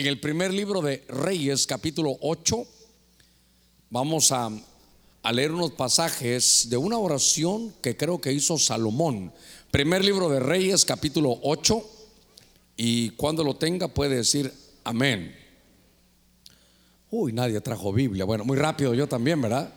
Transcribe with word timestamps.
en 0.00 0.06
el 0.06 0.18
primer 0.18 0.50
libro 0.50 0.80
de 0.80 1.04
Reyes, 1.08 1.66
capítulo 1.66 2.16
8. 2.22 2.66
Vamos 3.90 4.32
a, 4.32 4.50
leer 5.30 5.52
unos 5.52 5.72
pasajes 5.72 6.68
de 6.70 6.78
una 6.78 6.96
oración 6.96 7.74
que 7.82 7.98
creo 7.98 8.18
que 8.18 8.32
hizo 8.32 8.56
Salomón. 8.56 9.30
Primer 9.70 10.02
libro 10.02 10.30
de 10.30 10.40
Reyes, 10.40 10.86
capítulo 10.86 11.38
8. 11.42 11.84
Y 12.78 13.10
cuando 13.10 13.44
lo 13.44 13.56
tenga 13.56 13.88
puede 13.88 14.16
decir 14.16 14.50
amén. 14.84 15.36
Uy, 17.10 17.34
nadie 17.34 17.60
trajo 17.60 17.92
Biblia. 17.92 18.24
Bueno, 18.24 18.46
muy 18.46 18.56
rápido 18.56 18.94
yo 18.94 19.06
también, 19.06 19.42
¿verdad? 19.42 19.70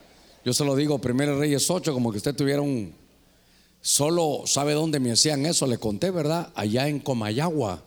Yo 0.45 0.53
se 0.53 0.63
lo 0.63 0.77
digo, 0.77 0.99
Primer 0.99 1.35
Reyes 1.35 1.69
8, 1.69 1.91
como 1.91 2.11
que 2.11 2.19
usted 2.19 2.33
tuviera 2.33 2.61
un... 2.61 2.95
Solo 3.81 4.43
sabe 4.45 4.71
dónde 4.71 5.01
me 5.01 5.11
hacían 5.11 5.45
eso, 5.45 5.67
le 5.67 5.79
conté, 5.79 6.11
¿verdad? 6.11 6.53
Allá 6.55 6.87
en 6.87 7.01
Comayagua. 7.01 7.83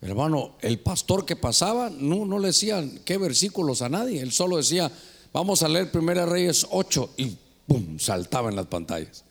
Hermano, 0.00 0.56
el 0.60 0.80
pastor 0.80 1.24
que 1.24 1.36
pasaba 1.36 1.90
no, 1.90 2.26
no 2.26 2.38
le 2.38 2.48
decían 2.48 3.00
qué 3.04 3.16
versículos 3.16 3.80
a 3.82 3.88
nadie. 3.88 4.20
Él 4.20 4.32
solo 4.32 4.58
decía, 4.58 4.90
vamos 5.32 5.62
a 5.62 5.68
leer 5.68 5.90
Primera 5.90 6.26
Reyes 6.26 6.66
8 6.70 7.10
y 7.16 7.36
¡pum! 7.66 7.98
saltaba 7.98 8.50
en 8.50 8.56
las 8.56 8.66
pantallas. 8.66 9.24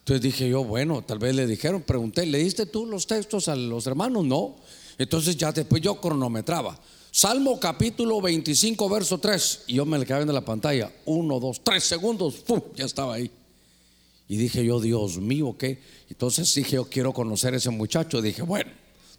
Entonces 0.00 0.22
dije 0.22 0.48
yo, 0.48 0.64
bueno, 0.64 1.02
tal 1.02 1.18
vez 1.18 1.34
le 1.34 1.46
dijeron, 1.46 1.82
pregunté, 1.82 2.26
¿le 2.26 2.38
diste 2.38 2.66
tú 2.66 2.86
los 2.86 3.06
textos 3.06 3.48
a 3.48 3.54
los 3.54 3.86
hermanos? 3.86 4.24
No. 4.24 4.56
Entonces 4.98 5.36
ya 5.36 5.52
después 5.52 5.80
yo 5.80 6.00
cronometraba. 6.00 6.78
Salmo 7.12 7.58
capítulo 7.58 8.20
25, 8.20 8.88
verso 8.88 9.18
3. 9.18 9.64
Y 9.68 9.74
yo 9.74 9.84
me 9.84 9.98
le 9.98 10.06
quedaba 10.06 10.22
en 10.22 10.32
la 10.32 10.44
pantalla. 10.44 10.92
Uno, 11.06 11.40
dos, 11.40 11.60
tres 11.62 11.84
segundos. 11.84 12.34
¡Pum! 12.36 12.60
Ya 12.74 12.84
estaba 12.84 13.14
ahí. 13.14 13.30
Y 14.28 14.36
dije 14.36 14.64
yo, 14.64 14.80
Dios 14.80 15.18
mío, 15.18 15.56
¿qué? 15.58 15.80
Entonces 16.08 16.54
dije, 16.54 16.76
yo 16.76 16.84
quiero 16.84 17.12
conocer 17.12 17.54
a 17.54 17.56
ese 17.56 17.70
muchacho. 17.70 18.22
Dije, 18.22 18.42
bueno, 18.42 18.70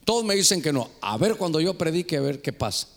todos 0.05 0.25
me 0.25 0.35
dicen 0.35 0.61
que 0.61 0.73
no. 0.73 0.89
A 1.01 1.17
ver 1.17 1.35
cuando 1.35 1.59
yo 1.59 1.77
predique, 1.77 2.17
a 2.17 2.21
ver 2.21 2.41
qué 2.41 2.53
pasa. 2.53 2.87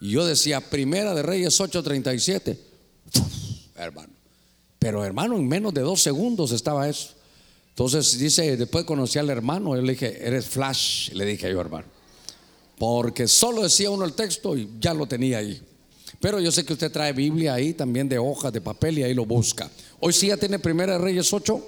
Y 0.00 0.10
yo 0.10 0.24
decía, 0.24 0.60
Primera 0.60 1.14
de 1.14 1.22
Reyes 1.22 1.60
8:37. 1.60 2.56
Hermano. 3.76 4.12
Pero 4.78 5.04
hermano, 5.04 5.36
en 5.36 5.46
menos 5.46 5.74
de 5.74 5.82
dos 5.82 6.02
segundos 6.02 6.52
estaba 6.52 6.88
eso. 6.88 7.10
Entonces 7.70 8.18
dice, 8.18 8.56
después 8.56 8.84
conocí 8.84 9.18
al 9.18 9.28
hermano. 9.30 9.76
Yo 9.76 9.82
le 9.82 9.92
dije, 9.92 10.26
eres 10.26 10.46
flash. 10.46 11.10
Le 11.12 11.24
dije 11.24 11.50
yo, 11.50 11.60
hermano. 11.60 11.86
Porque 12.78 13.28
solo 13.28 13.62
decía 13.62 13.90
uno 13.90 14.06
el 14.06 14.14
texto 14.14 14.56
y 14.56 14.70
ya 14.80 14.94
lo 14.94 15.06
tenía 15.06 15.38
ahí. 15.38 15.60
Pero 16.18 16.40
yo 16.40 16.50
sé 16.50 16.64
que 16.64 16.72
usted 16.72 16.90
trae 16.90 17.12
Biblia 17.12 17.54
ahí 17.54 17.74
también 17.74 18.08
de 18.08 18.18
hojas, 18.18 18.52
de 18.52 18.60
papel 18.60 18.98
y 18.98 19.02
ahí 19.02 19.14
lo 19.14 19.26
busca. 19.26 19.70
Hoy 20.00 20.12
sí 20.12 20.28
ya 20.28 20.36
tiene 20.36 20.58
Primera 20.58 20.94
de 20.94 20.98
Reyes 20.98 21.32
8. 21.32 21.62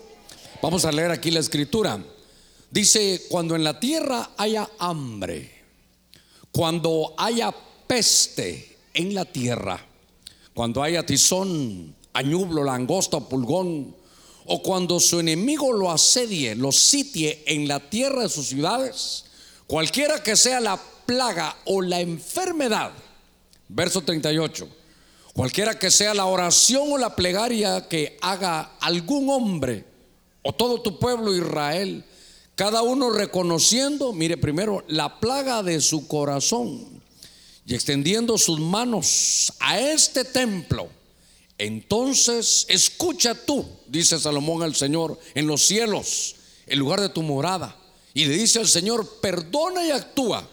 Vamos 0.63 0.85
a 0.85 0.93
leer 0.93 1.11
aquí 1.11 1.31
la 1.31 1.41
escritura. 1.41 2.03
Dice, 2.73 3.27
cuando 3.29 3.55
en 3.55 3.65
la 3.65 3.79
tierra 3.79 4.31
haya 4.39 4.67
hambre, 4.79 5.63
cuando 6.51 7.13
haya 7.19 7.55
peste 7.87 8.79
en 8.95 9.15
la 9.15 9.27
tierra, 9.27 9.79
cuando 10.55 10.83
haya 10.83 11.05
tizón, 11.05 11.95
añublo, 12.15 12.65
langosta, 12.65 13.21
pulgón, 13.21 13.95
o 14.47 14.63
cuando 14.63 15.01
su 15.01 15.21
enemigo 15.21 15.71
lo 15.75 15.91
asedie, 15.91 16.55
lo 16.55 16.73
sitie 16.73 17.43
en 17.47 17.69
la 17.69 17.79
tierra 17.91 18.23
de 18.23 18.31
sus 18.31 18.47
ciudades, 18.47 19.27
cualquiera 19.67 20.23
que 20.23 20.35
sea 20.35 20.59
la 20.59 20.81
plaga 21.05 21.55
o 21.67 21.83
la 21.83 22.01
enfermedad, 22.01 22.93
verso 23.69 24.01
38, 24.01 24.67
cualquiera 25.35 25.79
que 25.79 25.91
sea 25.91 26.15
la 26.15 26.25
oración 26.25 26.91
o 26.91 26.97
la 26.97 27.15
plegaria 27.15 27.87
que 27.87 28.17
haga 28.23 28.77
algún 28.81 29.29
hombre 29.29 29.85
o 30.41 30.55
todo 30.55 30.81
tu 30.81 30.99
pueblo 30.99 31.37
Israel, 31.37 32.07
cada 32.63 32.83
uno 32.83 33.11
reconociendo, 33.11 34.13
mire 34.13 34.37
primero, 34.37 34.85
la 34.87 35.19
plaga 35.19 35.65
de 35.65 35.81
su 35.81 36.07
corazón 36.07 37.03
y 37.67 37.75
extendiendo 37.75 38.39
sus 38.39 38.61
manos 38.61 39.53
a 39.59 39.81
este 39.81 40.25
templo. 40.25 40.89
Entonces 41.59 42.65
escucha 42.69 43.35
tú, 43.35 43.67
dice 43.89 44.17
Salomón 44.17 44.63
al 44.63 44.77
Señor, 44.77 45.19
en 45.35 45.49
los 45.49 45.65
cielos, 45.65 46.37
en 46.69 46.79
lugar 46.79 47.01
de 47.01 47.09
tu 47.09 47.23
morada. 47.23 47.77
Y 48.15 48.27
le 48.27 48.37
dice 48.37 48.61
al 48.61 48.69
Señor, 48.69 49.19
perdona 49.21 49.85
y 49.85 49.91
actúa. 49.91 50.49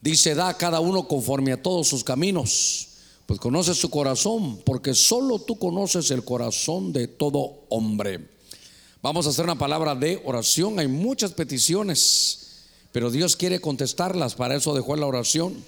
Dice, 0.00 0.34
da 0.34 0.48
a 0.48 0.56
cada 0.56 0.80
uno 0.80 1.06
conforme 1.06 1.52
a 1.52 1.62
todos 1.62 1.86
sus 1.86 2.02
caminos. 2.02 2.88
Pues 3.26 3.38
conoce 3.38 3.74
su 3.74 3.90
corazón, 3.90 4.62
porque 4.64 4.94
solo 4.94 5.38
tú 5.38 5.58
conoces 5.58 6.10
el 6.12 6.24
corazón 6.24 6.94
de 6.94 7.08
todo 7.08 7.66
hombre. 7.68 8.39
Vamos 9.02 9.26
a 9.26 9.30
hacer 9.30 9.46
una 9.46 9.56
palabra 9.56 9.94
de 9.94 10.20
oración. 10.26 10.78
Hay 10.78 10.86
muchas 10.86 11.32
peticiones, 11.32 12.66
pero 12.92 13.10
Dios 13.10 13.34
quiere 13.34 13.58
contestarlas. 13.58 14.34
Para 14.34 14.56
eso 14.56 14.74
dejó 14.74 14.94
la 14.94 15.06
oración. 15.06 15.64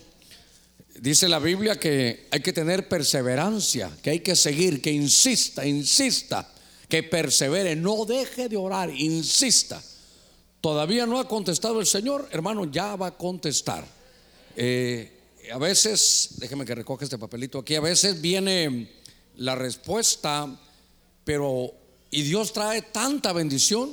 Dice 1.00 1.30
la 1.30 1.38
Biblia 1.38 1.80
que 1.80 2.28
hay 2.30 2.40
que 2.40 2.52
tener 2.52 2.88
perseverancia, 2.88 3.90
que 4.02 4.10
hay 4.10 4.20
que 4.20 4.36
seguir, 4.36 4.82
que 4.82 4.92
insista, 4.92 5.66
insista, 5.66 6.52
que 6.90 7.02
persevere, 7.02 7.74
no 7.74 8.04
deje 8.04 8.50
de 8.50 8.58
orar, 8.58 8.90
insista. 8.90 9.82
Todavía 10.60 11.06
no 11.06 11.18
ha 11.18 11.26
contestado 11.26 11.80
el 11.80 11.86
Señor, 11.86 12.28
hermano, 12.32 12.70
ya 12.70 12.96
va 12.96 13.06
a 13.06 13.16
contestar. 13.16 13.86
Eh, 14.56 15.10
a 15.50 15.56
veces, 15.56 16.34
déjeme 16.36 16.66
que 16.66 16.74
recoja 16.74 17.04
este 17.04 17.16
papelito 17.16 17.60
aquí, 17.60 17.76
a 17.76 17.80
veces 17.80 18.20
viene 18.20 18.92
la 19.36 19.54
respuesta, 19.54 20.54
pero 21.24 21.81
y 22.12 22.22
Dios 22.22 22.52
trae 22.52 22.82
tanta 22.82 23.32
bendición, 23.32 23.90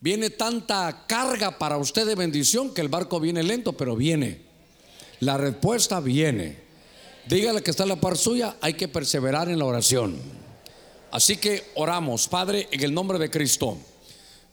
viene 0.00 0.30
tanta 0.30 1.06
carga 1.08 1.58
para 1.58 1.76
usted 1.76 2.06
de 2.06 2.14
bendición 2.14 2.72
que 2.72 2.80
el 2.80 2.88
barco 2.88 3.18
viene 3.18 3.42
lento, 3.42 3.72
pero 3.72 3.96
viene. 3.96 4.42
La 5.18 5.36
respuesta 5.36 5.98
viene. 5.98 6.56
Dígale 7.28 7.62
que 7.62 7.72
está 7.72 7.82
en 7.82 7.88
la 7.90 8.00
par 8.00 8.16
suya, 8.16 8.56
hay 8.60 8.74
que 8.74 8.86
perseverar 8.86 9.48
en 9.48 9.58
la 9.58 9.64
oración. 9.64 10.16
Así 11.10 11.36
que 11.36 11.64
oramos, 11.74 12.28
Padre, 12.28 12.68
en 12.70 12.84
el 12.84 12.94
nombre 12.94 13.18
de 13.18 13.28
Cristo. 13.28 13.76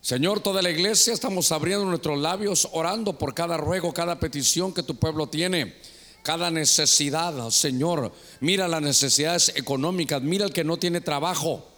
Señor, 0.01 0.39
toda 0.39 0.63
la 0.63 0.71
iglesia 0.71 1.13
estamos 1.13 1.51
abriendo 1.51 1.85
nuestros 1.85 2.17
labios, 2.17 2.67
orando 2.71 3.19
por 3.19 3.35
cada 3.35 3.55
ruego, 3.55 3.93
cada 3.93 4.19
petición 4.19 4.73
que 4.73 4.81
tu 4.81 4.95
pueblo 4.95 5.27
tiene, 5.27 5.75
cada 6.23 6.49
necesidad, 6.49 7.51
Señor. 7.51 8.11
Mira 8.39 8.67
las 8.67 8.81
necesidades 8.81 9.53
económicas, 9.55 10.23
mira 10.23 10.45
el 10.45 10.53
que 10.53 10.63
no 10.63 10.77
tiene 10.77 11.01
trabajo. 11.01 11.69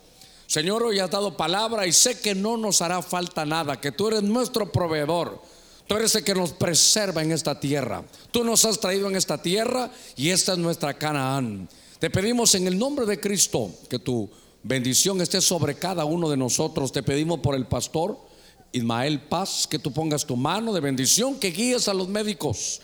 Señor, 0.48 0.84
hoy 0.84 1.00
has 1.00 1.10
dado 1.10 1.36
palabra 1.36 1.88
y 1.88 1.92
sé 1.92 2.20
que 2.20 2.36
no 2.36 2.58
nos 2.58 2.82
hará 2.82 3.02
falta 3.02 3.46
nada, 3.46 3.82
que 3.82 3.92
tú 3.92 4.08
eres 4.08 4.24
nuestro 4.24 4.72
proveedor. 4.72 5.42
Tú 5.88 5.96
eres 5.96 6.16
el 6.16 6.24
que 6.24 6.34
nos 6.34 6.52
preserva 6.52 7.22
en 7.22 7.32
esta 7.32 7.60
tierra. 7.60 8.04
Tú 8.32 8.44
nos 8.44 8.66
has 8.66 8.80
traído 8.80 9.08
en 9.08 9.16
esta 9.16 9.42
tierra 9.42 9.92
y 10.16 10.30
esta 10.30 10.54
es 10.54 10.58
nuestra 10.58 10.96
Canaán. 10.96 11.70
Te 12.00 12.10
pedimos 12.10 12.56
en 12.56 12.68
el 12.68 12.78
nombre 12.78 13.06
de 13.06 13.20
Cristo 13.20 13.72
que 13.88 14.00
tu 14.00 14.30
bendición 14.64 15.22
esté 15.22 15.42
sobre 15.42 15.76
cada 15.76 16.06
uno 16.06 16.30
de 16.30 16.38
nosotros. 16.38 16.92
Te 16.92 17.04
pedimos 17.04 17.40
por 17.40 17.56
el 17.56 17.68
pastor 17.68 18.18
Ismael 18.72 19.22
Paz, 19.22 19.68
que 19.70 19.80
tú 19.80 19.94
pongas 19.94 20.26
tu 20.26 20.36
mano 20.36 20.74
de 20.74 20.82
bendición, 20.82 21.36
que 21.36 21.52
guíes 21.52 21.88
a 21.88 21.94
los 21.94 22.08
médicos. 22.08 22.82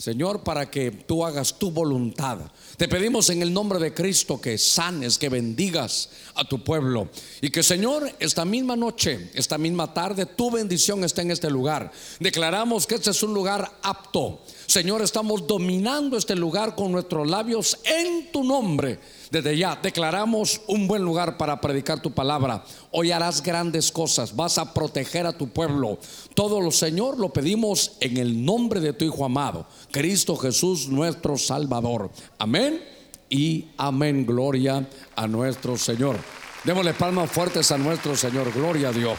Señor, 0.00 0.42
para 0.42 0.70
que 0.70 0.90
tú 0.90 1.26
hagas 1.26 1.58
tu 1.58 1.70
voluntad. 1.70 2.38
Te 2.78 2.88
pedimos 2.88 3.28
en 3.28 3.42
el 3.42 3.52
nombre 3.52 3.78
de 3.78 3.92
Cristo 3.92 4.40
que 4.40 4.56
sanes, 4.56 5.18
que 5.18 5.28
bendigas 5.28 6.08
a 6.36 6.44
tu 6.44 6.64
pueblo. 6.64 7.10
Y 7.42 7.50
que 7.50 7.62
Señor, 7.62 8.10
esta 8.18 8.46
misma 8.46 8.76
noche, 8.76 9.30
esta 9.34 9.58
misma 9.58 9.92
tarde, 9.92 10.24
tu 10.24 10.50
bendición 10.50 11.04
está 11.04 11.20
en 11.20 11.32
este 11.32 11.50
lugar. 11.50 11.92
Declaramos 12.18 12.86
que 12.86 12.94
este 12.94 13.10
es 13.10 13.22
un 13.22 13.34
lugar 13.34 13.70
apto. 13.82 14.40
Señor, 14.70 15.02
estamos 15.02 15.48
dominando 15.48 16.16
este 16.16 16.36
lugar 16.36 16.76
con 16.76 16.92
nuestros 16.92 17.28
labios 17.28 17.76
en 17.82 18.30
tu 18.30 18.44
nombre. 18.44 19.00
Desde 19.28 19.58
ya 19.58 19.74
declaramos 19.74 20.60
un 20.68 20.86
buen 20.86 21.02
lugar 21.02 21.36
para 21.36 21.60
predicar 21.60 22.00
tu 22.00 22.12
palabra. 22.12 22.62
Hoy 22.92 23.10
harás 23.10 23.42
grandes 23.42 23.90
cosas, 23.90 24.36
vas 24.36 24.58
a 24.58 24.72
proteger 24.72 25.26
a 25.26 25.32
tu 25.32 25.48
pueblo. 25.48 25.98
Todo 26.34 26.60
lo, 26.60 26.70
Señor, 26.70 27.18
lo 27.18 27.32
pedimos 27.32 27.96
en 27.98 28.16
el 28.16 28.44
nombre 28.44 28.78
de 28.78 28.92
tu 28.92 29.04
Hijo 29.04 29.24
amado, 29.24 29.66
Cristo 29.90 30.36
Jesús, 30.36 30.86
nuestro 30.86 31.36
Salvador. 31.36 32.12
Amén 32.38 32.80
y 33.28 33.70
amén. 33.76 34.24
Gloria 34.24 34.88
a 35.16 35.26
nuestro 35.26 35.76
Señor. 35.76 36.16
Démosle 36.62 36.94
palmas 36.94 37.28
fuertes 37.28 37.72
a 37.72 37.76
nuestro 37.76 38.14
Señor. 38.14 38.52
Gloria 38.52 38.90
a 38.90 38.92
Dios. 38.92 39.18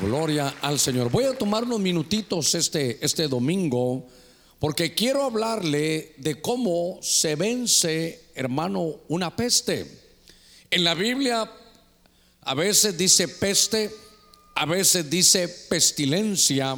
Gloria 0.00 0.54
al 0.60 0.78
Señor. 0.78 1.10
Voy 1.10 1.24
a 1.24 1.36
tomar 1.36 1.64
unos 1.64 1.80
minutitos 1.80 2.54
este, 2.54 3.04
este 3.04 3.26
domingo 3.26 4.06
porque 4.58 4.94
quiero 4.94 5.24
hablarle 5.24 6.14
de 6.18 6.40
cómo 6.40 6.98
se 7.02 7.36
vence, 7.36 8.30
hermano, 8.34 8.96
una 9.08 9.34
peste. 9.34 9.86
En 10.70 10.84
la 10.84 10.94
Biblia 10.94 11.50
a 12.42 12.54
veces 12.54 12.96
dice 12.98 13.28
peste, 13.28 13.90
a 14.54 14.66
veces 14.66 15.08
dice 15.08 15.48
pestilencia. 15.48 16.76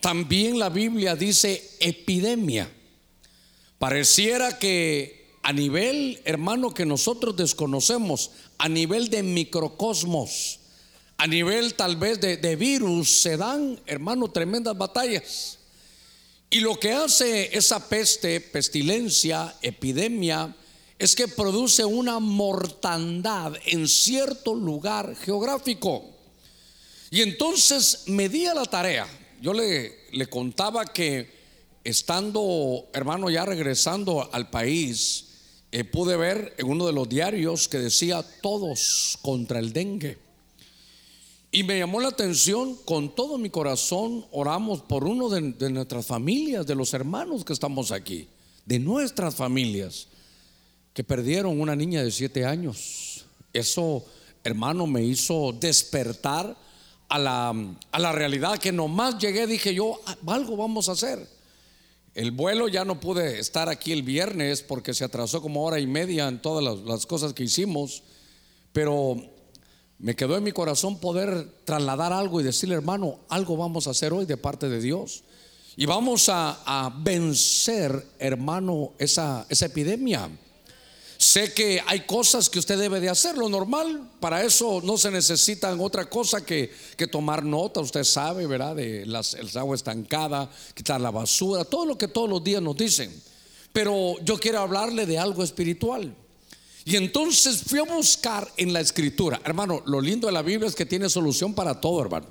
También 0.00 0.58
la 0.58 0.68
Biblia 0.68 1.14
dice 1.14 1.76
epidemia. 1.80 2.70
Pareciera 3.78 4.58
que 4.58 5.36
a 5.42 5.52
nivel, 5.52 6.20
hermano, 6.24 6.72
que 6.72 6.86
nosotros 6.86 7.36
desconocemos, 7.36 8.30
a 8.58 8.68
nivel 8.68 9.10
de 9.10 9.22
microcosmos, 9.22 10.60
a 11.22 11.28
nivel 11.28 11.74
tal 11.74 11.94
vez 11.94 12.20
de, 12.20 12.56
virus, 12.56 13.22
se 13.22 13.36
dan, 13.36 13.80
hermano, 13.86 14.28
tremendas 14.32 14.76
batallas. 14.76 15.56
Y 16.50 16.58
lo 16.58 16.80
que 16.80 16.90
hace 16.90 17.56
esa 17.56 17.88
peste, 17.88 18.40
pestilencia, 18.40 19.54
epidemia, 19.62 20.52
es 20.98 21.14
que 21.14 21.28
produce 21.28 21.84
una 21.84 22.18
mortandad 22.18 23.54
en 23.66 23.86
cierto 23.86 24.56
lugar 24.56 25.14
geográfico. 25.14 26.10
Y 27.12 27.20
entonces 27.20 28.02
me 28.06 28.28
di 28.28 28.46
a 28.46 28.54
la 28.54 28.64
tarea. 28.64 29.06
Yo 29.40 29.52
le, 29.52 30.08
le 30.10 30.26
contaba 30.26 30.86
que 30.86 31.30
estando, 31.84 32.88
hermano, 32.92 33.30
ya 33.30 33.46
regresando 33.46 34.28
al 34.32 34.50
país, 34.50 35.26
eh, 35.70 35.84
pude 35.84 36.16
ver 36.16 36.56
en 36.58 36.66
uno 36.66 36.84
de 36.84 36.92
los 36.92 37.08
diarios 37.08 37.68
que 37.68 37.78
decía 37.78 38.24
todos 38.40 39.20
contra 39.22 39.60
el 39.60 39.72
dengue. 39.72 40.21
Y 41.54 41.64
me 41.64 41.78
llamó 41.78 42.00
la 42.00 42.08
atención, 42.08 42.76
con 42.86 43.14
todo 43.14 43.36
mi 43.36 43.50
corazón 43.50 44.24
oramos 44.30 44.80
por 44.80 45.04
uno 45.04 45.28
de, 45.28 45.70
nuestras 45.70 46.06
familias, 46.06 46.66
de 46.66 46.74
los 46.74 46.94
hermanos 46.94 47.44
que 47.44 47.52
estamos 47.52 47.92
aquí, 47.92 48.26
de 48.64 48.78
nuestras 48.78 49.34
familias, 49.34 50.08
que 50.94 51.04
perdieron 51.04 51.60
una 51.60 51.76
niña 51.76 52.02
de 52.02 52.10
siete 52.10 52.46
años. 52.46 53.26
Eso, 53.52 54.02
hermano, 54.42 54.86
me 54.86 55.04
hizo 55.04 55.52
despertar 55.52 56.56
a 57.10 57.18
la, 57.18 57.54
a 57.90 57.98
la 57.98 58.12
realidad 58.12 58.56
que 58.56 58.72
nomás 58.72 59.18
llegué, 59.18 59.46
dije 59.46 59.74
yo, 59.74 60.00
ah, 60.06 60.16
algo 60.28 60.56
vamos 60.56 60.88
a 60.88 60.92
hacer. 60.92 61.28
El 62.14 62.30
vuelo 62.30 62.68
ya 62.68 62.86
no 62.86 62.98
pude 62.98 63.38
estar 63.38 63.68
aquí 63.68 63.92
el 63.92 64.02
viernes 64.02 64.62
porque 64.62 64.94
se 64.94 65.04
atrasó 65.04 65.42
como 65.42 65.64
hora 65.64 65.78
y 65.78 65.86
media 65.86 66.28
en 66.28 66.40
todas 66.40 66.64
las, 66.64 66.78
las 66.86 67.04
cosas 67.04 67.34
que 67.34 67.44
hicimos, 67.44 68.02
pero 68.72 69.31
me 70.02 70.16
quedó 70.16 70.36
en 70.36 70.42
mi 70.42 70.50
corazón 70.50 70.98
poder 70.98 71.48
trasladar 71.64 72.12
algo 72.12 72.40
y 72.40 72.44
decirle, 72.44 72.74
hermano, 72.74 73.20
algo 73.28 73.56
vamos 73.56 73.86
a 73.86 73.90
hacer 73.90 74.12
hoy 74.12 74.26
de 74.26 74.36
parte 74.36 74.68
de 74.68 74.80
Dios. 74.80 75.22
Y 75.76 75.86
vamos 75.86 76.28
a, 76.28 76.92
vencer, 76.98 78.04
hermano, 78.18 78.92
esa, 78.98 79.46
esa 79.48 79.66
epidemia. 79.66 80.28
Sé 81.16 81.54
que 81.54 81.80
hay 81.86 82.00
cosas 82.00 82.50
que 82.50 82.58
usted 82.58 82.76
debe 82.78 82.98
de 82.98 83.10
hacer, 83.10 83.38
lo 83.38 83.48
normal, 83.48 84.10
para 84.18 84.42
eso 84.42 84.80
no 84.82 84.98
se 84.98 85.12
necesitan 85.12 85.78
otra 85.80 86.10
cosa 86.10 86.44
que, 86.44 86.72
que 86.96 87.06
tomar 87.06 87.44
nota, 87.44 87.78
usted 87.80 88.02
sabe, 88.02 88.48
¿verdad? 88.48 88.74
De 88.74 89.06
las, 89.06 89.34
el 89.34 89.56
agua 89.56 89.76
estancada, 89.76 90.50
quitar 90.74 91.00
la 91.00 91.12
basura, 91.12 91.64
todo 91.64 91.86
lo 91.86 91.96
que 91.96 92.08
todos 92.08 92.28
los 92.28 92.42
días 92.42 92.60
nos 92.60 92.76
dicen. 92.76 93.22
Pero 93.72 94.16
yo 94.24 94.36
quiero 94.36 94.58
hablarle 94.58 95.06
de 95.06 95.20
algo 95.20 95.44
espiritual. 95.44 96.12
Y 96.84 96.96
entonces 96.96 97.62
fui 97.62 97.78
a 97.78 97.84
buscar 97.84 98.50
en 98.56 98.72
la 98.72 98.80
escritura. 98.80 99.40
Hermano, 99.44 99.82
lo 99.86 100.00
lindo 100.00 100.26
de 100.26 100.32
la 100.32 100.42
Biblia 100.42 100.68
es 100.68 100.74
que 100.74 100.86
tiene 100.86 101.08
solución 101.08 101.54
para 101.54 101.80
todo, 101.80 102.00
hermano. 102.02 102.26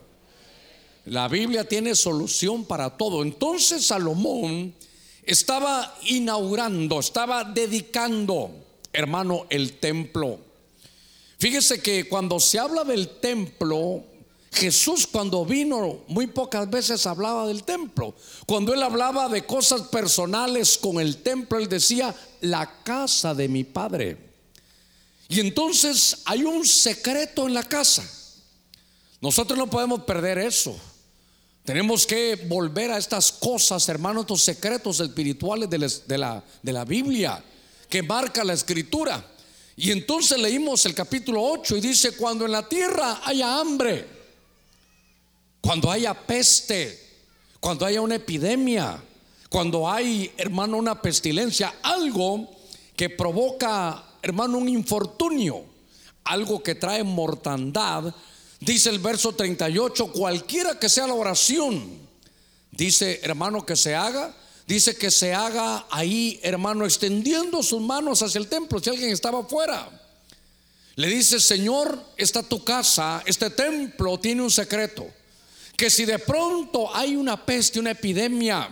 La 1.05 1.27
Biblia 1.27 1.67
tiene 1.67 1.95
solución 1.95 2.65
para 2.65 2.97
todo. 2.97 3.23
Entonces 3.23 3.85
Salomón 3.85 4.73
estaba 5.23 5.95
inaugurando, 6.07 6.99
estaba 6.99 7.43
dedicando, 7.43 8.51
hermano, 8.91 9.45
el 9.49 9.79
templo. 9.79 10.39
Fíjese 11.39 11.81
que 11.81 12.07
cuando 12.07 12.39
se 12.39 12.59
habla 12.59 12.83
del 12.83 13.19
templo, 13.19 14.03
Jesús 14.51 15.07
cuando 15.07 15.45
vino 15.45 16.01
muy 16.07 16.27
pocas 16.27 16.69
veces 16.69 17.07
hablaba 17.07 17.47
del 17.47 17.63
templo. 17.63 18.13
Cuando 18.45 18.73
él 18.73 18.83
hablaba 18.83 19.29
de 19.29 19.45
cosas 19.45 19.83
personales 19.83 20.77
con 20.77 20.99
el 20.99 21.17
templo, 21.17 21.57
él 21.57 21.69
decía, 21.69 22.13
la 22.41 22.83
casa 22.83 23.33
de 23.33 23.47
mi 23.47 23.63
padre. 23.63 24.30
Y 25.31 25.39
entonces 25.39 26.17
hay 26.25 26.43
un 26.43 26.65
secreto 26.65 27.47
en 27.47 27.53
la 27.53 27.63
casa. 27.63 28.03
Nosotros 29.21 29.57
no 29.57 29.69
podemos 29.69 30.03
perder 30.03 30.37
eso. 30.37 30.77
Tenemos 31.63 32.05
que 32.05 32.35
volver 32.49 32.91
a 32.91 32.97
estas 32.97 33.31
cosas, 33.31 33.87
hermanos, 33.87 34.23
estos 34.23 34.43
secretos 34.43 34.99
espirituales 34.99 35.69
de 35.69 36.17
la, 36.17 36.43
de 36.61 36.73
la 36.73 36.83
Biblia 36.83 37.41
que 37.87 38.03
marca 38.03 38.43
la 38.43 38.51
escritura. 38.51 39.25
Y 39.77 39.91
entonces 39.91 40.37
leímos 40.37 40.85
el 40.85 40.93
capítulo 40.93 41.41
8 41.41 41.77
y 41.77 41.81
dice, 41.81 42.17
cuando 42.17 42.43
en 42.43 42.51
la 42.51 42.67
tierra 42.67 43.21
haya 43.23 43.57
hambre, 43.57 44.05
cuando 45.61 45.89
haya 45.89 46.13
peste, 46.13 46.99
cuando 47.61 47.85
haya 47.85 48.01
una 48.01 48.15
epidemia, 48.15 49.01
cuando 49.49 49.89
hay, 49.89 50.29
hermano, 50.35 50.75
una 50.75 51.01
pestilencia, 51.01 51.75
algo 51.83 52.49
que 52.97 53.09
provoca 53.09 54.10
hermano, 54.21 54.57
un 54.57 54.69
infortunio, 54.69 55.63
algo 56.23 56.61
que 56.61 56.75
trae 56.75 57.03
mortandad, 57.03 58.13
dice 58.59 58.89
el 58.89 58.99
verso 58.99 59.33
38, 59.33 60.11
cualquiera 60.11 60.79
que 60.79 60.89
sea 60.89 61.07
la 61.07 61.13
oración, 61.13 61.99
dice 62.71 63.19
hermano 63.23 63.65
que 63.65 63.75
se 63.75 63.95
haga, 63.95 64.35
dice 64.67 64.95
que 64.95 65.11
se 65.11 65.33
haga 65.33 65.85
ahí, 65.89 66.39
hermano, 66.43 66.85
extendiendo 66.85 67.63
sus 67.63 67.81
manos 67.81 68.21
hacia 68.21 68.39
el 68.39 68.47
templo, 68.47 68.79
si 68.79 68.89
alguien 68.89 69.11
estaba 69.11 69.39
afuera. 69.39 69.89
Le 70.95 71.07
dice, 71.07 71.39
Señor, 71.39 72.03
está 72.17 72.43
tu 72.43 72.63
casa, 72.63 73.23
este 73.25 73.49
templo 73.49 74.19
tiene 74.19 74.41
un 74.41 74.51
secreto, 74.51 75.07
que 75.75 75.89
si 75.89 76.05
de 76.05 76.19
pronto 76.19 76.93
hay 76.95 77.15
una 77.15 77.45
peste, 77.45 77.79
una 77.79 77.91
epidemia, 77.91 78.69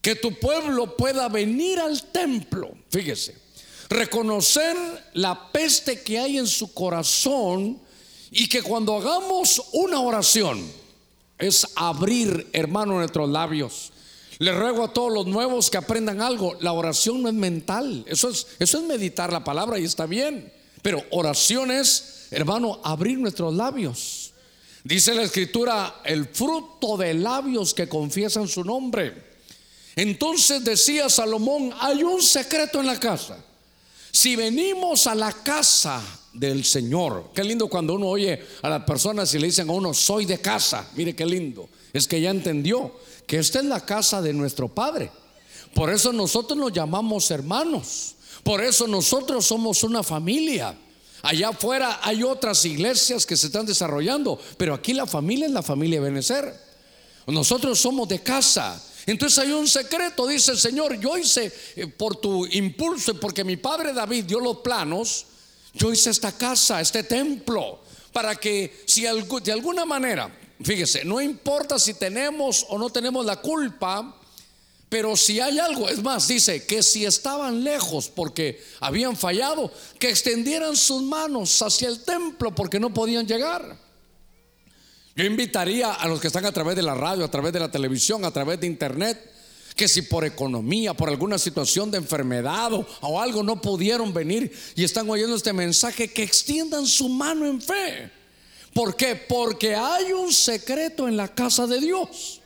que 0.00 0.14
tu 0.14 0.38
pueblo 0.38 0.96
pueda 0.96 1.28
venir 1.28 1.78
al 1.78 2.02
templo, 2.10 2.70
fíjese, 2.90 3.36
reconocer 3.88 4.76
la 5.14 5.50
peste 5.50 6.02
que 6.02 6.18
hay 6.18 6.38
en 6.38 6.46
su 6.46 6.72
corazón 6.72 7.78
y 8.30 8.48
que 8.48 8.62
cuando 8.62 8.96
hagamos 8.96 9.62
una 9.72 10.00
oración 10.00 10.62
es 11.38 11.66
abrir, 11.76 12.48
hermano, 12.52 12.94
nuestros 12.94 13.28
labios. 13.28 13.92
Le 14.38 14.52
ruego 14.52 14.84
a 14.84 14.92
todos 14.92 15.12
los 15.12 15.26
nuevos 15.26 15.70
que 15.70 15.78
aprendan 15.78 16.20
algo. 16.20 16.56
La 16.60 16.72
oración 16.72 17.22
no 17.22 17.28
es 17.28 17.34
mental. 17.34 18.04
Eso 18.06 18.28
es, 18.28 18.46
eso 18.58 18.78
es 18.78 18.84
meditar 18.84 19.32
la 19.32 19.42
palabra 19.42 19.78
y 19.78 19.84
está 19.84 20.06
bien. 20.06 20.52
Pero 20.82 21.02
oración 21.10 21.70
es, 21.70 22.28
hermano, 22.30 22.80
abrir 22.84 23.18
nuestros 23.18 23.54
labios. 23.54 24.32
Dice 24.84 25.14
la 25.14 25.22
escritura, 25.22 26.00
el 26.04 26.26
fruto 26.26 26.96
de 26.96 27.14
labios 27.14 27.74
que 27.74 27.88
confiesan 27.88 28.46
su 28.46 28.62
nombre. 28.62 29.28
Entonces 29.96 30.62
decía 30.62 31.08
Salomón, 31.08 31.74
hay 31.80 32.04
un 32.04 32.22
secreto 32.22 32.78
en 32.78 32.86
la 32.86 33.00
casa. 33.00 33.44
Si 34.20 34.34
venimos 34.34 35.06
a 35.06 35.14
la 35.14 35.30
casa 35.30 36.02
del 36.32 36.64
Señor, 36.64 37.30
qué 37.32 37.44
lindo 37.44 37.68
cuando 37.68 37.94
uno 37.94 38.08
oye 38.08 38.44
a 38.62 38.68
las 38.68 38.82
personas 38.82 39.32
y 39.32 39.38
le 39.38 39.46
dicen 39.46 39.70
a 39.70 39.72
uno, 39.72 39.94
soy 39.94 40.24
de 40.24 40.40
casa, 40.40 40.90
mire 40.96 41.14
qué 41.14 41.24
lindo, 41.24 41.68
es 41.92 42.08
que 42.08 42.20
ya 42.20 42.30
entendió 42.30 42.96
que 43.28 43.38
esta 43.38 43.60
es 43.60 43.66
la 43.66 43.86
casa 43.86 44.20
de 44.20 44.32
nuestro 44.32 44.66
Padre. 44.66 45.12
Por 45.72 45.88
eso 45.88 46.12
nosotros 46.12 46.58
nos 46.58 46.72
llamamos 46.72 47.30
hermanos, 47.30 48.16
por 48.42 48.60
eso 48.60 48.88
nosotros 48.88 49.46
somos 49.46 49.84
una 49.84 50.02
familia. 50.02 50.76
Allá 51.22 51.50
afuera 51.50 52.00
hay 52.02 52.24
otras 52.24 52.64
iglesias 52.64 53.24
que 53.24 53.36
se 53.36 53.46
están 53.46 53.66
desarrollando, 53.66 54.36
pero 54.56 54.74
aquí 54.74 54.94
la 54.94 55.06
familia 55.06 55.46
es 55.46 55.52
la 55.52 55.62
familia 55.62 56.00
Benecer. 56.00 56.52
Nosotros 57.28 57.78
somos 57.78 58.08
de 58.08 58.20
casa. 58.20 58.82
Entonces 59.08 59.38
hay 59.38 59.52
un 59.52 59.66
secreto, 59.66 60.26
dice 60.26 60.52
el 60.52 60.58
Señor, 60.58 61.00
yo 61.00 61.16
hice 61.16 61.50
eh, 61.76 61.86
por 61.86 62.16
tu 62.16 62.44
impulso 62.44 63.12
y 63.12 63.14
porque 63.14 63.42
mi 63.42 63.56
padre 63.56 63.94
David 63.94 64.24
dio 64.24 64.38
los 64.38 64.58
planos, 64.58 65.24
yo 65.72 65.90
hice 65.90 66.10
esta 66.10 66.32
casa, 66.32 66.78
este 66.78 67.04
templo, 67.04 67.80
para 68.12 68.36
que 68.36 68.82
si 68.84 69.02
de 69.02 69.52
alguna 69.52 69.86
manera, 69.86 70.30
fíjese, 70.62 71.06
no 71.06 71.22
importa 71.22 71.78
si 71.78 71.94
tenemos 71.94 72.66
o 72.68 72.76
no 72.76 72.90
tenemos 72.90 73.24
la 73.24 73.36
culpa, 73.36 74.14
pero 74.90 75.16
si 75.16 75.40
hay 75.40 75.58
algo, 75.58 75.88
es 75.88 76.02
más, 76.02 76.28
dice 76.28 76.66
que 76.66 76.82
si 76.82 77.06
estaban 77.06 77.64
lejos 77.64 78.10
porque 78.10 78.62
habían 78.78 79.16
fallado, 79.16 79.72
que 79.98 80.10
extendieran 80.10 80.76
sus 80.76 81.02
manos 81.02 81.62
hacia 81.62 81.88
el 81.88 82.04
templo 82.04 82.54
porque 82.54 82.78
no 82.78 82.92
podían 82.92 83.26
llegar. 83.26 83.87
Yo 85.18 85.24
invitaría 85.24 85.94
a 85.94 86.06
los 86.06 86.20
que 86.20 86.28
están 86.28 86.46
a 86.46 86.52
través 86.52 86.76
de 86.76 86.82
la 86.82 86.94
radio, 86.94 87.24
a 87.24 87.30
través 87.30 87.52
de 87.52 87.58
la 87.58 87.68
televisión, 87.68 88.24
a 88.24 88.30
través 88.30 88.60
de 88.60 88.68
internet, 88.68 89.18
que 89.74 89.88
si 89.88 90.02
por 90.02 90.24
economía, 90.24 90.94
por 90.94 91.08
alguna 91.08 91.38
situación 91.38 91.90
de 91.90 91.98
enfermedad 91.98 92.70
o, 93.00 93.20
algo 93.20 93.42
no 93.42 93.60
pudieron 93.60 94.14
venir 94.14 94.56
y 94.76 94.84
están 94.84 95.10
oyendo 95.10 95.34
este 95.34 95.52
mensaje, 95.52 96.06
que 96.06 96.22
extiendan 96.22 96.86
su 96.86 97.08
mano 97.08 97.46
en 97.46 97.60
fe. 97.60 98.12
¿Por 98.72 98.94
qué? 98.94 99.16
Porque 99.16 99.74
hay 99.74 100.12
un 100.12 100.32
secreto 100.32 101.08
en 101.08 101.16
la 101.16 101.34
casa 101.34 101.66
de 101.66 101.80
Dios. 101.80 102.40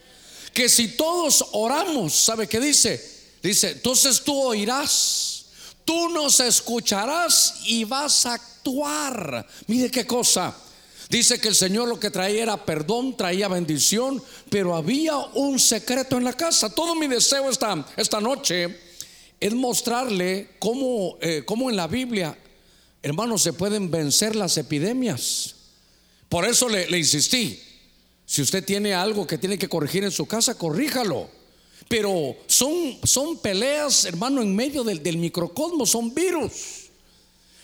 Que 0.55 0.71
si 0.71 0.97
todos 0.97 1.45
oramos, 1.53 2.15
¿sabe 2.15 2.47
qué 2.47 2.59
dice? 2.59 3.07
Dice, 3.43 3.73
entonces 3.73 4.23
tú 4.25 4.35
oirás, 4.41 5.45
tú 5.85 6.09
nos 6.09 6.41
escucharás 6.41 7.57
y 7.67 7.85
vas 7.85 8.25
a 8.25 8.33
actuar. 8.33 9.47
Mire 9.67 9.91
qué 9.91 10.07
cosa. 10.07 10.57
Dice 11.09 11.41
que 11.41 11.49
el 11.49 11.55
Señor 11.55 11.89
lo 11.89 12.01
que 12.01 12.11
traía 12.11 12.43
era 12.43 12.65
perdón, 12.65 13.17
traía 13.17 13.49
bendición, 13.49 14.23
pero 14.49 14.75
había 14.75 15.17
un 15.19 15.59
secreto 15.59 16.17
en 16.17 16.25
la 16.25 16.33
casa. 16.33 16.71
Todo 16.71 16.95
mi 16.95 17.07
deseo 17.07 17.51
esta, 17.51 17.87
esta 17.97 18.21
noche 18.21 18.79
es 19.41 19.53
mostrarle 19.55 20.51
cómo, 20.59 21.19
eh, 21.21 21.43
cómo 21.45 21.69
en 21.69 21.77
la 21.77 21.89
Biblia, 21.89 22.39
hermanos, 23.03 23.43
se 23.43 23.53
pueden 23.53 23.91
vencer 23.91 24.37
las 24.37 24.57
epidemias. 24.57 25.57
Por 26.29 26.47
eso 26.47 26.69
le, 26.69 26.97
insistí. 26.97 27.61
Si 28.25 28.41
usted 28.41 28.65
tiene 28.65 28.95
algo 28.95 29.27
que 29.27 29.39
tiene 29.39 29.59
que 29.59 29.69
corregir 29.69 30.05
en 30.05 30.11
su 30.11 30.27
casa, 30.27 30.57
corríjalo. 30.57 31.29
pero 31.89 32.37
son, 32.47 32.97
son 33.05 33.37
peleas, 33.39 34.05
hermano, 34.07 34.41
en 34.41 34.55
medio 34.55 34.83
del, 34.85 35.03
del 35.03 35.19
microcosmos, 35.19 35.91
son 35.91 36.15
virus. 36.15 36.82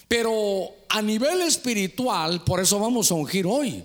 Pero 0.08 0.74
a 0.88 1.02
nivel 1.02 1.42
espiritual, 1.42 2.42
por 2.42 2.60
eso 2.60 2.78
vamos 2.78 3.10
a 3.10 3.14
ungir 3.14 3.46
hoy. 3.46 3.84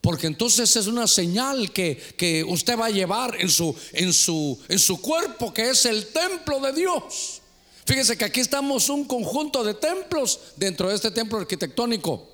Porque 0.00 0.28
entonces 0.28 0.76
es 0.76 0.86
una 0.86 1.08
señal 1.08 1.72
que, 1.72 2.00
que 2.16 2.44
usted 2.44 2.78
va 2.78 2.86
a 2.86 2.90
llevar 2.90 3.36
en 3.40 3.48
su, 3.48 3.74
en, 3.92 4.12
su, 4.12 4.56
en 4.68 4.78
su 4.78 5.00
cuerpo, 5.00 5.52
que 5.52 5.70
es 5.70 5.84
el 5.84 6.06
templo 6.06 6.60
de 6.60 6.72
Dios. 6.72 7.42
Fíjese 7.84 8.16
que 8.16 8.24
aquí 8.24 8.40
estamos 8.40 8.88
un 8.88 9.04
conjunto 9.04 9.64
de 9.64 9.74
templos 9.74 10.38
dentro 10.54 10.88
de 10.88 10.94
este 10.94 11.10
templo 11.10 11.38
arquitectónico. 11.38 12.28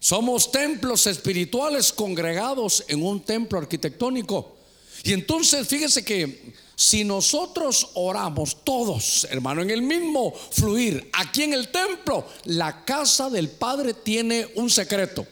Somos 0.00 0.50
templos 0.50 1.06
espirituales 1.06 1.92
congregados 1.92 2.84
en 2.88 3.02
un 3.02 3.20
templo 3.20 3.58
arquitectónico. 3.58 4.56
Y 5.04 5.12
entonces 5.12 5.66
fíjese 5.68 6.04
que 6.04 6.52
si 6.78 7.04
nosotros 7.04 7.88
oramos 7.94 8.58
todos, 8.62 9.26
hermano, 9.30 9.62
en 9.62 9.70
el 9.70 9.80
mismo 9.80 10.34
fluir, 10.52 11.08
aquí 11.14 11.42
en 11.42 11.54
el 11.54 11.68
templo, 11.68 12.26
la 12.44 12.84
casa 12.84 13.30
del 13.30 13.48
Padre 13.48 13.94
tiene 13.94 14.46
un 14.56 14.68
secreto. 14.68 15.26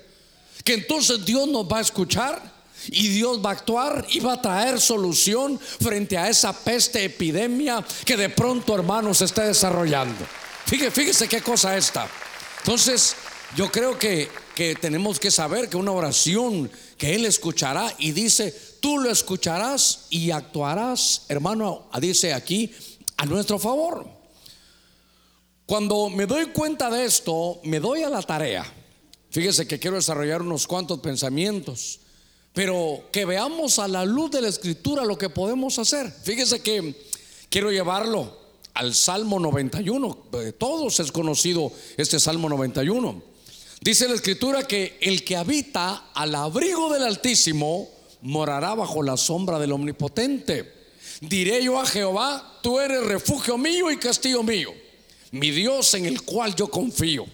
Que 0.64 0.72
entonces 0.72 1.22
Dios 1.26 1.46
nos 1.46 1.70
va 1.70 1.78
a 1.78 1.82
escuchar 1.82 2.40
y 2.88 3.08
Dios 3.08 3.44
va 3.44 3.50
a 3.50 3.52
actuar 3.52 4.06
y 4.08 4.20
va 4.20 4.32
a 4.32 4.42
traer 4.42 4.80
solución 4.80 5.60
frente 5.60 6.16
a 6.16 6.30
esa 6.30 6.54
peste 6.54 7.04
epidemia 7.04 7.84
que 8.06 8.16
de 8.16 8.30
pronto, 8.30 8.74
hermanos, 8.74 9.18
se 9.18 9.26
está 9.26 9.44
desarrollando. 9.44 10.24
Fíjese, 10.64 10.90
fíjese 10.90 11.28
qué 11.28 11.42
cosa 11.42 11.76
esta. 11.76 12.08
Entonces, 12.60 13.16
yo 13.54 13.70
creo 13.70 13.98
que, 13.98 14.30
que 14.54 14.74
tenemos 14.76 15.20
que 15.20 15.30
saber 15.30 15.68
que 15.68 15.76
una 15.76 15.92
oración 15.92 16.70
que 16.96 17.14
Él 17.14 17.26
escuchará 17.26 17.94
y 17.98 18.12
dice, 18.12 18.73
tú 18.84 18.98
lo 18.98 19.10
escucharás 19.10 20.08
y 20.10 20.30
actuarás, 20.30 21.22
hermano, 21.30 21.88
dice 21.98 22.34
aquí, 22.34 22.70
a 23.16 23.24
nuestro 23.24 23.58
favor. 23.58 24.06
Cuando 25.64 26.10
me 26.10 26.26
doy 26.26 26.48
cuenta 26.48 26.90
de 26.90 27.06
esto, 27.06 27.60
me 27.64 27.80
doy 27.80 28.02
a 28.02 28.10
la 28.10 28.20
tarea. 28.20 28.70
Fíjese 29.30 29.66
que 29.66 29.78
quiero 29.78 29.96
desarrollar 29.96 30.42
unos 30.42 30.66
cuantos 30.66 31.00
pensamientos 31.00 32.00
pero 32.52 33.08
que 33.10 33.24
veamos 33.24 33.80
a 33.80 33.88
la 33.88 34.04
luz 34.04 34.30
de 34.30 34.42
la 34.42 34.48
escritura 34.48 35.04
lo 35.04 35.16
que 35.16 35.30
podemos 35.30 35.78
hacer. 35.80 36.12
Fíjese 36.22 36.60
que 36.60 36.94
quiero 37.48 37.72
llevarlo 37.72 38.38
al 38.74 38.94
Salmo 38.94 39.40
91. 39.40 40.26
todos 40.56 41.00
es 41.00 41.10
conocido 41.10 41.72
este 41.96 42.20
Salmo 42.20 42.50
91. 42.50 43.22
Dice 43.80 44.08
la 44.08 44.14
escritura 44.14 44.68
que 44.68 44.98
el 45.00 45.24
que 45.24 45.36
habita 45.36 46.10
al 46.14 46.34
abrigo 46.34 46.92
del 46.92 47.02
Altísimo 47.02 47.93
morará 48.24 48.74
bajo 48.74 49.02
la 49.02 49.16
sombra 49.16 49.58
del 49.58 49.72
Omnipotente. 49.72 50.72
Diré 51.20 51.62
yo 51.62 51.78
a 51.78 51.86
Jehová, 51.86 52.58
tú 52.62 52.80
eres 52.80 53.04
refugio 53.04 53.56
mío 53.56 53.90
y 53.90 53.98
castillo 53.98 54.42
mío, 54.42 54.74
mi 55.30 55.50
Dios 55.50 55.94
en 55.94 56.06
el 56.06 56.22
cual 56.22 56.56
yo 56.56 56.68
confío. 56.68 57.26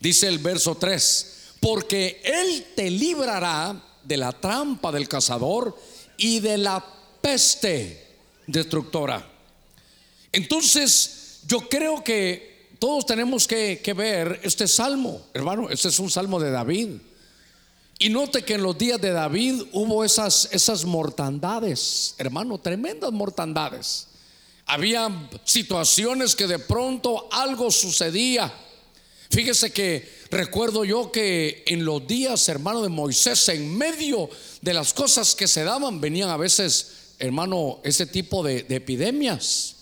Dice 0.00 0.28
el 0.28 0.38
verso 0.38 0.76
3, 0.76 1.54
porque 1.60 2.20
Él 2.24 2.66
te 2.74 2.90
librará 2.90 3.80
de 4.02 4.16
la 4.16 4.32
trampa 4.32 4.90
del 4.90 5.08
cazador 5.08 5.76
y 6.16 6.40
de 6.40 6.58
la 6.58 6.84
peste 7.20 8.06
destructora. 8.46 9.28
Entonces, 10.32 11.40
yo 11.46 11.68
creo 11.68 12.02
que 12.02 12.68
todos 12.78 13.06
tenemos 13.06 13.46
que, 13.46 13.94
ver 13.96 14.40
este 14.42 14.66
salmo, 14.66 15.20
hermano, 15.34 15.68
este 15.70 15.88
es 15.88 15.98
un 15.98 16.10
salmo 16.10 16.40
de 16.40 16.50
David. 16.50 16.90
Y 18.02 18.08
note 18.08 18.42
que 18.42 18.54
en 18.54 18.62
los 18.62 18.76
días 18.76 19.00
de 19.00 19.12
David 19.12 19.62
hubo 19.72 20.04
esas, 20.04 20.48
esas 20.52 20.84
mortandades, 20.84 22.14
hermano, 22.18 22.58
tremendas 22.58 23.12
mortandades. 23.12 24.08
Había 24.66 25.28
situaciones 25.44 26.34
que 26.34 26.46
de 26.46 26.58
pronto 26.58 27.28
algo 27.32 27.70
sucedía. 27.70 28.52
Fíjese 29.30 29.72
que 29.72 30.22
Recuerdo 30.32 30.86
yo 30.86 31.12
que 31.12 31.62
en 31.66 31.84
los 31.84 32.06
días, 32.06 32.48
hermano, 32.48 32.80
de 32.80 32.88
Moisés, 32.88 33.46
en 33.50 33.76
medio 33.76 34.30
de 34.62 34.72
las 34.72 34.94
cosas 34.94 35.34
que 35.34 35.46
se 35.46 35.62
daban, 35.62 36.00
venían 36.00 36.30
a 36.30 36.38
veces, 36.38 37.14
hermano, 37.18 37.80
ese 37.84 38.06
tipo 38.06 38.42
de, 38.42 38.64
epidemias. 38.70 39.74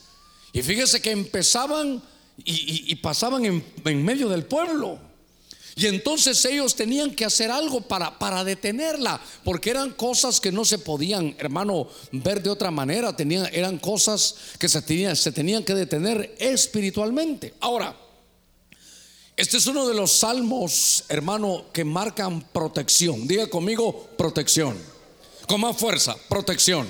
Y 0.52 0.62
fíjese 0.62 1.00
que 1.00 1.12
empezaban 1.12 2.02
y, 2.44 2.96
pasaban 2.96 3.44
en, 3.44 4.04
medio 4.04 4.28
del 4.28 4.44
pueblo. 4.44 4.98
Y 5.80 5.86
entonces 5.86 6.44
ellos 6.44 6.74
tenían 6.74 7.14
que 7.14 7.24
hacer 7.24 7.50
algo 7.50 7.80
para, 7.80 8.18
para 8.18 8.44
detenerla, 8.44 9.18
porque 9.42 9.70
eran 9.70 9.92
cosas 9.92 10.38
que 10.38 10.52
no 10.52 10.66
se 10.66 10.76
podían, 10.76 11.34
hermano, 11.38 11.88
ver 12.12 12.42
de 12.42 12.50
otra 12.50 12.70
manera. 12.70 13.16
Tenían, 13.16 13.48
eran 13.50 13.78
cosas 13.78 14.34
que 14.58 14.68
se 14.68 14.82
tenían, 14.82 15.16
se 15.16 15.32
tenían 15.32 15.64
que 15.64 15.72
detener 15.74 16.36
espiritualmente. 16.38 17.54
Ahora, 17.60 17.96
este 19.34 19.56
es 19.56 19.66
uno 19.68 19.88
de 19.88 19.94
los 19.94 20.12
salmos, 20.12 21.04
hermano, 21.08 21.64
que 21.72 21.82
marcan 21.82 22.42
protección. 22.52 23.26
Diga 23.26 23.46
conmigo, 23.46 24.10
protección. 24.18 24.76
Con 25.48 25.62
más 25.62 25.78
fuerza, 25.78 26.14
protección. 26.28 26.86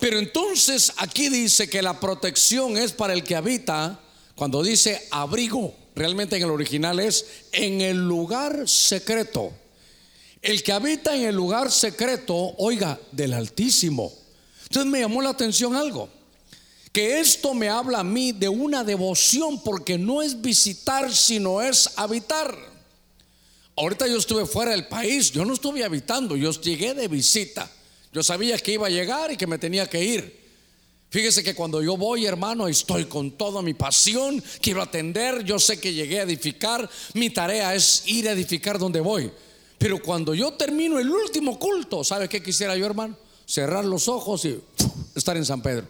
Pero 0.00 0.18
entonces 0.18 0.90
aquí 0.96 1.28
dice 1.28 1.68
que 1.68 1.82
la 1.82 2.00
protección 2.00 2.78
es 2.78 2.92
para 2.92 3.12
el 3.12 3.24
que 3.24 3.36
habita, 3.36 4.00
cuando 4.36 4.62
dice 4.62 5.06
abrigo, 5.10 5.83
realmente 5.94 6.36
en 6.36 6.42
el 6.42 6.50
original 6.50 7.00
es 7.00 7.26
en 7.52 7.80
el 7.80 7.96
lugar 8.06 8.68
secreto. 8.68 9.52
El 10.42 10.62
que 10.62 10.72
habita 10.72 11.16
en 11.16 11.24
el 11.24 11.34
lugar 11.34 11.70
secreto, 11.70 12.54
oiga, 12.58 13.00
del 13.12 13.32
Altísimo. 13.32 14.12
Entonces 14.64 14.90
me 14.90 15.00
llamó 15.00 15.22
la 15.22 15.30
atención 15.30 15.74
algo 15.74 16.08
que 16.94 17.18
esto 17.18 17.54
me 17.54 17.68
habla 17.68 17.98
a 17.98 18.04
mí 18.04 18.30
de 18.30 18.48
una 18.48 18.84
devoción 18.84 19.60
porque 19.64 19.98
no 19.98 20.22
es 20.22 20.40
visitar, 20.40 21.12
sino 21.12 21.60
es 21.60 21.90
habitar. 21.96 22.56
Ahorita 23.76 24.06
yo 24.06 24.16
estuve 24.16 24.46
fuera 24.46 24.70
del 24.70 24.86
país, 24.86 25.32
yo 25.32 25.44
no 25.44 25.54
estuve 25.54 25.82
habitando, 25.82 26.36
yo 26.36 26.52
llegué 26.52 26.94
de 26.94 27.08
visita. 27.08 27.68
Yo 28.12 28.22
sabía 28.22 28.56
que 28.58 28.74
iba 28.74 28.86
a 28.86 28.90
llegar 28.90 29.32
y 29.32 29.36
que 29.36 29.48
me 29.48 29.58
tenía 29.58 29.90
que 29.90 30.04
ir. 30.04 30.43
Fíjese 31.14 31.44
que 31.44 31.54
cuando 31.54 31.80
yo 31.80 31.96
voy, 31.96 32.26
hermano, 32.26 32.66
estoy 32.66 33.04
con 33.04 33.30
toda 33.30 33.62
mi 33.62 33.72
pasión, 33.72 34.42
quiero 34.60 34.82
atender, 34.82 35.44
yo 35.44 35.60
sé 35.60 35.78
que 35.78 35.92
llegué 35.92 36.18
a 36.18 36.24
edificar, 36.24 36.90
mi 37.12 37.30
tarea 37.30 37.72
es 37.72 38.02
ir 38.06 38.28
a 38.28 38.32
edificar 38.32 38.80
donde 38.80 38.98
voy. 38.98 39.30
Pero 39.78 40.02
cuando 40.02 40.34
yo 40.34 40.54
termino 40.54 40.98
el 40.98 41.08
último 41.08 41.56
culto, 41.56 42.02
¿sabe 42.02 42.28
qué 42.28 42.42
quisiera 42.42 42.76
yo, 42.76 42.84
hermano? 42.84 43.16
Cerrar 43.46 43.84
los 43.84 44.08
ojos 44.08 44.44
y 44.44 44.60
estar 45.14 45.36
en 45.36 45.44
San 45.44 45.62
Pedro. 45.62 45.86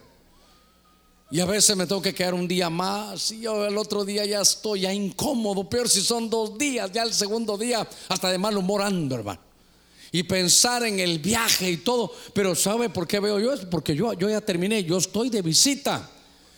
Y 1.31 1.39
a 1.39 1.45
veces 1.45 1.75
me 1.75 1.87
tengo 1.87 2.03
que 2.03 2.13
quedar 2.13 2.35
un 2.35 2.47
día 2.47 2.69
más 2.69 3.31
y 3.31 3.39
yo 3.39 3.65
el 3.65 3.79
otro 3.79 4.05
día 4.05 4.25
ya 4.25 4.41
estoy 4.41 4.81
ya 4.81 4.93
incómodo, 4.93 5.67
peor 5.67 5.89
si 5.89 6.01
son 6.01 6.29
dos 6.29 6.55
días, 6.55 6.91
ya 6.91 7.01
el 7.01 7.15
segundo 7.15 7.57
día 7.57 7.87
hasta 8.09 8.29
de 8.29 8.37
mal 8.37 8.55
humor 8.55 8.83
ando, 8.83 9.15
hermano. 9.15 9.41
Y 10.15 10.23
pensar 10.23 10.81
en 10.85 11.01
el 11.01 11.19
viaje 11.19 11.69
y 11.69 11.75
todo, 11.75 12.09
pero 12.33 12.55
¿sabe 12.55 12.89
por 12.89 13.05
qué 13.05 13.19
veo 13.19 13.37
yo 13.37 13.51
eso? 13.51 13.69
Porque 13.69 13.93
yo, 13.93 14.13
yo 14.13 14.29
ya 14.29 14.39
terminé, 14.39 14.81
yo 14.85 14.97
estoy 14.97 15.29
de 15.29 15.41
visita. 15.41 16.09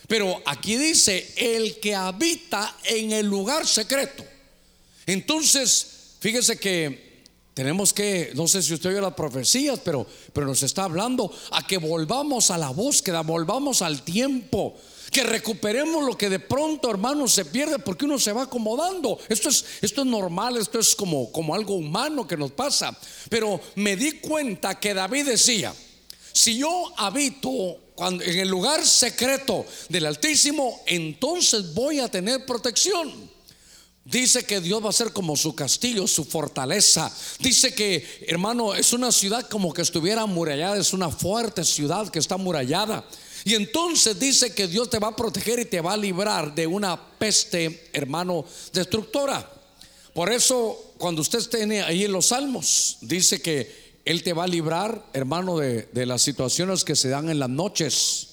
Pero 0.08 0.40
aquí 0.46 0.78
dice, 0.78 1.34
el 1.36 1.80
que 1.80 1.96
habita 1.96 2.78
en 2.84 3.14
el 3.14 3.26
lugar 3.26 3.66
secreto. 3.66 4.24
Entonces, 5.08 5.88
fíjese 6.20 6.60
que 6.60 7.07
tenemos 7.58 7.92
que, 7.92 8.34
no 8.36 8.48
sé 8.48 8.62
si 8.62 8.76
usted 8.76 8.92
oye 8.92 9.02
las 9.02 9.16
profecías, 9.16 9.80
pero, 9.84 10.06
pero 10.32 10.46
nos 10.46 10.62
está 10.62 10.84
hablando 10.84 11.34
a 11.50 11.66
que 11.66 11.80
volvamos 11.80 12.52
a 12.52 12.58
la 12.60 12.70
búsqueda, 12.70 13.22
volvamos 13.22 13.82
al 13.82 14.04
tiempo, 14.04 14.76
que 15.12 15.24
recuperemos 15.24 16.06
lo 16.06 16.16
que 16.16 16.30
de 16.30 16.38
pronto, 16.38 16.88
hermanos, 16.92 17.34
se 17.34 17.46
pierde 17.46 17.80
porque 17.80 18.06
uno 18.06 18.20
se 18.20 18.32
va 18.32 18.44
acomodando. 18.44 19.18
Esto 19.28 19.50
es, 19.50 19.66
esto 19.82 20.02
es 20.02 20.08
normal, 20.08 20.58
esto 20.58 20.78
es 20.78 20.96
como, 20.96 21.32
como 21.32 21.56
algo 21.56 21.74
humano 21.74 22.28
que 22.28 22.38
nos 22.38 22.52
pasa. 22.52 22.96
Pero 23.28 23.60
me 23.74 23.96
di 23.96 24.20
cuenta 24.20 24.80
que 24.80 24.94
David 24.94 25.26
decía, 25.26 25.74
si 26.32 26.60
yo 26.60 26.94
habito 26.96 27.76
cuando, 27.96 28.24
en 28.24 28.38
el 28.38 28.50
lugar 28.50 28.86
secreto 28.86 29.66
del 29.90 30.06
Altísimo, 30.06 30.84
entonces 30.86 31.74
voy 31.74 32.02
a 32.02 32.08
tener 32.08 32.46
protección. 32.46 33.36
Dice 34.10 34.46
que 34.46 34.62
Dios 34.62 34.84
va 34.84 34.90
a 34.90 34.94
ser 34.94 35.12
como 35.12 35.36
su 35.36 35.54
castillo, 35.54 36.08
su 36.08 36.24
fortaleza. 36.24 37.12
Dice 37.40 37.74
que, 37.74 38.24
hermano, 38.26 38.74
es 38.74 38.94
una 38.94 39.12
ciudad 39.12 39.50
como 39.50 39.74
que 39.74 39.82
estuviera 39.82 40.22
amurallada, 40.22 40.78
es 40.78 40.94
una 40.94 41.10
fuerte 41.10 41.66
ciudad 41.66 42.08
que 42.08 42.20
está 42.20 42.36
amurallada. 42.36 43.04
Y 43.44 43.56
entonces 43.56 44.18
dice 44.18 44.56
que 44.56 44.68
Dios 44.68 44.90
te 44.90 45.00
va 45.00 45.10
a 45.10 45.16
proteger 45.16 45.60
y 45.60 45.66
te 45.66 45.82
va 45.82 45.92
a 45.92 45.98
librar 45.98 46.56
de 46.56 46.66
una 46.66 46.98
peste, 47.20 47.90
hermano, 47.92 48.46
destructora. 48.72 49.52
Por 50.14 50.32
eso, 50.32 50.94
cuando 50.98 51.22
usted 51.22 51.40
esté 51.40 51.82
ahí 51.82 52.06
en 52.06 52.14
los 52.14 52.28
salmos, 52.28 53.00
dice 53.02 53.42
que 53.42 54.00
Él 54.06 54.24
te 54.24 54.32
va 54.32 54.46
a 54.46 54.48
librar, 54.48 55.06
hermano, 55.12 55.58
de, 55.58 55.90
de 55.92 56.06
las 56.06 56.22
situaciones 56.22 56.86
que 56.86 56.96
se 56.96 57.10
dan 57.10 57.30
en 57.30 57.40
las 57.40 57.50
noches. 57.50 58.28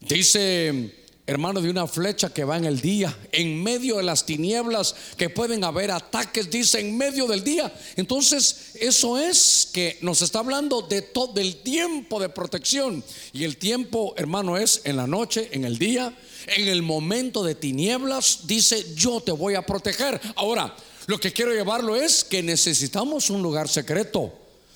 Dice 0.00 0.99
hermano, 1.30 1.60
de 1.60 1.70
una 1.70 1.86
flecha 1.86 2.34
que 2.34 2.42
va 2.42 2.56
en 2.56 2.64
el 2.64 2.80
día, 2.80 3.16
en 3.30 3.62
medio 3.62 3.98
de 3.98 4.02
las 4.02 4.26
tinieblas 4.26 4.96
que 5.16 5.30
pueden 5.30 5.62
haber 5.62 5.92
ataques, 5.92 6.50
dice, 6.50 6.80
en 6.80 6.96
medio 6.96 7.28
del 7.28 7.44
día. 7.44 7.72
Entonces, 7.94 8.72
eso 8.74 9.16
es 9.16 9.68
que 9.72 9.96
nos 10.00 10.22
está 10.22 10.40
hablando 10.40 10.82
de 10.82 11.02
todo 11.02 11.40
el 11.40 11.62
tiempo 11.62 12.18
de 12.18 12.30
protección. 12.30 13.04
Y 13.32 13.44
el 13.44 13.58
tiempo, 13.58 14.12
hermano, 14.16 14.56
es 14.56 14.80
en 14.82 14.96
la 14.96 15.06
noche, 15.06 15.48
en 15.52 15.64
el 15.64 15.78
día, 15.78 16.12
en 16.48 16.66
el 16.66 16.82
momento 16.82 17.44
de 17.44 17.54
tinieblas, 17.54 18.40
dice, 18.48 18.84
yo 18.96 19.20
te 19.20 19.30
voy 19.30 19.54
a 19.54 19.62
proteger. 19.62 20.20
Ahora, 20.34 20.74
lo 21.06 21.20
que 21.20 21.32
quiero 21.32 21.52
llevarlo 21.52 21.94
es 21.94 22.24
que 22.24 22.42
necesitamos 22.42 23.30
un 23.30 23.40
lugar 23.40 23.68
secreto. 23.68 24.32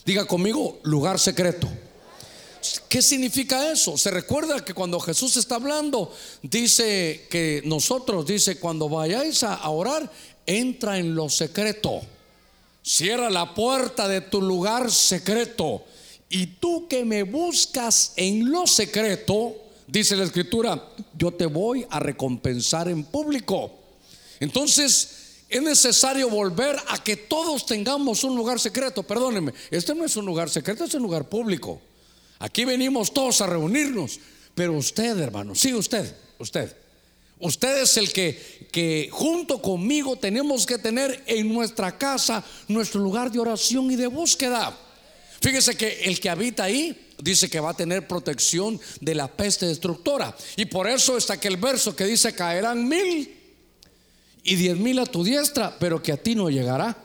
Diga 0.06 0.24
conmigo, 0.24 0.78
lugar 0.84 1.18
secreto. 1.18 1.68
¿Qué 2.88 3.02
significa 3.02 3.70
eso? 3.70 3.96
Se 3.98 4.10
recuerda 4.10 4.64
que 4.64 4.74
cuando 4.74 5.00
Jesús 5.00 5.36
está 5.36 5.56
hablando, 5.56 6.12
dice 6.42 7.26
que 7.30 7.62
nosotros, 7.64 8.26
dice, 8.26 8.58
cuando 8.58 8.88
vayáis 8.88 9.42
a 9.42 9.68
orar, 9.68 10.10
entra 10.46 10.98
en 10.98 11.14
lo 11.14 11.28
secreto. 11.28 12.00
Cierra 12.82 13.30
la 13.30 13.54
puerta 13.54 14.08
de 14.08 14.20
tu 14.20 14.42
lugar 14.42 14.90
secreto. 14.90 15.84
Y 16.28 16.46
tú 16.46 16.88
que 16.88 17.04
me 17.04 17.22
buscas 17.22 18.12
en 18.16 18.50
lo 18.50 18.66
secreto, 18.66 19.54
dice 19.86 20.16
la 20.16 20.24
escritura, 20.24 20.90
yo 21.16 21.32
te 21.32 21.46
voy 21.46 21.86
a 21.90 22.00
recompensar 22.00 22.88
en 22.88 23.04
público. 23.04 23.70
Entonces, 24.40 25.24
es 25.48 25.62
necesario 25.62 26.28
volver 26.28 26.76
a 26.88 27.02
que 27.02 27.16
todos 27.16 27.66
tengamos 27.66 28.24
un 28.24 28.36
lugar 28.36 28.58
secreto. 28.58 29.02
Perdónenme, 29.02 29.54
este 29.70 29.94
no 29.94 30.04
es 30.04 30.16
un 30.16 30.26
lugar 30.26 30.50
secreto, 30.50 30.84
es 30.84 30.94
un 30.94 31.02
lugar 31.02 31.28
público. 31.28 31.80
Aquí 32.44 32.66
venimos 32.66 33.14
todos 33.14 33.40
a 33.40 33.46
reunirnos. 33.46 34.20
Pero 34.54 34.74
usted, 34.74 35.18
hermano, 35.18 35.54
sí, 35.54 35.72
usted, 35.72 36.14
usted. 36.38 36.76
Usted 37.40 37.82
es 37.82 37.96
el 37.96 38.12
que, 38.12 38.68
que 38.70 39.08
junto 39.10 39.62
conmigo 39.62 40.16
tenemos 40.16 40.66
que 40.66 40.76
tener 40.76 41.24
en 41.26 41.50
nuestra 41.52 41.96
casa 41.96 42.44
nuestro 42.68 43.00
lugar 43.00 43.32
de 43.32 43.38
oración 43.38 43.90
y 43.90 43.96
de 43.96 44.08
búsqueda. 44.08 44.76
Fíjese 45.40 45.74
que 45.74 46.02
el 46.04 46.20
que 46.20 46.28
habita 46.28 46.64
ahí 46.64 47.14
dice 47.18 47.48
que 47.48 47.60
va 47.60 47.70
a 47.70 47.76
tener 47.76 48.06
protección 48.06 48.78
de 49.00 49.14
la 49.14 49.26
peste 49.26 49.64
destructora. 49.64 50.36
Y 50.56 50.66
por 50.66 50.86
eso 50.86 51.16
está 51.16 51.34
aquel 51.34 51.56
verso 51.56 51.96
que 51.96 52.04
dice 52.04 52.34
caerán 52.34 52.86
mil 52.86 53.40
y 54.42 54.56
diez 54.56 54.76
mil 54.76 54.98
a 54.98 55.06
tu 55.06 55.24
diestra, 55.24 55.74
pero 55.78 56.02
que 56.02 56.12
a 56.12 56.18
ti 56.18 56.34
no 56.34 56.50
llegará. 56.50 57.03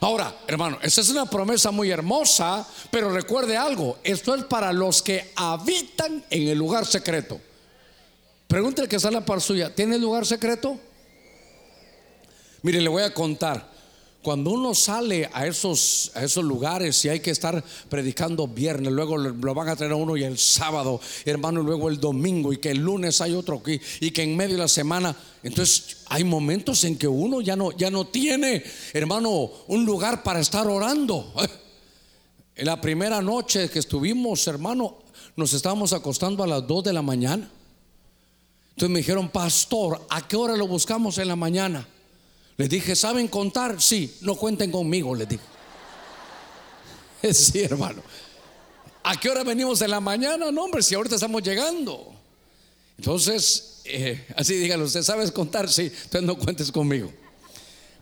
Ahora, 0.00 0.34
hermano, 0.46 0.78
esa 0.82 1.02
es 1.02 1.10
una 1.10 1.26
promesa 1.26 1.70
muy 1.70 1.90
hermosa, 1.90 2.66
pero 2.90 3.10
recuerde 3.10 3.56
algo, 3.56 3.98
esto 4.02 4.34
es 4.34 4.44
para 4.44 4.72
los 4.72 5.02
que 5.02 5.30
habitan 5.36 6.24
en 6.30 6.48
el 6.48 6.56
lugar 6.56 6.86
secreto. 6.86 7.38
Pregúntale 8.48 8.88
que 8.88 8.98
sale 8.98 9.20
para 9.20 9.40
suya, 9.40 9.74
¿tiene 9.74 9.98
lugar 9.98 10.24
secreto? 10.24 10.78
Mire, 12.62 12.80
le 12.80 12.88
voy 12.88 13.02
a 13.02 13.12
contar. 13.12 13.69
Cuando 14.22 14.50
uno 14.50 14.74
sale 14.74 15.30
a 15.32 15.46
esos, 15.46 16.12
a 16.14 16.22
esos 16.22 16.44
lugares 16.44 17.02
y 17.06 17.08
hay 17.08 17.20
que 17.20 17.30
estar 17.30 17.64
predicando 17.88 18.46
viernes, 18.46 18.92
luego 18.92 19.16
lo 19.16 19.54
van 19.54 19.68
a 19.68 19.76
tener 19.76 19.92
a 19.92 19.96
uno 19.96 20.14
y 20.14 20.24
el 20.24 20.36
sábado, 20.36 21.00
hermano, 21.24 21.62
y 21.62 21.64
luego 21.64 21.88
el 21.88 21.98
domingo, 21.98 22.52
y 22.52 22.58
que 22.58 22.70
el 22.70 22.78
lunes 22.78 23.22
hay 23.22 23.32
otro 23.32 23.56
aquí, 23.56 23.80
y 24.00 24.10
que 24.10 24.22
en 24.22 24.36
medio 24.36 24.56
de 24.56 24.62
la 24.62 24.68
semana, 24.68 25.16
entonces 25.42 25.98
hay 26.06 26.24
momentos 26.24 26.84
en 26.84 26.98
que 26.98 27.08
uno 27.08 27.40
ya 27.40 27.56
no, 27.56 27.72
ya 27.72 27.90
no 27.90 28.08
tiene, 28.08 28.62
hermano, 28.92 29.50
un 29.68 29.86
lugar 29.86 30.22
para 30.22 30.40
estar 30.40 30.66
orando. 30.66 31.32
En 32.54 32.66
la 32.66 32.78
primera 32.78 33.22
noche 33.22 33.70
que 33.70 33.78
estuvimos, 33.78 34.46
hermano, 34.46 34.98
nos 35.34 35.54
estábamos 35.54 35.94
acostando 35.94 36.44
a 36.44 36.46
las 36.46 36.66
2 36.66 36.84
de 36.84 36.92
la 36.92 37.00
mañana. 37.00 37.50
Entonces 38.70 38.90
me 38.90 38.98
dijeron, 38.98 39.30
pastor, 39.30 40.06
¿a 40.10 40.28
qué 40.28 40.36
hora 40.36 40.56
lo 40.56 40.66
buscamos 40.66 41.16
en 41.16 41.28
la 41.28 41.36
mañana? 41.36 41.88
Les 42.60 42.68
dije, 42.68 42.94
¿saben 42.94 43.26
contar? 43.26 43.80
Sí, 43.80 44.18
no 44.20 44.34
cuenten 44.34 44.70
conmigo, 44.70 45.14
les 45.14 45.26
dije. 45.26 45.42
Sí, 47.32 47.62
hermano. 47.62 48.02
¿A 49.02 49.18
qué 49.18 49.30
hora 49.30 49.42
venimos 49.44 49.80
en 49.80 49.90
la 49.90 49.98
mañana? 49.98 50.52
No, 50.52 50.64
hombre, 50.64 50.82
si 50.82 50.94
ahorita 50.94 51.14
estamos 51.14 51.42
llegando. 51.42 52.12
Entonces, 52.98 53.80
eh, 53.86 54.26
así 54.36 54.56
dígalo, 54.56 54.84
¿usted 54.84 55.02
sabes 55.02 55.32
contar? 55.32 55.70
Sí, 55.70 55.84
entonces 55.84 56.22
no 56.22 56.36
cuentes 56.36 56.70
conmigo. 56.70 57.10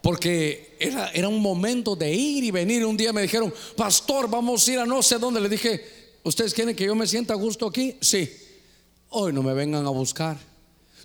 Porque 0.03 0.77
era, 0.81 1.11
era 1.11 1.29
un 1.29 1.41
momento 1.41 1.95
de 1.95 2.13
ir 2.13 2.43
y 2.43 2.51
venir. 2.51 2.85
Un 2.85 2.97
día 2.97 3.13
me 3.13 3.23
dijeron, 3.23 3.55
pastor, 3.77 4.29
vamos 4.29 4.67
a 4.67 4.73
ir 4.73 4.81
a 4.81 4.87
no 4.87 5.05
sé 5.05 5.21
dónde. 5.21 5.41
Le 5.41 5.49
dije, 5.49 6.17
¿ustedes 6.25 6.53
quieren 6.53 6.75
que 6.75 6.85
yo 6.85 6.97
me 6.97 7.07
sienta 7.07 7.35
a 7.35 7.37
gusto 7.37 7.65
aquí? 7.65 7.97
Sí. 8.01 8.29
Hoy 9.11 9.33
no 9.33 9.45
me 9.45 9.55
vengan 9.55 9.87
a 9.87 9.91
buscar. 9.91 10.37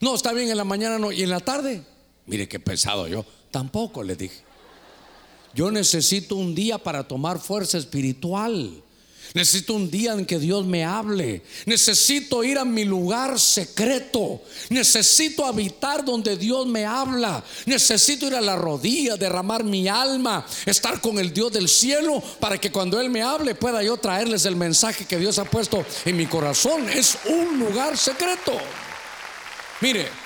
No, 0.01 0.15
está 0.15 0.33
bien, 0.33 0.49
en 0.49 0.57
la 0.57 0.63
mañana 0.63 0.97
no. 0.97 1.11
¿Y 1.11 1.21
en 1.21 1.29
la 1.29 1.39
tarde? 1.39 1.83
Mire 2.25 2.47
qué 2.47 2.59
pesado 2.59 3.07
yo. 3.07 3.23
Tampoco 3.53 4.01
le 4.01 4.15
dije. 4.15 4.41
Yo 5.53 5.69
necesito 5.69 6.35
un 6.35 6.55
día 6.55 6.79
para 6.79 7.07
tomar 7.07 7.37
fuerza 7.37 7.77
espiritual. 7.77 8.81
Necesito 9.35 9.75
un 9.75 9.91
día 9.91 10.13
en 10.13 10.25
que 10.25 10.39
Dios 10.39 10.65
me 10.65 10.83
hable. 10.83 11.43
Necesito 11.67 12.43
ir 12.43 12.57
a 12.57 12.65
mi 12.65 12.83
lugar 12.83 13.39
secreto. 13.39 14.41
Necesito 14.71 15.45
habitar 15.45 16.03
donde 16.03 16.35
Dios 16.35 16.65
me 16.65 16.83
habla. 16.83 17.43
Necesito 17.67 18.25
ir 18.25 18.33
a 18.33 18.41
la 18.41 18.55
rodilla, 18.55 19.17
derramar 19.17 19.63
mi 19.63 19.87
alma, 19.87 20.43
estar 20.65 20.99
con 20.99 21.19
el 21.19 21.31
Dios 21.31 21.53
del 21.53 21.69
cielo 21.69 22.23
para 22.39 22.57
que 22.59 22.71
cuando 22.71 22.99
Él 22.99 23.11
me 23.11 23.21
hable 23.21 23.53
pueda 23.53 23.83
yo 23.83 23.97
traerles 23.97 24.45
el 24.45 24.55
mensaje 24.55 25.05
que 25.05 25.19
Dios 25.19 25.37
ha 25.37 25.45
puesto 25.45 25.85
en 26.05 26.17
mi 26.17 26.25
corazón. 26.25 26.89
Es 26.89 27.19
un 27.29 27.59
lugar 27.59 27.99
secreto. 27.99 28.57
Mire, 29.79 30.22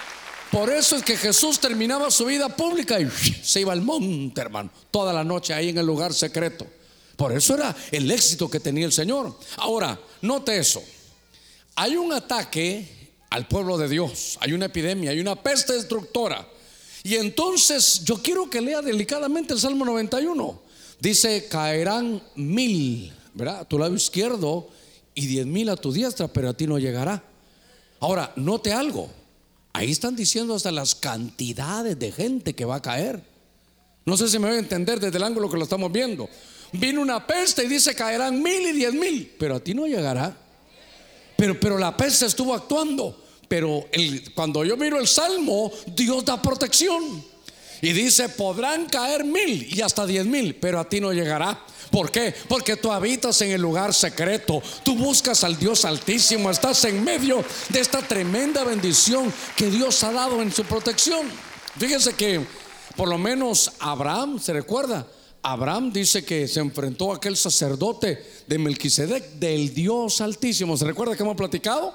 por 0.51 0.69
eso 0.69 0.95
es 0.95 1.03
que 1.03 1.17
Jesús 1.17 1.59
terminaba 1.59 2.09
su 2.11 2.25
vida 2.25 2.49
pública 2.49 2.99
y 2.99 3.09
se 3.09 3.61
iba 3.61 3.73
al 3.73 3.81
monte, 3.81 4.39
hermano, 4.41 4.69
toda 4.91 5.13
la 5.13 5.23
noche 5.23 5.53
ahí 5.53 5.69
en 5.69 5.77
el 5.77 5.85
lugar 5.85 6.13
secreto. 6.13 6.65
Por 7.15 7.31
eso 7.35 7.55
era 7.55 7.75
el 7.91 8.09
éxito 8.11 8.49
que 8.49 8.59
tenía 8.59 8.85
el 8.85 8.91
Señor. 8.91 9.37
Ahora, 9.57 9.99
note 10.21 10.57
eso. 10.57 10.81
Hay 11.75 11.97
un 11.97 12.13
ataque 12.13 13.13
al 13.29 13.47
pueblo 13.47 13.77
de 13.77 13.89
Dios, 13.89 14.37
hay 14.39 14.53
una 14.53 14.65
epidemia, 14.65 15.11
hay 15.11 15.19
una 15.19 15.35
peste 15.35 15.73
destructora. 15.73 16.47
Y 17.03 17.15
entonces 17.15 18.03
yo 18.03 18.21
quiero 18.21 18.49
que 18.49 18.61
lea 18.61 18.81
delicadamente 18.81 19.53
el 19.53 19.59
Salmo 19.59 19.85
91. 19.85 20.61
Dice, 20.99 21.47
caerán 21.47 22.21
mil, 22.35 23.13
¿verdad? 23.33 23.59
A 23.61 23.65
tu 23.65 23.77
lado 23.77 23.95
izquierdo 23.95 24.69
y 25.13 25.25
diez 25.27 25.45
mil 25.45 25.69
a 25.69 25.75
tu 25.75 25.91
diestra, 25.91 26.27
pero 26.27 26.49
a 26.49 26.53
ti 26.53 26.67
no 26.67 26.79
llegará. 26.79 27.23
Ahora, 27.99 28.31
note 28.35 28.73
algo. 28.73 29.09
Ahí 29.77 29.91
están 29.91 30.15
diciendo 30.15 30.55
hasta 30.55 30.71
las 30.71 30.95
cantidades 30.95 31.99
de 31.99 32.11
gente 32.11 32.55
que 32.55 32.65
va 32.65 32.77
a 32.77 32.81
caer. 32.81 33.21
No 34.05 34.17
sé 34.17 34.27
si 34.27 34.39
me 34.39 34.47
voy 34.47 34.55
a 34.55 34.59
entender 34.59 34.99
desde 34.99 35.15
el 35.15 35.23
ángulo 35.23 35.51
que 35.51 35.57
lo 35.57 35.65
estamos 35.65 35.91
viendo. 35.91 36.27
Vino 36.71 36.99
una 36.99 37.27
peste 37.27 37.63
y 37.63 37.67
dice 37.67 37.93
caerán 37.93 38.41
mil 38.41 38.69
y 38.69 38.71
diez 38.71 38.91
mil, 38.91 39.35
pero 39.37 39.57
a 39.57 39.59
ti 39.59 39.75
no 39.75 39.85
llegará. 39.85 40.35
Pero, 41.37 41.59
pero 41.59 41.77
la 41.77 41.95
peste 41.95 42.25
estuvo 42.25 42.55
actuando. 42.55 43.23
Pero 43.47 43.85
cuando 44.33 44.65
yo 44.65 44.77
miro 44.77 44.99
el 44.99 45.05
salmo, 45.05 45.71
Dios 45.95 46.25
da 46.25 46.41
protección. 46.41 47.23
Y 47.81 47.93
dice, 47.93 48.29
podrán 48.29 48.85
caer 48.87 49.23
mil 49.23 49.67
y 49.71 49.81
hasta 49.81 50.05
diez 50.05 50.25
mil, 50.25 50.55
pero 50.55 50.79
a 50.79 50.89
ti 50.89 50.99
no 50.99 51.13
llegará. 51.13 51.59
¿Por 51.91 52.11
qué? 52.11 52.33
Porque 52.47 52.75
tú 52.75 52.91
habitas 52.91 53.41
en 53.41 53.51
el 53.51 53.61
lugar 53.61 53.93
secreto, 53.93 54.61
tú 54.83 54.95
buscas 54.95 55.43
al 55.43 55.57
Dios 55.57 55.85
altísimo, 55.85 56.49
estás 56.49 56.83
en 56.85 57.03
medio 57.03 57.43
de 57.69 57.79
esta 57.79 58.01
tremenda 58.01 58.63
bendición 58.63 59.31
que 59.55 59.69
Dios 59.69 60.03
ha 60.03 60.11
dado 60.11 60.41
en 60.41 60.51
su 60.51 60.63
protección. 60.65 61.27
Fíjense 61.77 62.13
que 62.13 62.41
por 62.95 63.07
lo 63.07 63.17
menos 63.17 63.71
Abraham, 63.79 64.39
¿se 64.39 64.53
recuerda? 64.53 65.07
Abraham 65.43 65.93
dice 65.93 66.25
que 66.25 66.47
se 66.47 66.59
enfrentó 66.59 67.13
a 67.13 67.17
aquel 67.17 67.37
sacerdote 67.37 68.41
de 68.47 68.57
Melquisedec, 68.57 69.33
del 69.33 69.73
Dios 69.73 70.19
altísimo. 70.19 70.75
¿Se 70.75 70.83
recuerda 70.83 71.15
que 71.15 71.23
hemos 71.23 71.37
platicado? 71.37 71.93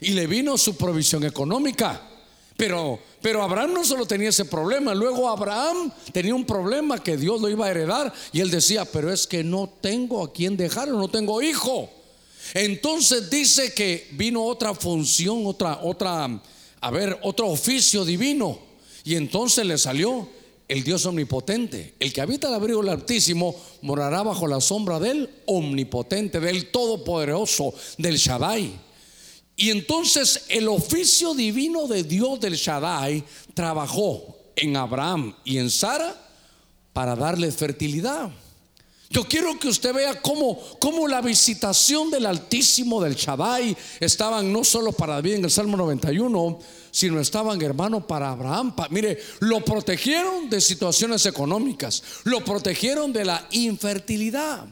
Y 0.00 0.10
le 0.10 0.26
vino 0.26 0.56
su 0.58 0.76
provisión 0.76 1.24
económica. 1.24 2.11
Pero, 2.56 2.98
pero 3.20 3.42
Abraham 3.42 3.72
no 3.74 3.84
solo 3.84 4.06
tenía 4.06 4.28
ese 4.28 4.44
problema, 4.44 4.94
luego 4.94 5.28
Abraham 5.28 5.90
tenía 6.12 6.34
un 6.34 6.44
problema 6.44 7.02
que 7.02 7.16
Dios 7.16 7.40
lo 7.40 7.48
iba 7.48 7.66
a 7.66 7.70
heredar 7.70 8.12
y 8.32 8.40
él 8.40 8.50
decía, 8.50 8.84
pero 8.84 9.12
es 9.12 9.26
que 9.26 9.42
no 9.42 9.70
tengo 9.80 10.22
a 10.22 10.32
quien 10.32 10.56
dejarlo, 10.56 10.98
no 10.98 11.08
tengo 11.08 11.42
hijo. 11.42 11.90
Entonces 12.54 13.30
dice 13.30 13.72
que 13.72 14.08
vino 14.12 14.44
otra 14.44 14.74
función, 14.74 15.46
otra, 15.46 15.80
otra, 15.82 16.28
a 16.80 16.90
ver, 16.90 17.18
otro 17.22 17.48
oficio 17.48 18.04
divino. 18.04 18.58
Y 19.04 19.16
entonces 19.16 19.66
le 19.66 19.78
salió 19.78 20.28
el 20.68 20.84
Dios 20.84 21.06
omnipotente. 21.06 21.94
El 21.98 22.12
que 22.12 22.20
habita 22.20 22.48
el 22.48 22.54
abrigo 22.54 22.80
del 22.80 22.90
Altísimo 22.90 23.54
morará 23.82 24.22
bajo 24.22 24.46
la 24.46 24.60
sombra 24.60 24.98
del 24.98 25.28
omnipotente, 25.46 26.40
del 26.40 26.70
todopoderoso, 26.70 27.74
del 27.98 28.16
Shaddai. 28.16 28.72
Y 29.56 29.70
entonces 29.70 30.44
el 30.48 30.68
oficio 30.68 31.34
divino 31.34 31.86
de 31.86 32.02
Dios 32.02 32.40
del 32.40 32.54
Shaddai 32.54 33.22
trabajó 33.54 34.36
en 34.56 34.76
Abraham 34.76 35.34
y 35.44 35.58
en 35.58 35.70
Sara 35.70 36.14
para 36.92 37.14
darle 37.16 37.50
fertilidad. 37.52 38.30
Yo 39.12 39.24
quiero 39.24 39.58
que 39.58 39.68
usted 39.68 39.92
vea 39.92 40.22
cómo, 40.22 40.58
cómo 40.80 41.06
la 41.06 41.20
visitación 41.20 42.10
del 42.10 42.24
Altísimo 42.24 43.02
del 43.02 43.14
Shaddai 43.14 43.76
estaban 44.00 44.50
no 44.50 44.64
solo 44.64 44.92
para 44.92 45.14
David 45.14 45.34
en 45.34 45.44
el 45.44 45.50
Salmo 45.50 45.76
91, 45.76 46.58
sino 46.90 47.20
estaban, 47.20 47.60
hermano, 47.60 48.06
para 48.06 48.30
Abraham. 48.30 48.74
mire, 48.88 49.22
lo 49.40 49.62
protegieron 49.62 50.48
de 50.48 50.62
situaciones 50.62 51.26
económicas, 51.26 52.02
lo 52.24 52.42
protegieron 52.42 53.12
de 53.12 53.26
la 53.26 53.46
infertilidad. 53.50 54.64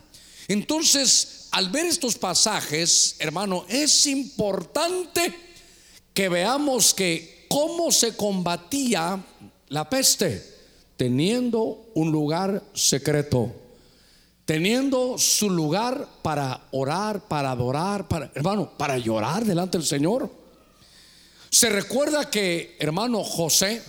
Entonces, 0.48 1.39
al 1.50 1.70
ver 1.70 1.86
estos 1.86 2.16
pasajes, 2.16 3.16
hermano, 3.18 3.64
es 3.68 4.06
importante 4.06 5.34
que 6.14 6.28
veamos 6.28 6.94
que 6.94 7.46
cómo 7.48 7.90
se 7.90 8.16
combatía 8.16 9.22
la 9.68 9.88
peste, 9.88 10.44
teniendo 10.96 11.86
un 11.94 12.12
lugar 12.12 12.62
secreto 12.74 13.54
teniendo 14.50 15.16
su 15.16 15.48
lugar 15.48 16.08
para 16.22 16.62
orar, 16.72 17.20
para 17.28 17.52
adorar, 17.52 18.08
para, 18.08 18.32
hermano, 18.34 18.68
para 18.76 18.98
llorar 18.98 19.44
delante 19.44 19.78
del 19.78 19.86
Señor. 19.86 20.28
Se 21.50 21.70
recuerda 21.70 22.28
que, 22.30 22.76
hermano 22.80 23.22
José, 23.22 23.80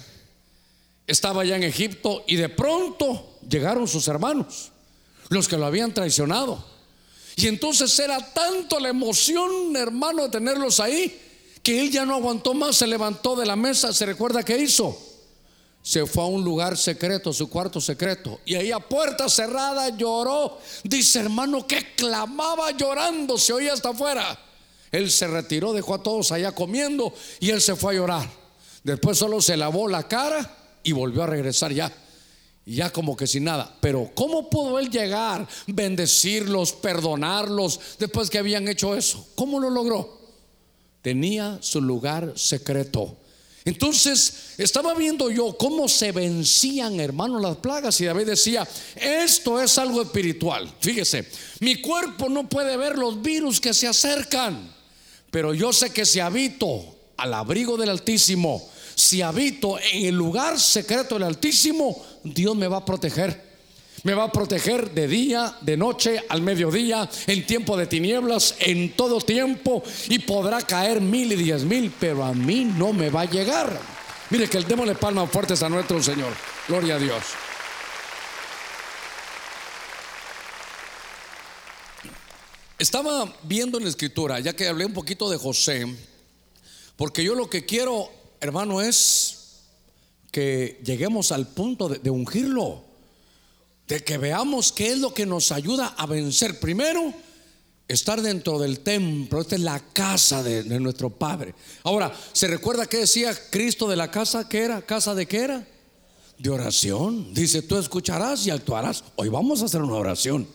estaba 1.08 1.42
allá 1.42 1.56
en 1.56 1.64
Egipto 1.64 2.24
y 2.28 2.36
de 2.36 2.50
pronto 2.50 3.40
llegaron 3.50 3.88
sus 3.88 4.08
hermanos, 4.08 4.72
los 5.30 5.48
que 5.48 5.58
lo 5.58 5.66
habían 5.66 5.96
traicionado. 5.96 6.64
Y 7.36 7.48
entonces 7.48 7.98
era 8.00 8.20
tanto 8.34 8.80
la 8.80 8.90
emoción, 8.90 9.76
hermano, 9.76 10.24
de 10.24 10.30
tenerlos 10.30 10.80
ahí, 10.80 11.20
que 11.64 11.82
él 11.82 11.92
ya 11.92 12.06
no 12.06 12.16
aguantó 12.16 12.54
más, 12.54 12.76
se 12.76 12.88
levantó 12.88 13.36
de 13.36 13.46
la 13.46 13.56
mesa, 13.56 13.94
se 13.94 14.06
recuerda 14.06 14.44
que 14.44 14.58
hizo 14.58 14.98
se 15.84 16.06
fue 16.06 16.24
a 16.24 16.28
un 16.28 16.44
lugar 16.44 16.78
secreto, 16.78 17.34
su 17.34 17.50
cuarto 17.50 17.82
secreto, 17.82 18.40
y 18.46 18.56
ahí 18.56 18.72
a 18.72 18.80
puerta 18.80 19.28
cerrada 19.28 19.90
lloró. 19.90 20.60
Dice 20.84 21.20
hermano 21.20 21.66
que 21.66 21.96
clamaba 21.96 22.72
llorando, 22.72 23.38
se 23.38 23.54
oía 23.54 23.74
hasta 23.74 23.90
afuera. 23.90 24.38
Él 24.92 25.10
se 25.10 25.28
retiró, 25.28 25.74
dejó 25.74 25.96
a 25.96 26.04
todos 26.04 26.32
allá 26.32 26.52
comiendo 26.52 27.14
y 27.40 27.50
él 27.50 27.62
se 27.62 27.76
fue 27.76 27.94
a 27.94 27.98
llorar. 27.98 28.30
Después 28.84 29.18
solo 29.18 29.42
se 29.42 29.58
lavó 29.58 29.88
la 29.88 30.08
cara 30.08 30.58
y 30.84 30.92
volvió 30.92 31.24
a 31.24 31.28
regresar 31.28 31.72
ya. 31.72 31.92
Ya 32.66 32.92
como 32.92 33.18
que 33.18 33.28
sin 33.28 33.46
nada. 33.46 33.76
Pero 33.82 34.12
¿cómo 34.14 34.50
pudo 34.50 34.80
él 34.80 34.90
llegar, 34.90 35.48
bendecirlos, 35.68 36.74
perdonarlos 36.74 37.80
después 38.00 38.30
que 38.30 38.38
habían 38.38 38.68
hecho 38.68 38.96
eso? 38.96 39.28
¿Cómo 39.36 39.60
lo 39.60 39.70
logró? 39.70 40.20
Tenía 41.02 41.58
su 41.62 41.82
lugar 41.82 42.34
secreto. 42.36 43.18
Entonces 43.64 44.54
estaba 44.58 44.96
viendo 44.96 45.30
yo 45.30 45.56
cómo 45.56 45.88
se 45.88 46.12
vencían, 46.12 47.00
hermanos, 47.00 47.42
las 47.42 47.58
plagas 47.58 48.00
y 48.02 48.06
David 48.06 48.28
decía, 48.28 48.68
esto 48.96 49.62
es 49.62 49.78
algo 49.78 50.02
espiritual. 50.02 50.72
Fíjese, 50.80 51.28
mi 51.60 51.76
cuerpo 51.76 52.28
no 52.28 52.50
puede 52.50 52.76
ver 52.76 52.98
los 52.98 53.22
virus 53.22 53.62
que 53.62 53.74
se 53.74 53.88
acercan, 53.88 54.74
pero 55.30 55.54
yo 55.54 55.72
sé 55.74 55.92
que 55.92 56.06
si 56.06 56.20
habito 56.20 56.84
al 57.18 57.34
abrigo 57.36 57.78
del 57.78 57.90
Altísimo, 57.90 58.68
si 58.96 59.22
habito 59.22 59.78
en 59.80 60.06
el 60.06 60.16
lugar 60.16 60.60
secreto 60.60 61.16
del 61.16 61.24
Altísimo, 61.24 62.04
Dios 62.24 62.56
me 62.56 62.68
va 62.68 62.78
a 62.78 62.86
proteger. 62.86 63.52
Me 64.04 64.16
va 64.16 64.24
a 64.24 64.32
proteger 64.32 64.92
de 64.92 65.08
día, 65.08 65.58
de 65.62 65.78
noche, 65.78 66.24
al 66.30 66.42
mediodía, 66.42 67.08
en 67.28 67.46
tiempo 67.46 67.78
de 67.78 67.86
tinieblas, 67.86 68.56
en 68.60 68.96
todo 68.96 69.22
tiempo. 69.22 69.84
Y 70.10 70.20
podrá 70.20 70.62
caer 70.62 71.02
mil 71.02 71.32
y 71.32 71.36
diez 71.36 71.64
mil, 71.64 71.94
pero 72.00 72.24
a 72.24 72.34
mí 72.34 72.66
no 72.66 72.94
me 72.94 73.10
va 73.10 73.22
a 73.22 73.26
llegar. 73.26 73.80
Mire 74.32 74.48
que 74.48 74.58
el 74.58 74.66
démosle 74.66 74.96
palmas 74.96 75.30
fuertes 75.30 75.62
a 75.62 75.70
nuestro 75.70 76.02
Señor. 76.02 76.34
Gloria 76.68 76.96
a 76.96 77.00
Dios. 77.00 77.22
Estaba 82.80 83.32
viendo 83.44 83.78
en 83.78 83.84
la 83.84 83.92
escritura, 83.92 84.40
ya 84.40 84.54
que 84.54 84.68
hablé 84.68 84.86
un 84.86 84.94
poquito 84.94 85.30
de 85.30 85.38
José, 85.38 85.86
porque 86.96 87.24
yo 87.24 87.36
lo 87.36 87.48
que 87.48 87.64
quiero, 87.64 88.10
hermano, 88.40 88.82
es 88.82 89.41
que 90.32 90.82
lleguemos 90.84 91.32
al 91.32 91.48
punto 91.48 91.90
de, 91.90 92.10
ungirlo 92.10 92.84
de 93.88 94.00
que 94.00 94.18
veamos 94.18 94.72
qué 94.72 94.94
es 94.94 95.00
lo 95.00 95.14
que 95.14 95.26
nos 95.26 95.52
ayuda 95.52 95.88
a 95.98 96.06
vencer. 96.06 96.60
Primero, 96.60 97.14
estar 97.88 98.22
dentro 98.22 98.58
del 98.58 98.80
templo, 98.80 99.42
esta 99.42 99.56
es 99.56 99.62
la 99.62 99.80
casa 99.92 100.42
de, 100.42 100.64
nuestro 100.80 101.10
Padre. 101.10 101.54
Ahora, 101.84 102.14
¿se 102.32 102.48
recuerda 102.48 102.86
que 102.86 103.00
decía 103.00 103.38
Cristo 103.50 103.90
de 103.90 103.98
la 103.98 104.10
casa 104.10 104.48
que 104.48 104.60
era? 104.60 104.82
¿Casa 104.82 105.14
de 105.14 105.26
qué 105.26 105.40
era? 105.40 105.68
De 106.38 106.50
oración. 106.50 107.34
Dice, 107.34 107.62
tú 107.62 107.78
escucharás 107.78 108.48
y 108.48 108.50
actuarás. 108.50 109.04
Hoy 109.18 109.28
vamos 109.28 109.62
a 109.62 109.66
hacer 109.66 109.82
una 109.82 109.96
oración. 109.96 110.48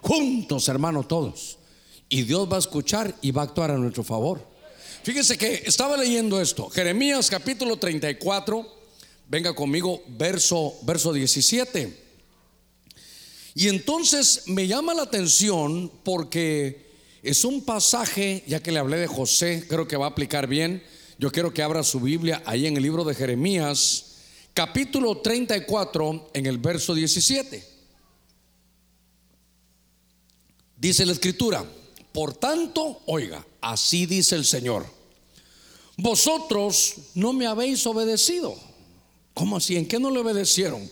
Juntos, 0.00 0.68
hermanos, 0.68 1.08
todos. 1.08 1.58
Y 2.08 2.22
Dios 2.22 2.48
va 2.50 2.56
a 2.56 2.60
escuchar 2.60 3.12
y 3.20 3.32
va 3.32 3.42
a 3.42 3.46
actuar 3.46 3.72
a 3.72 3.78
nuestro 3.78 4.04
favor. 4.04 4.46
Fíjese 5.02 5.36
que 5.36 5.64
estaba 5.66 5.96
leyendo 5.96 6.40
esto. 6.40 6.70
Jeremías 6.70 7.28
capítulo 7.28 7.76
34. 7.76 8.83
Venga 9.28 9.54
conmigo, 9.54 10.02
verso, 10.08 10.74
verso 10.82 11.12
17. 11.12 12.04
Y 13.54 13.68
entonces 13.68 14.42
me 14.46 14.66
llama 14.66 14.94
la 14.94 15.02
atención 15.02 15.90
porque 16.02 16.92
es 17.22 17.44
un 17.44 17.64
pasaje, 17.64 18.44
ya 18.46 18.60
que 18.60 18.72
le 18.72 18.80
hablé 18.80 18.98
de 18.98 19.06
José, 19.06 19.64
creo 19.68 19.88
que 19.88 19.96
va 19.96 20.06
a 20.06 20.10
aplicar 20.10 20.46
bien. 20.46 20.82
Yo 21.18 21.30
quiero 21.30 21.54
que 21.54 21.62
abra 21.62 21.82
su 21.82 22.00
Biblia 22.00 22.42
ahí 22.44 22.66
en 22.66 22.76
el 22.76 22.82
libro 22.82 23.04
de 23.04 23.14
Jeremías, 23.14 24.16
capítulo 24.52 25.18
34, 25.18 26.30
en 26.34 26.46
el 26.46 26.58
verso 26.58 26.94
17. 26.94 27.64
Dice 30.76 31.06
la 31.06 31.12
escritura, 31.12 31.64
por 32.12 32.34
tanto, 32.34 33.00
oiga, 33.06 33.46
así 33.60 34.04
dice 34.04 34.36
el 34.36 34.44
Señor, 34.44 34.84
vosotros 35.96 36.94
no 37.14 37.32
me 37.32 37.46
habéis 37.46 37.86
obedecido. 37.86 38.54
¿Cómo 39.34 39.56
así? 39.56 39.76
¿En 39.76 39.86
qué 39.86 39.98
no 39.98 40.10
le 40.10 40.20
obedecieron? 40.20 40.88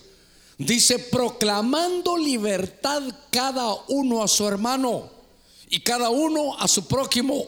Dice, 0.57 0.99
proclamando 0.99 2.17
libertad 2.17 3.01
cada 3.31 3.73
uno 3.87 4.21
a 4.21 4.27
su 4.27 4.47
hermano 4.47 5.09
y 5.69 5.79
cada 5.79 6.09
uno 6.09 6.57
a 6.59 6.67
su 6.67 6.85
prójimo. 6.85 7.47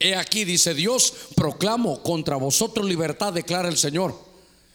He 0.00 0.16
aquí, 0.16 0.44
dice 0.44 0.74
Dios, 0.74 1.12
proclamo 1.36 2.02
contra 2.02 2.36
vosotros 2.36 2.86
libertad, 2.86 3.32
declara 3.32 3.68
el 3.68 3.76
Señor. 3.76 4.18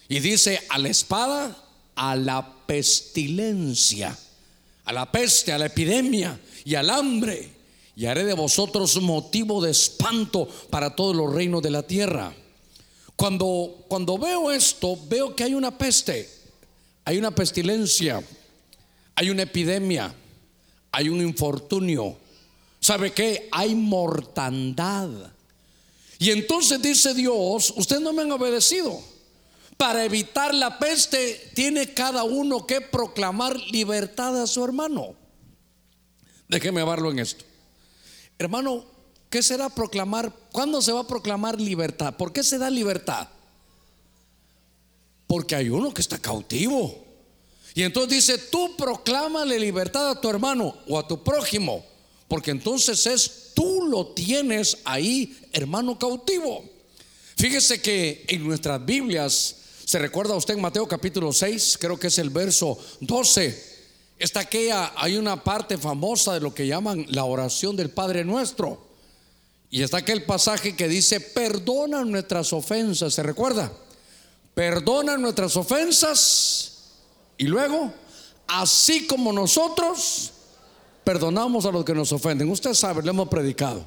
Y 0.08 0.20
dice, 0.20 0.62
a 0.70 0.78
la 0.78 0.88
espada, 0.88 1.58
a 1.96 2.15
la 2.15 2.65
pestilencia, 2.65 4.17
a 4.86 4.93
la 4.93 5.12
peste, 5.12 5.52
a 5.52 5.58
la 5.58 5.65
epidemia 5.65 6.39
y 6.63 6.76
al 6.76 6.89
hambre. 6.89 7.52
Y 7.96 8.06
haré 8.06 8.24
de 8.24 8.34
vosotros 8.36 9.02
motivo 9.02 9.62
de 9.62 9.72
espanto 9.72 10.48
para 10.70 10.96
todos 10.96 11.15
los 11.15 11.34
reinos 11.34 11.62
de 11.62 11.72
la 11.72 11.84
tierra. 11.84 12.34
Cuando, 13.17 13.86
cuando 13.89 14.17
veo 14.17 14.51
esto, 14.51 14.97
veo 15.10 15.36
que 15.36 15.43
hay 15.43 15.53
una 15.53 15.77
peste 15.77 16.38
hay 17.08 17.17
una 17.17 17.32
pestilencia, 17.32 18.21
hay 19.15 19.30
una 19.30 19.43
epidemia, 19.43 20.13
hay 20.91 21.08
un 21.08 21.21
infortunio. 21.21 22.17
¿Sabe 22.82 23.13
qué? 23.13 23.47
Hay 23.49 23.75
mortandad. 23.75 25.10
Y 26.19 26.32
entonces 26.32 26.82
dice 26.82 27.13
Dios, 27.13 27.73
ustedes 27.77 28.01
no 28.01 28.12
me 28.12 28.23
han 28.23 28.32
obedecido. 28.34 29.01
Para 29.77 30.03
evitar 30.03 30.53
la 30.53 30.80
peste 30.80 31.49
tiene 31.53 31.93
cada 31.93 32.25
uno 32.25 32.67
que 32.67 32.82
proclamar 32.82 33.58
libertad 33.71 34.41
a 34.41 34.45
su 34.45 34.65
hermano. 34.65 35.15
Déjeme 36.49 36.82
hablarlo 36.82 37.10
en 37.12 37.19
esto. 37.19 37.45
Hermano, 38.38 38.84
¿qué 39.29 39.43
será 39.43 39.69
proclamar? 39.69 40.33
¿Cuándo 40.51 40.81
se 40.81 40.91
va 40.91 41.01
a 41.01 41.07
proclamar 41.07 41.59
libertad? 41.59 42.15
¿Por 42.15 42.33
qué 42.33 42.43
se 42.43 42.57
da 42.57 42.69
libertad? 42.69 43.27
Porque 45.27 45.55
hay 45.55 45.69
uno 45.69 45.93
que 45.93 46.01
está 46.01 46.17
cautivo. 46.17 47.05
Y 47.75 47.83
entonces 47.83 48.27
dice, 48.27 48.37
tú 48.37 48.75
proclámale 48.75 49.59
libertad 49.59 50.09
a 50.09 50.19
tu 50.19 50.29
hermano 50.29 50.75
o 50.87 50.97
a 50.97 51.07
tu 51.07 51.23
prójimo. 51.23 51.85
Porque 52.27 52.51
entonces 52.51 53.05
es, 53.05 53.51
tú 53.53 53.87
lo 53.87 54.07
tienes 54.07 54.79
ahí, 54.83 55.37
hermano 55.53 55.97
cautivo. 55.99 56.63
Fíjese 57.35 57.81
que 57.81 58.25
en 58.27 58.47
nuestras 58.47 58.83
Biblias, 58.83 59.55
se 59.85 59.99
recuerda 59.99 60.35
usted 60.35 60.55
en 60.55 60.61
Mateo 60.61 60.87
capítulo 60.87 61.31
6, 61.31 61.77
creo 61.79 61.99
que 61.99 62.07
es 62.07 62.17
el 62.17 62.31
verso 62.31 62.77
12. 62.99 63.77
Está 64.17 64.39
aquella, 64.39 64.93
hay 64.95 65.15
una 65.15 65.43
parte 65.43 65.77
famosa 65.77 66.33
de 66.33 66.39
lo 66.39 66.53
que 66.53 66.65
llaman 66.65 67.05
la 67.09 67.25
oración 67.25 67.75
del 67.75 67.91
Padre 67.91 68.25
Nuestro. 68.25 68.87
Y 69.69 69.84
está 69.84 69.97
aquel 69.97 70.23
pasaje 70.23 70.75
que 70.75 70.88
dice, 70.88 71.19
perdona 71.19 72.06
nuestras 72.06 72.53
ofensas, 72.53 73.13
¿se 73.13 73.23
recuerda? 73.23 73.71
perdona 74.58 75.17
nuestras 75.17 75.56
ofensas 75.56 76.80
y 77.38 77.43
luego, 77.43 77.93
así 78.47 79.06
como 79.06 79.32
nosotros 79.32 80.32
perdonamos 81.03 81.67
a 81.67 81.71
los 81.71 81.86
que 81.86 81.93
nos 81.93 82.12
ofenden. 82.12 82.49
Usted 82.49 82.73
sabe, 82.73 83.03
le 83.03 83.12
hemos 83.12 83.30
predicado. 83.30 83.86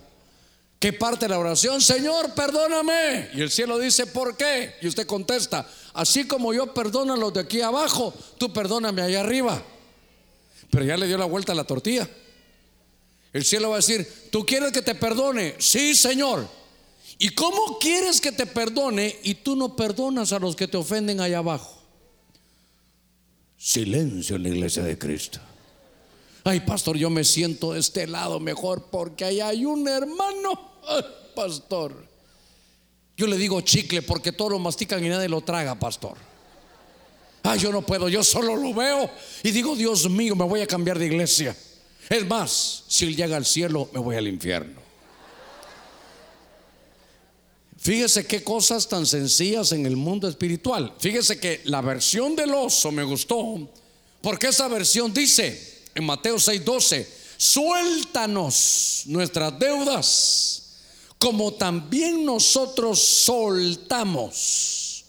¿Qué 0.79 0.93
parte 0.93 1.25
de 1.25 1.31
la 1.31 1.40
oración? 1.40 1.81
Señor, 1.81 2.35
perdóname. 2.35 3.31
Y 3.35 3.40
el 3.40 3.51
cielo 3.51 3.81
dice, 3.81 4.07
¿por 4.07 4.37
qué? 4.37 4.77
Y 4.81 4.87
usted 4.87 5.09
contesta, 5.09 5.66
así 5.93 6.25
como 6.29 6.55
yo 6.55 6.73
perdono 6.73 7.14
a 7.14 7.16
los 7.16 7.35
de 7.35 7.40
aquí 7.40 7.61
abajo, 7.62 8.14
tú 8.38 8.53
perdóname 8.53 9.03
allá 9.03 9.23
arriba. 9.23 9.61
pero 10.71 10.85
ya 10.85 10.97
le 10.97 11.09
dio 11.09 11.19
la 11.19 11.25
vuelta 11.25 11.51
a 11.51 11.57
la 11.57 11.64
tortilla. 11.64 12.09
El 13.33 13.45
cielo 13.45 13.71
va 13.71 13.77
a 13.77 13.79
decir, 13.79 14.07
¿tú 14.31 14.45
quieres 14.45 14.73
que 14.73 14.83
te 14.83 14.95
perdone? 14.95 15.55
Sí, 15.59 15.95
Señor. 15.95 16.49
¿Y 17.19 17.29
cómo 17.31 17.79
quieres 17.79 18.21
que 18.21 18.33
te 18.33 18.47
perdone 18.47 19.14
y 19.23 19.35
tú 19.35 19.55
no 19.55 19.77
perdonas 19.77 20.33
a 20.33 20.38
los 20.38 20.57
que 20.57 20.66
te 20.66 20.77
ofenden 20.77 21.21
allá 21.21 21.38
abajo? 21.38 21.79
Silencio 23.59 24.37
en 24.37 24.43
la 24.43 24.49
iglesia 24.49 24.83
de 24.83 24.99
Cristo. 24.99 25.38
Ay, 26.45 26.61
pastor, 26.61 26.97
yo 26.97 27.11
me 27.11 27.23
siento 27.25 27.75
de 27.75 27.81
este 27.81 28.07
lado 28.07 28.40
mejor 28.40 28.87
porque 28.90 29.27
allá 29.27 29.49
hay 29.49 29.66
un 29.66 29.87
hermano. 29.87 30.81
Ay, 30.88 31.05
pastor. 31.37 32.09
Yo 33.16 33.27
le 33.27 33.37
digo 33.37 33.61
chicle 33.61 34.01
porque 34.01 34.33
todos 34.33 34.53
lo 34.53 34.59
mastican 34.59 35.05
y 35.05 35.11
nadie 35.11 35.29
lo 35.29 35.43
traga, 35.43 35.79
pastor. 35.79 36.16
Ay, 37.43 37.59
yo 37.59 37.71
no 37.71 37.83
puedo, 37.83 38.09
yo 38.09 38.25
solo 38.25 38.57
lo 38.57 38.73
veo 38.73 39.11
y 39.43 39.51
digo, 39.51 39.77
Dios 39.77 40.09
mío, 40.09 40.35
me 40.35 40.45
voy 40.45 40.62
a 40.62 40.66
cambiar 40.66 40.99
de 40.99 41.07
iglesia. 41.07 41.55
Es 42.11 42.27
más, 42.27 42.83
si 42.88 43.07
él 43.07 43.16
llega 43.16 43.37
al 43.37 43.46
cielo, 43.46 43.88
me 43.92 44.01
voy 44.01 44.16
al 44.16 44.27
infierno. 44.27 44.81
Fíjese 47.79 48.27
qué 48.27 48.42
cosas 48.42 48.88
tan 48.88 49.07
sencillas 49.07 49.70
en 49.70 49.87
el 49.87 49.96
mundo 49.96 50.29
espiritual. 50.29 50.92
Fíjese 50.99 51.38
que 51.38 51.61
la 51.64 51.81
versión 51.81 52.35
del 52.35 52.53
oso 52.53 52.90
me 52.90 53.05
gustó, 53.05 53.70
porque 54.20 54.49
esa 54.49 54.66
versión 54.66 55.14
dice 55.14 55.85
en 55.94 56.05
Mateo 56.05 56.37
6:12, 56.37 57.07
suéltanos 57.37 59.05
nuestras 59.07 59.57
deudas, 59.57 60.62
como 61.16 61.55
también 61.55 62.27
nosotros 62.27 62.99
soltamos 62.99 65.05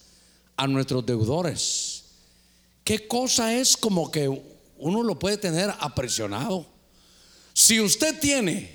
a 0.56 0.68
nuestros 0.68 1.04
deudores. 1.04 2.04
¿Qué 2.84 3.08
cosa 3.08 3.56
es 3.56 3.76
como 3.76 4.12
que 4.12 4.30
uno 4.78 5.02
lo 5.02 5.18
puede 5.18 5.38
tener 5.38 5.74
apresionado? 5.80 6.71
Si 7.72 7.80
usted 7.80 8.20
tiene 8.20 8.70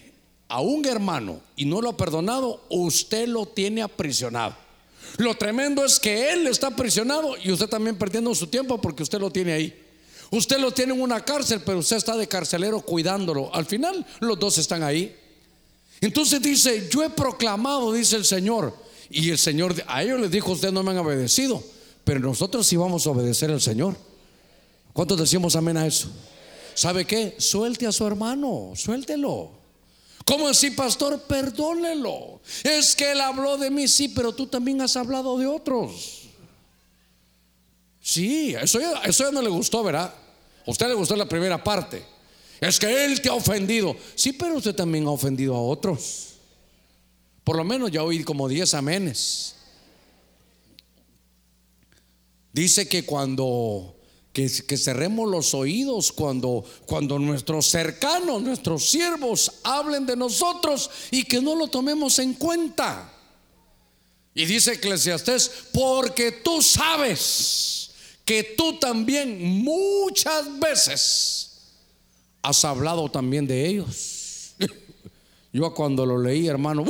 a 0.48 0.62
un 0.62 0.86
hermano 0.86 1.42
y 1.54 1.66
no 1.66 1.82
lo 1.82 1.90
ha 1.90 1.96
perdonado, 1.98 2.64
usted 2.70 3.28
lo 3.28 3.44
tiene 3.44 3.82
aprisionado. 3.82 4.56
Lo 5.18 5.34
tremendo 5.34 5.84
es 5.84 6.00
que 6.00 6.32
él 6.32 6.46
está 6.46 6.68
aprisionado 6.68 7.36
y 7.36 7.52
usted 7.52 7.68
también 7.68 7.98
perdiendo 7.98 8.34
su 8.34 8.46
tiempo 8.46 8.80
porque 8.80 9.02
usted 9.02 9.20
lo 9.20 9.30
tiene 9.30 9.52
ahí. 9.52 9.82
Usted 10.30 10.58
lo 10.58 10.72
tiene 10.72 10.94
en 10.94 11.02
una 11.02 11.22
cárcel, 11.22 11.60
pero 11.62 11.80
usted 11.80 11.96
está 11.98 12.16
de 12.16 12.26
carcelero 12.26 12.80
cuidándolo. 12.80 13.54
Al 13.54 13.66
final 13.66 14.06
los 14.20 14.38
dos 14.38 14.56
están 14.56 14.82
ahí. 14.82 15.14
Entonces 16.00 16.40
dice, 16.40 16.88
yo 16.90 17.04
he 17.04 17.10
proclamado, 17.10 17.92
dice 17.92 18.16
el 18.16 18.24
Señor. 18.24 18.74
Y 19.10 19.28
el 19.28 19.36
Señor, 19.36 19.74
a 19.88 20.04
ellos 20.04 20.18
les 20.20 20.30
dijo, 20.30 20.52
ustedes 20.52 20.72
no 20.72 20.82
me 20.82 20.92
han 20.92 20.96
obedecido, 20.96 21.62
pero 22.02 22.20
nosotros 22.20 22.66
sí 22.66 22.76
vamos 22.76 23.06
a 23.06 23.10
obedecer 23.10 23.50
al 23.50 23.60
Señor. 23.60 23.94
¿Cuántos 24.94 25.20
decimos 25.20 25.54
amén 25.54 25.76
a 25.76 25.86
eso? 25.86 26.08
¿Sabe 26.76 27.06
qué? 27.06 27.34
Suelte 27.38 27.86
a 27.86 27.92
su 27.92 28.06
hermano, 28.06 28.72
suéltelo. 28.76 29.50
¿Cómo 30.26 30.46
así, 30.46 30.70
pastor? 30.72 31.22
Perdónelo. 31.22 32.42
Es 32.62 32.94
que 32.94 33.12
él 33.12 33.20
habló 33.22 33.56
de 33.56 33.70
mí, 33.70 33.88
sí, 33.88 34.08
pero 34.08 34.34
tú 34.34 34.46
también 34.46 34.82
has 34.82 34.94
hablado 34.94 35.38
de 35.38 35.46
otros. 35.46 36.24
Sí, 37.98 38.54
eso 38.60 38.78
ya, 38.78 38.92
eso 39.04 39.32
no 39.32 39.40
le 39.40 39.48
gustó, 39.48 39.82
¿verdad? 39.82 40.12
A 40.66 40.70
usted 40.70 40.88
le 40.88 40.94
gustó 40.94 41.16
la 41.16 41.26
primera 41.26 41.64
parte. 41.64 42.04
Es 42.60 42.78
que 42.78 43.06
él 43.06 43.22
te 43.22 43.30
ha 43.30 43.34
ofendido. 43.34 43.96
Sí, 44.14 44.34
pero 44.34 44.56
usted 44.56 44.74
también 44.74 45.06
ha 45.06 45.10
ofendido 45.10 45.56
a 45.56 45.62
otros. 45.62 46.34
Por 47.42 47.56
lo 47.56 47.64
menos 47.64 47.90
ya 47.90 48.02
oí 48.02 48.22
como 48.22 48.48
10 48.48 48.74
amenes. 48.74 49.54
Dice 52.52 52.86
que 52.86 53.06
cuando 53.06 53.95
que, 54.36 54.76
cerremos 54.76 55.30
los 55.30 55.54
oídos 55.54 56.12
cuando, 56.12 56.62
cuando 56.84 57.18
nuestros 57.18 57.68
cercanos, 57.68 58.42
nuestros 58.42 58.90
siervos 58.90 59.50
hablen 59.62 60.04
de 60.04 60.14
nosotros 60.14 60.90
y 61.10 61.24
que 61.24 61.40
no 61.40 61.54
lo 61.54 61.68
tomemos 61.68 62.18
en 62.18 62.34
cuenta. 62.34 63.10
Y 64.34 64.44
dice 64.44 64.74
Eclesiastés, 64.74 65.50
porque 65.72 66.32
tú 66.32 66.60
sabes 66.60 67.92
que 68.26 68.54
tú 68.58 68.78
también 68.78 69.62
muchas 69.62 70.58
veces 70.60 71.72
has 72.42 72.62
hablado 72.66 73.10
también 73.10 73.46
de 73.46 73.66
ellos. 73.66 74.54
Yo 75.54 75.72
cuando 75.72 76.04
lo 76.04 76.18
leí, 76.18 76.46
hermano, 76.46 76.84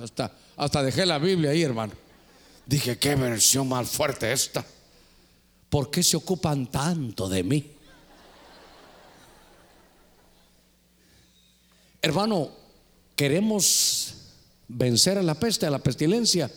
hasta, 0.00 0.30
hasta 0.56 0.84
dejé 0.84 1.04
la 1.04 1.18
Biblia 1.18 1.50
ahí, 1.50 1.62
hermano. 1.62 1.94
Dije, 2.64 2.96
qué 2.96 3.16
versión 3.16 3.68
más 3.68 3.90
fuerte 3.90 4.30
esta. 4.30 4.64
¿Por 5.72 5.90
qué 5.90 6.02
se 6.02 6.18
ocupan 6.18 6.66
tanto 6.66 7.30
de 7.30 7.42
mí? 7.42 7.64
Hermano, 12.02 12.50
queremos 13.16 14.12
vencer 14.68 15.16
a 15.16 15.22
la 15.22 15.34
peste, 15.34 15.64
a 15.64 15.70
la 15.70 15.78
pestilencia, 15.78 16.50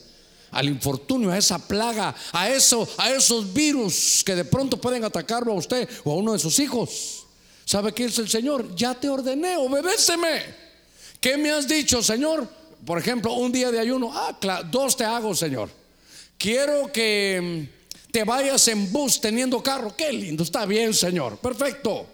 al 0.52 0.68
infortunio, 0.68 1.32
a 1.32 1.38
esa 1.38 1.66
plaga, 1.66 2.14
a 2.34 2.50
eso, 2.50 2.86
a 2.98 3.10
esos 3.10 3.54
virus 3.54 4.22
que 4.26 4.36
de 4.36 4.44
pronto 4.44 4.82
pueden 4.82 5.06
atacarlo 5.06 5.54
a 5.54 5.56
usted 5.56 5.88
o 6.04 6.12
a 6.12 6.16
uno 6.16 6.34
de 6.34 6.40
sus 6.40 6.60
hijos. 6.60 7.26
¿Sabe 7.64 7.94
qué 7.94 8.06
es 8.06 8.20
el 8.20 8.28
Señor? 8.28 8.76
Ya 8.76 8.96
te 8.96 9.08
ordené, 9.08 9.56
obedéceme. 9.56 10.44
¿Qué 11.22 11.38
me 11.38 11.52
has 11.52 11.70
dicho, 11.70 12.04
Señor? 12.04 12.50
Por 12.86 13.00
ejemplo, 13.00 13.32
un 13.36 13.54
día 13.54 13.72
de 13.72 13.80
ayuno, 13.80 14.12
ah, 14.14 14.38
dos 14.70 14.98
te 14.98 15.06
hago, 15.06 15.34
Señor. 15.34 15.70
Quiero 16.38 16.92
que 16.92 17.75
te 18.16 18.24
vayas 18.24 18.66
en 18.70 18.90
bus 18.94 19.20
teniendo 19.20 19.62
carro. 19.62 19.94
Qué 19.94 20.14
lindo, 20.14 20.44
está 20.44 20.66
bien, 20.66 20.94
Señor. 20.94 21.38
Perfecto. 21.38 22.08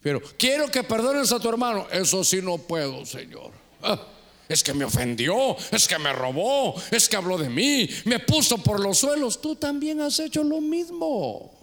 Pero 0.00 0.20
quiero 0.36 0.68
que 0.68 0.82
perdones 0.82 1.30
a 1.30 1.38
tu 1.38 1.48
hermano. 1.48 1.86
Eso 1.92 2.24
sí 2.24 2.42
no 2.42 2.58
puedo, 2.58 3.06
Señor. 3.06 3.52
Ah, 3.84 4.04
es 4.48 4.64
que 4.64 4.74
me 4.74 4.84
ofendió, 4.84 5.56
es 5.70 5.86
que 5.86 5.96
me 6.00 6.12
robó, 6.12 6.74
es 6.90 7.08
que 7.08 7.14
habló 7.14 7.38
de 7.38 7.48
mí, 7.48 7.88
me 8.04 8.18
puso 8.18 8.58
por 8.58 8.80
los 8.80 8.98
suelos. 8.98 9.40
Tú 9.40 9.54
también 9.54 10.00
has 10.00 10.18
hecho 10.18 10.42
lo 10.42 10.60
mismo. 10.60 11.56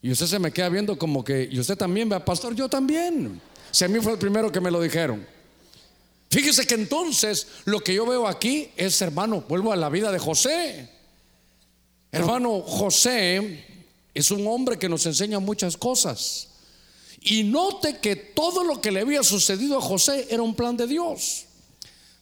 Y 0.00 0.10
usted 0.10 0.24
se 0.24 0.38
me 0.38 0.52
queda 0.52 0.70
viendo 0.70 0.98
como 0.98 1.22
que, 1.22 1.46
y 1.52 1.60
usted 1.60 1.76
también, 1.76 2.08
ve, 2.08 2.18
pastor, 2.20 2.54
yo 2.54 2.66
también. 2.66 3.42
Si 3.70 3.84
a 3.84 3.88
mí 3.88 4.00
fue 4.00 4.12
el 4.12 4.18
primero 4.18 4.50
que 4.50 4.60
me 4.60 4.70
lo 4.70 4.80
dijeron. 4.80 5.26
Fíjese 6.30 6.66
que 6.66 6.76
entonces 6.76 7.46
lo 7.66 7.80
que 7.80 7.92
yo 7.92 8.06
veo 8.06 8.26
aquí 8.26 8.70
es, 8.74 9.02
hermano, 9.02 9.44
vuelvo 9.46 9.70
a 9.70 9.76
la 9.76 9.90
vida 9.90 10.10
de 10.10 10.18
José. 10.18 10.94
Hermano, 12.14 12.60
José 12.60 13.64
es 14.14 14.30
un 14.30 14.46
hombre 14.46 14.78
que 14.78 14.88
nos 14.88 15.04
enseña 15.06 15.40
muchas 15.40 15.76
cosas. 15.76 16.48
Y 17.20 17.42
note 17.42 17.98
que 17.98 18.14
todo 18.14 18.62
lo 18.62 18.80
que 18.80 18.92
le 18.92 19.00
había 19.00 19.22
sucedido 19.22 19.78
a 19.78 19.80
José 19.80 20.28
era 20.30 20.42
un 20.42 20.54
plan 20.54 20.76
de 20.76 20.86
Dios. 20.86 21.46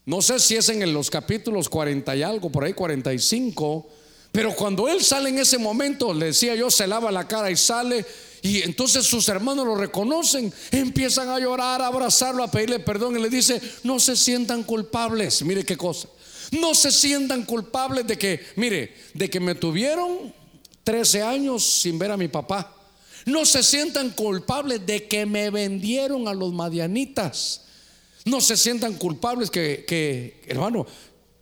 No 0.06 0.22
sé 0.22 0.38
si 0.40 0.56
es 0.56 0.68
en 0.68 0.92
los 0.92 1.10
capítulos 1.10 1.68
40 1.68 2.16
y 2.16 2.22
algo, 2.22 2.50
por 2.50 2.64
ahí 2.64 2.72
45, 2.72 3.86
pero 4.32 4.54
cuando 4.56 4.88
él 4.88 5.02
sale 5.04 5.28
en 5.28 5.38
ese 5.38 5.58
momento, 5.58 6.14
le 6.14 6.26
decía 6.26 6.54
yo, 6.54 6.70
se 6.70 6.86
lava 6.86 7.12
la 7.12 7.28
cara 7.28 7.50
y 7.50 7.56
sale, 7.56 8.04
y 8.40 8.62
entonces 8.62 9.06
sus 9.06 9.28
hermanos 9.28 9.66
lo 9.66 9.76
reconocen, 9.76 10.52
empiezan 10.70 11.28
a 11.28 11.38
llorar, 11.38 11.82
a 11.82 11.86
abrazarlo, 11.88 12.42
a 12.42 12.50
pedirle 12.50 12.80
perdón, 12.80 13.16
y 13.16 13.22
le 13.22 13.28
dice, 13.28 13.60
no 13.84 14.00
se 14.00 14.16
sientan 14.16 14.62
culpables, 14.64 15.42
mire 15.42 15.64
qué 15.64 15.76
cosa. 15.76 16.08
No 16.52 16.74
se 16.74 16.92
sientan 16.92 17.44
culpables 17.44 18.06
de 18.06 18.18
que, 18.18 18.40
mire, 18.56 18.94
de 19.14 19.28
que 19.30 19.40
me 19.40 19.54
tuvieron 19.54 20.32
13 20.84 21.22
años 21.22 21.64
sin 21.64 21.98
ver 21.98 22.10
a 22.10 22.16
mi 22.16 22.28
papá. 22.28 22.76
No 23.24 23.46
se 23.46 23.62
sientan 23.62 24.10
culpables 24.10 24.84
de 24.84 25.08
que 25.08 25.24
me 25.24 25.48
vendieron 25.48 26.28
a 26.28 26.34
los 26.34 26.52
madianitas. 26.52 27.62
No 28.26 28.40
se 28.40 28.58
sientan 28.58 28.94
culpables 28.94 29.50
que, 29.50 30.42
hermano, 30.46 30.86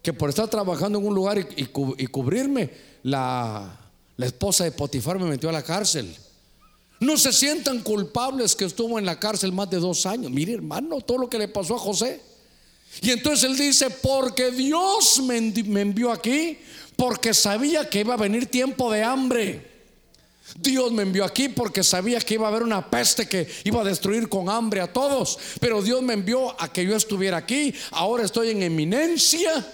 que 0.01 0.13
por 0.13 0.29
estar 0.29 0.49
trabajando 0.49 1.01
en 1.01 1.07
un 1.07 1.15
lugar 1.15 1.45
y, 1.57 1.67
cubrirme, 2.07 2.71
la, 3.03 3.81
la 4.17 4.27
esposa 4.27 4.63
de 4.63 4.71
Potifar 4.73 5.19
me 5.19 5.29
metió 5.29 5.49
a 5.49 5.53
la 5.53 5.63
cárcel. 5.63 6.15
No 7.01 7.17
se 7.17 7.33
sientan 7.33 7.81
culpables 7.81 8.55
que 8.55 8.67
estuvo 8.67 8.99
en 8.99 9.07
la 9.07 9.19
cárcel 9.19 9.53
más 9.53 9.69
de 9.71 9.79
dos 9.79 10.07
años. 10.07 10.31
Mire, 10.31 10.53
hermano, 10.53 11.01
todo 11.01 11.19
lo 11.19 11.29
que 11.29 11.39
le 11.39 11.49
pasó 11.49 11.75
a 11.75 11.79
José. 11.79 12.30
Y 13.01 13.11
entonces 13.11 13.51
él 13.51 13.57
dice, 13.57 13.91
porque 13.91 14.51
Dios 14.51 15.23
me 15.23 15.37
envió 15.81 16.13
aquí, 16.13 16.59
porque 16.97 17.33
sabía 17.33 17.89
que 17.89 18.01
iba 18.01 18.15
a 18.15 18.19
venir 18.19 18.47
tiempo 18.47 18.93
de 18.93 19.03
hambre. 19.03 19.71
Dios 20.57 20.93
me 20.93 21.03
envió 21.03 21.25
aquí 21.25 21.49
porque 21.49 21.83
sabía 21.83 22.21
que 22.21 22.35
iba 22.35 22.47
a 22.47 22.51
haber 22.51 22.63
una 22.63 22.91
peste 22.91 23.29
que 23.29 23.49
iba 23.65 23.81
a 23.81 23.85
destruir 23.85 24.29
con 24.29 24.49
hambre 24.49 24.81
a 24.81 24.93
todos. 24.93 25.39
Pero 25.61 25.83
Dios 25.83 26.03
me 26.03 26.15
envió 26.15 26.61
a 26.61 26.73
que 26.73 26.85
yo 26.85 26.97
estuviera 26.97 27.37
aquí. 27.37 27.73
Ahora 27.93 28.25
estoy 28.25 28.51
en 28.51 28.63
eminencia. 28.63 29.67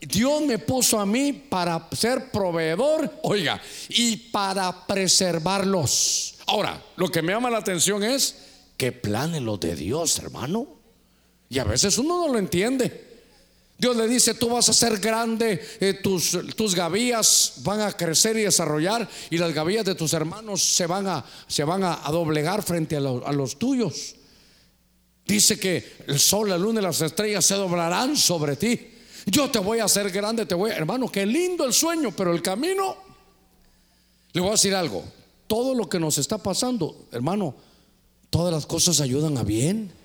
Dios 0.00 0.42
me 0.42 0.58
puso 0.58 1.00
a 1.00 1.06
mí 1.06 1.32
para 1.32 1.88
ser 1.92 2.30
proveedor, 2.30 3.20
oiga, 3.22 3.60
y 3.88 4.16
para 4.16 4.86
preservarlos. 4.86 6.34
Ahora, 6.46 6.82
lo 6.96 7.08
que 7.08 7.22
me 7.22 7.32
llama 7.32 7.48
la 7.48 7.58
atención 7.58 8.04
es 8.04 8.36
que 8.76 8.92
planes 8.92 9.40
los 9.40 9.58
de 9.60 9.74
Dios, 9.74 10.18
hermano. 10.18 10.83
Y 11.48 11.58
a 11.58 11.64
veces 11.64 11.98
uno 11.98 12.26
no 12.26 12.32
lo 12.32 12.38
entiende. 12.38 13.14
Dios 13.76 13.96
le 13.96 14.06
dice, 14.06 14.34
tú 14.34 14.48
vas 14.50 14.68
a 14.68 14.72
ser 14.72 14.98
grande, 14.98 15.60
eh, 15.80 15.94
tus, 15.94 16.38
tus 16.56 16.74
gavillas 16.74 17.54
van 17.64 17.80
a 17.80 17.92
crecer 17.92 18.36
y 18.36 18.42
desarrollar 18.42 19.08
y 19.30 19.36
las 19.36 19.52
gavillas 19.52 19.84
de 19.84 19.96
tus 19.96 20.12
hermanos 20.12 20.62
se 20.62 20.86
van 20.86 21.08
a, 21.08 21.24
se 21.48 21.64
van 21.64 21.82
a, 21.82 21.96
doblegar 22.10 22.62
frente 22.62 22.96
a, 22.96 23.00
a 23.00 23.32
los 23.32 23.58
tuyos. 23.58 24.14
Dice 25.26 25.58
que 25.58 25.96
el 26.06 26.20
sol, 26.20 26.50
la 26.50 26.58
luna 26.58 26.80
y 26.80 26.84
las 26.84 27.00
estrellas 27.00 27.44
se 27.44 27.54
doblarán 27.54 28.16
sobre 28.16 28.56
ti. 28.56 28.90
Yo 29.26 29.50
te 29.50 29.58
voy 29.58 29.80
a 29.80 29.84
hacer 29.84 30.10
grande, 30.10 30.46
te 30.46 30.54
voy, 30.54 30.70
hermano, 30.70 31.10
qué 31.10 31.26
lindo 31.26 31.64
el 31.64 31.72
sueño, 31.72 32.12
pero 32.14 32.32
el 32.32 32.42
camino, 32.42 32.96
le 34.32 34.40
voy 34.40 34.50
a 34.50 34.52
decir 34.52 34.74
algo, 34.74 35.02
todo 35.46 35.74
lo 35.74 35.88
que 35.88 35.98
nos 35.98 36.18
está 36.18 36.38
pasando, 36.38 37.06
hermano, 37.10 37.54
todas 38.30 38.52
las 38.52 38.66
cosas 38.66 39.00
ayudan 39.00 39.38
a 39.38 39.42
bien. 39.42 40.03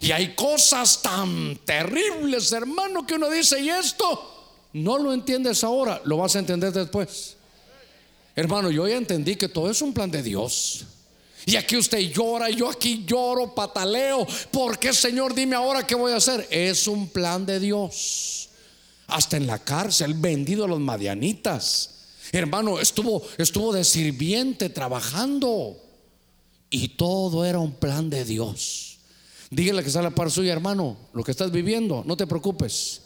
Y 0.00 0.12
hay 0.12 0.34
cosas 0.34 1.00
tan 1.00 1.56
terribles, 1.64 2.52
hermano, 2.52 3.06
que 3.06 3.14
uno 3.14 3.30
dice, 3.30 3.60
¿y 3.60 3.70
esto? 3.70 4.30
No 4.74 4.98
lo 4.98 5.12
entiendes 5.12 5.64
ahora, 5.64 6.00
lo 6.04 6.18
vas 6.18 6.36
a 6.36 6.40
entender 6.40 6.72
después. 6.72 7.36
Hermano, 8.36 8.70
yo 8.70 8.88
ya 8.88 8.96
entendí 8.96 9.36
que 9.36 9.48
todo 9.48 9.70
es 9.70 9.80
un 9.80 9.92
plan 9.92 10.10
de 10.10 10.22
Dios. 10.22 10.84
Y 11.46 11.56
aquí 11.56 11.76
usted 11.76 11.98
llora, 11.98 12.50
yo 12.50 12.68
aquí 12.70 13.04
lloro, 13.06 13.54
pataleo. 13.54 14.26
¿Por 14.50 14.78
qué, 14.78 14.92
Señor? 14.92 15.34
Dime 15.34 15.54
ahora 15.54 15.86
qué 15.86 15.94
voy 15.94 16.12
a 16.12 16.16
hacer. 16.16 16.46
Es 16.50 16.88
un 16.88 17.08
plan 17.08 17.44
de 17.44 17.60
Dios. 17.60 18.48
Hasta 19.06 19.36
en 19.36 19.46
la 19.46 19.58
cárcel, 19.58 20.14
vendido 20.14 20.64
a 20.64 20.68
los 20.68 20.80
madianitas. 20.80 21.90
Hermano, 22.32 22.80
estuvo, 22.80 23.22
estuvo 23.36 23.72
de 23.72 23.84
sirviente 23.84 24.70
trabajando. 24.70 25.76
Y 26.70 26.88
todo 26.88 27.44
era 27.44 27.58
un 27.58 27.74
plan 27.74 28.08
de 28.08 28.24
Dios. 28.24 28.93
Dígale 29.50 29.82
que 29.82 29.88
está 29.88 30.00
a 30.00 30.04
la 30.04 30.10
par 30.10 30.30
suya, 30.30 30.52
hermano, 30.52 30.96
lo 31.12 31.22
que 31.22 31.30
estás 31.30 31.50
viviendo, 31.50 32.02
no 32.06 32.16
te 32.16 32.26
preocupes. 32.26 33.02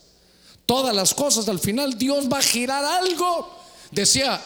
Todas 0.66 0.94
las 0.94 1.14
cosas 1.14 1.48
al 1.48 1.58
final 1.58 1.96
Dios 1.96 2.28
va 2.30 2.38
a 2.38 2.42
girar 2.42 2.84
algo. 2.84 3.56
Decía 3.90 4.42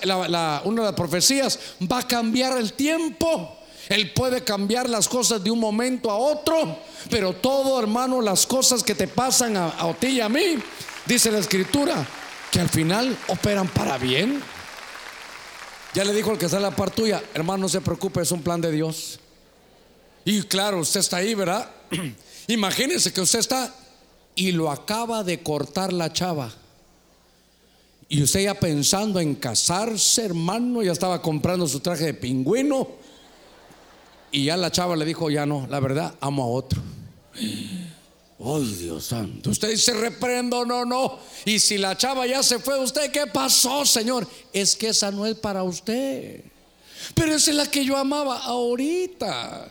una 0.64 0.83
de 0.83 0.87
las 0.87 0.94
profecías, 0.94 1.59
va 1.90 1.98
a 1.98 2.07
cambiar 2.07 2.57
el 2.59 2.74
tiempo. 2.74 3.59
Él 3.88 4.12
puede 4.12 4.44
cambiar 4.44 4.88
las 4.88 5.09
cosas 5.09 5.42
de 5.42 5.50
un 5.50 5.59
momento 5.59 6.11
a 6.11 6.16
otro, 6.16 6.78
pero 7.11 7.33
todo, 7.33 7.81
hermano, 7.81 8.20
las 8.20 8.46
cosas 8.46 8.83
que 8.83 8.94
te 8.94 9.09
pasan 9.09 9.57
a, 9.57 9.94
ti 9.98 10.09
y 10.09 10.20
a 10.20 10.28
mí, 10.28 10.57
dice 11.07 11.33
la 11.33 11.38
escritura, 11.38 12.07
que 12.50 12.61
al 12.61 12.68
final 12.68 13.16
operan 13.28 13.66
para 13.68 13.98
bien. 13.98 14.40
Ya 15.94 16.05
le 16.05 16.14
dijo 16.14 16.31
el 16.31 16.38
que 16.38 16.44
está 16.44 16.59
en 16.59 16.62
la 16.62 16.76
par 16.76 16.90
tuya, 16.90 17.22
hermano, 17.35 17.62
no 17.62 17.68
se 17.68 17.81
preocupe, 17.81 18.22
es 18.22 18.31
un 18.31 18.42
plan 18.42 18.61
de 18.61 18.70
Dios. 18.70 19.18
Y 20.24 20.42
claro, 20.42 20.78
usted 20.78 21.00
está 21.00 21.16
ahí, 21.16 21.35
¿verdad? 21.35 21.68
Imagínese 22.48 23.12
que 23.12 23.20
usted 23.20 23.38
está 23.38 23.74
y 24.35 24.52
lo 24.52 24.70
acaba 24.70 25.22
de 25.22 25.42
cortar 25.42 25.92
la 25.92 26.12
chava. 26.12 26.52
Y 28.09 28.22
usted 28.22 28.44
ya 28.44 28.55
pensando 28.55 29.20
en 29.20 29.35
casarse, 29.35 30.24
hermano, 30.24 30.83
ya 30.83 30.92
estaba 30.92 31.22
comprando 31.22 31.66
su 31.66 31.81
traje 31.81 32.05
de 32.05 32.14
pingüino 32.14 32.88
y 34.31 34.44
ya 34.44 34.57
la 34.57 34.70
chava 34.70 34.96
le 34.96 35.05
dijo, 35.05 35.31
ya 35.31 35.46
no, 35.46 35.66
la 35.70 35.81
verdad, 35.81 36.14
amo 36.20 36.42
a 36.42 36.46
otro. 36.46 36.83
Ay, 38.44 38.74
Dios 38.81 39.05
santo. 39.05 39.50
Usted 39.50 39.70
dice, 39.70 39.94
reprendo, 39.94 40.64
no, 40.64 40.85
no. 40.85 41.18
Y 41.44 41.61
si 41.61 41.78
la 41.78 41.96
chava 41.96 42.26
ya 42.26 42.42
se 42.42 42.59
fue, 42.59 42.76
¿usted 42.83 43.12
qué 43.12 43.26
pasó, 43.28 43.87
Señor? 43.87 44.26
Es 44.52 44.74
que 44.74 44.88
esa 44.88 45.12
no 45.12 45.24
es 45.26 45.37
para 45.37 45.62
usted. 45.62 46.42
Pero 47.14 47.35
esa 47.35 47.50
es 47.52 47.57
la 47.57 47.70
que 47.70 47.85
yo 47.85 47.96
amaba 47.96 48.38
ahorita. 48.38 49.68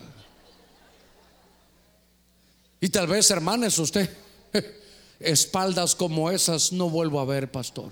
Y 2.81 2.89
tal 2.89 3.07
vez, 3.07 3.31
hermanas, 3.31 3.79
usted, 3.79 4.09
espaldas 5.21 5.95
como 5.95 6.29
esas 6.29 6.73
no 6.73 6.89
vuelvo 6.89 7.21
a 7.21 7.25
ver, 7.25 7.49
pastor. 7.49 7.91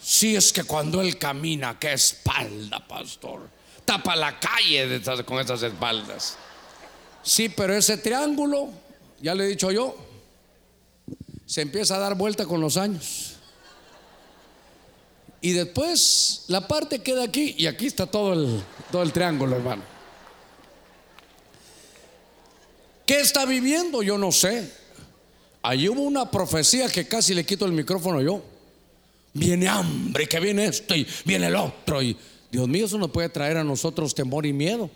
Si 0.00 0.34
es 0.34 0.52
que 0.52 0.64
cuando 0.64 1.02
él 1.02 1.18
camina, 1.18 1.78
qué 1.78 1.92
espalda, 1.92 2.86
pastor 2.88 3.58
tapa 3.88 4.14
la 4.14 4.38
calle 4.38 5.00
con 5.24 5.40
esas 5.40 5.62
espaldas. 5.62 6.36
Sí, 7.22 7.48
pero 7.48 7.74
ese 7.74 7.96
triángulo, 7.96 8.68
ya 9.18 9.34
le 9.34 9.44
he 9.44 9.48
dicho 9.48 9.72
yo, 9.72 9.96
se 11.46 11.62
empieza 11.62 11.96
a 11.96 11.98
dar 11.98 12.14
vuelta 12.14 12.44
con 12.44 12.60
los 12.60 12.76
años. 12.76 13.36
Y 15.40 15.52
después 15.52 16.44
la 16.48 16.68
parte 16.68 16.98
queda 16.98 17.24
aquí 17.24 17.54
y 17.56 17.66
aquí 17.66 17.86
está 17.86 18.06
todo 18.06 18.34
el, 18.34 18.62
todo 18.92 19.02
el 19.02 19.10
triángulo, 19.10 19.56
hermano. 19.56 19.82
¿Qué 23.08 23.20
está 23.20 23.46
viviendo? 23.46 24.02
Yo 24.02 24.18
no 24.18 24.30
sé. 24.30 24.70
Allí 25.62 25.88
hubo 25.88 26.02
una 26.02 26.30
profecía 26.30 26.90
que 26.90 27.08
casi 27.08 27.32
le 27.32 27.42
quito 27.42 27.64
el 27.64 27.72
micrófono 27.72 28.20
yo. 28.20 28.42
Viene 29.32 29.66
hambre, 29.66 30.28
que 30.28 30.38
viene 30.38 30.66
esto 30.66 30.94
y 30.94 31.06
viene 31.24 31.46
el 31.46 31.56
otro 31.56 32.02
y 32.02 32.14
Dios 32.50 32.68
mío, 32.68 32.84
eso 32.84 32.98
nos 32.98 33.10
puede 33.10 33.30
traer 33.30 33.56
a 33.56 33.64
nosotros 33.64 34.14
temor 34.14 34.44
y 34.44 34.52
miedo. 34.52 34.90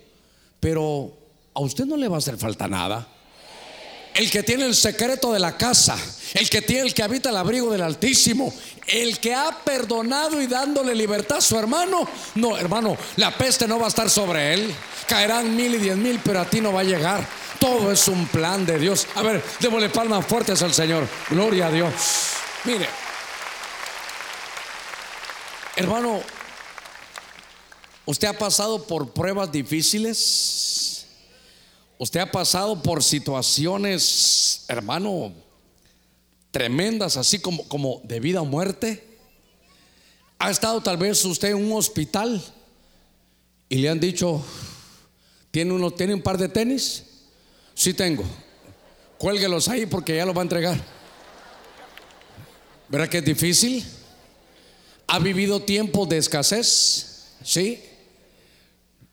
Pero 0.61 1.11
a 1.55 1.61
usted 1.61 1.87
no 1.87 1.97
le 1.97 2.07
va 2.07 2.17
a 2.17 2.19
hacer 2.19 2.37
falta 2.37 2.69
nada. 2.69 3.09
El 4.13 4.31
que 4.31 4.43
tiene 4.43 4.67
el 4.67 4.75
secreto 4.75 5.33
de 5.33 5.41
la 5.41 5.57
casa, 5.57 5.97
el 6.35 6.51
que 6.51 6.61
tiene 6.61 6.83
el 6.83 6.93
que 6.93 7.03
habita 7.03 7.31
el 7.31 7.37
abrigo 7.39 7.71
del 7.73 7.81
Altísimo, 7.81 8.53
el 8.89 9.21
que 9.21 9.33
ha 9.33 9.59
perdonado 9.65 10.43
y 10.43 10.47
dándole 10.47 10.95
libertad 10.95 11.39
a 11.39 11.41
su 11.41 11.59
hermano, 11.59 12.07
no, 12.35 12.59
hermano, 12.59 12.95
la 13.17 13.35
peste 13.39 13.67
no 13.67 13.79
va 13.79 13.87
a 13.87 13.89
estar 13.89 14.11
sobre 14.11 14.53
él. 14.53 14.75
Caerán 15.09 15.57
mil 15.57 15.75
y 15.77 15.79
diez 15.79 15.97
mil, 15.97 16.21
pero 16.23 16.41
a 16.41 16.45
ti 16.45 16.61
no 16.61 16.75
va 16.75 16.81
a 16.81 16.85
llegar. 16.85 17.27
Todo 17.63 17.93
es 17.93 18.09
un 18.09 18.27
plan 18.27 18.67
de 18.67 18.79
Dios. 18.79 19.07
A 19.15 19.23
ver, 19.23 19.43
démosle 19.61 19.89
palmas 19.89 20.27
fuertes 20.27 20.61
al 20.63 20.75
Señor. 20.75 21.09
Gloria 21.31 21.69
a 21.69 21.71
Dios. 21.71 21.93
Mire, 22.65 22.87
hermano, 25.77 26.21
¿Usted 28.05 28.29
ha 28.29 28.39
pasado 28.39 28.85
por 28.85 29.13
pruebas 29.13 29.53
difíciles? 29.53 31.07
¿Usted 31.99 32.21
ha 32.21 32.31
pasado 32.31 32.83
por 32.83 33.03
situaciones, 33.03 34.65
hermano, 34.67 35.33
tremendas, 36.51 37.17
así 37.17 37.39
como, 37.39 37.67
como 37.69 38.01
de 38.03 38.19
vida 38.19 38.43
o 38.43 38.45
muerte? 38.45 39.07
¿Ha 40.39 40.51
estado 40.51 40.83
tal 40.83 40.97
vez 40.97 41.25
usted 41.25 41.51
en 41.51 41.65
un 41.65 41.79
hospital 41.79 42.43
y 43.69 43.77
le 43.77 43.89
han 43.89 44.01
dicho, 44.01 44.45
¿tiene, 45.53 45.73
uno, 45.73 45.93
¿tiene 45.93 46.15
un 46.15 46.23
par 46.23 46.39
de 46.39 46.49
tenis? 46.49 47.05
Sí 47.75 47.95
tengo. 47.95 48.25
Cuélguelos 49.19 49.69
ahí 49.69 49.87
porque 49.87 50.17
ya 50.17 50.27
los 50.27 50.37
va 50.37 50.41
a 50.41 50.43
entregar. 50.43 50.79
¿Verdad 52.89 53.09
que 53.09 53.19
es 53.19 53.25
difícil? 53.25 53.85
¿Ha 55.07 55.19
vivido 55.19 55.63
tiempos 55.63 56.09
de 56.09 56.19
escasez? 56.19 57.37
¿Sí? 57.43 57.83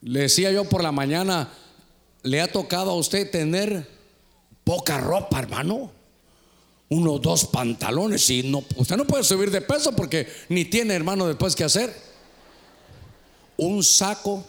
Le 0.02 0.22
decía 0.22 0.52
yo 0.52 0.65
por 0.65 0.84
la 0.84 0.91
mañana, 0.91 1.50
¿le 2.24 2.41
ha 2.41 2.52
tocado 2.52 2.91
a 2.91 2.95
usted 2.95 3.30
tener 3.30 3.88
poca 4.63 4.98
ropa, 4.98 5.39
hermano? 5.39 5.91
Unos 6.89 7.22
dos 7.22 7.45
pantalones 7.45 8.30
y 8.30 8.43
no, 8.43 8.63
usted 8.76 8.98
no 8.98 9.06
puede 9.06 9.24
subir 9.24 9.52
de 9.52 9.62
peso 9.62 9.95
porque 9.95 10.28
ni 10.50 10.65
tiene, 10.65 10.95
hermano, 10.95 11.28
después 11.28 11.56
que 11.56 11.63
hacer. 11.63 11.93
Un 13.58 13.84
saco, 13.84 14.43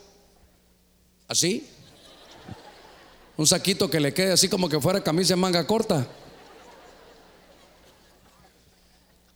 así. 1.29 1.67
Un 3.41 3.47
saquito 3.47 3.89
que 3.89 4.01
le 4.01 4.13
quede 4.13 4.33
así 4.33 4.51
como 4.51 4.69
que 4.69 4.79
fuera 4.79 5.03
camisa 5.03 5.33
de 5.33 5.41
manga 5.41 5.67
corta. 5.67 6.07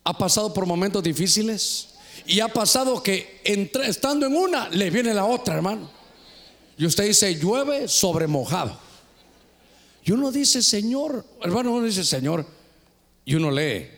¿Ha 0.04 0.18
pasado 0.18 0.52
por 0.52 0.66
momentos 0.66 1.02
difíciles? 1.02 1.94
Y 2.26 2.40
ha 2.40 2.48
pasado 2.48 3.02
que 3.02 3.40
estando 3.42 4.26
en 4.26 4.36
una, 4.36 4.68
le 4.68 4.90
viene 4.90 5.14
la 5.14 5.24
otra, 5.24 5.54
hermano. 5.54 5.90
Y 6.76 6.84
usted 6.84 7.06
dice, 7.06 7.34
llueve 7.36 7.88
sobre 7.88 8.26
mojado. 8.26 8.78
Y 10.04 10.12
uno 10.12 10.30
dice, 10.30 10.60
Señor, 10.60 11.24
hermano, 11.40 11.72
uno 11.72 11.86
dice, 11.86 12.04
Señor, 12.04 12.44
y 13.24 13.36
uno 13.36 13.50
lee, 13.50 13.88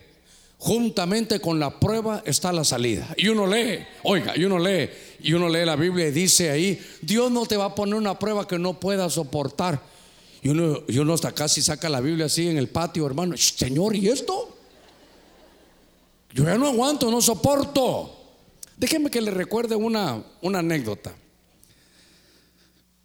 juntamente 0.57 1.41
con 1.41 1.59
la 1.59 1.81
prueba 1.81 2.23
está 2.25 2.53
la 2.53 2.63
salida. 2.63 3.13
Y 3.17 3.27
uno 3.27 3.45
lee, 3.45 3.85
oiga, 4.03 4.37
y 4.37 4.45
uno 4.45 4.57
lee, 4.57 4.89
y 5.19 5.33
uno 5.33 5.49
lee 5.49 5.65
la 5.65 5.75
Biblia 5.75 6.07
y 6.07 6.11
dice 6.11 6.49
ahí, 6.49 6.81
Dios 7.01 7.29
no 7.29 7.45
te 7.45 7.57
va 7.57 7.65
a 7.65 7.75
poner 7.75 7.95
una 7.95 8.17
prueba 8.17 8.47
que 8.47 8.57
no 8.57 8.79
puedas 8.79 9.11
soportar. 9.11 9.96
Y 10.47 10.49
uno, 10.49 10.81
y 10.87 11.11
hasta 11.11 11.33
casi 11.33 11.61
saca 11.61 11.89
la 11.89 11.99
Biblia 11.99 12.27
así 12.27 12.47
en 12.47 12.57
el 12.57 12.69
patio, 12.69 13.05
hermano, 13.05 13.35
Señor, 13.35 13.97
¿y 13.97 14.07
esto? 14.07 14.55
Yo 16.33 16.45
ya 16.45 16.57
no 16.57 16.67
aguanto, 16.67 17.11
no 17.11 17.21
soporto. 17.21 18.17
Déjeme 18.77 19.11
que 19.11 19.19
le 19.19 19.31
recuerde 19.31 19.75
una, 19.75 20.23
una 20.41 20.59
anécdota. 20.59 21.13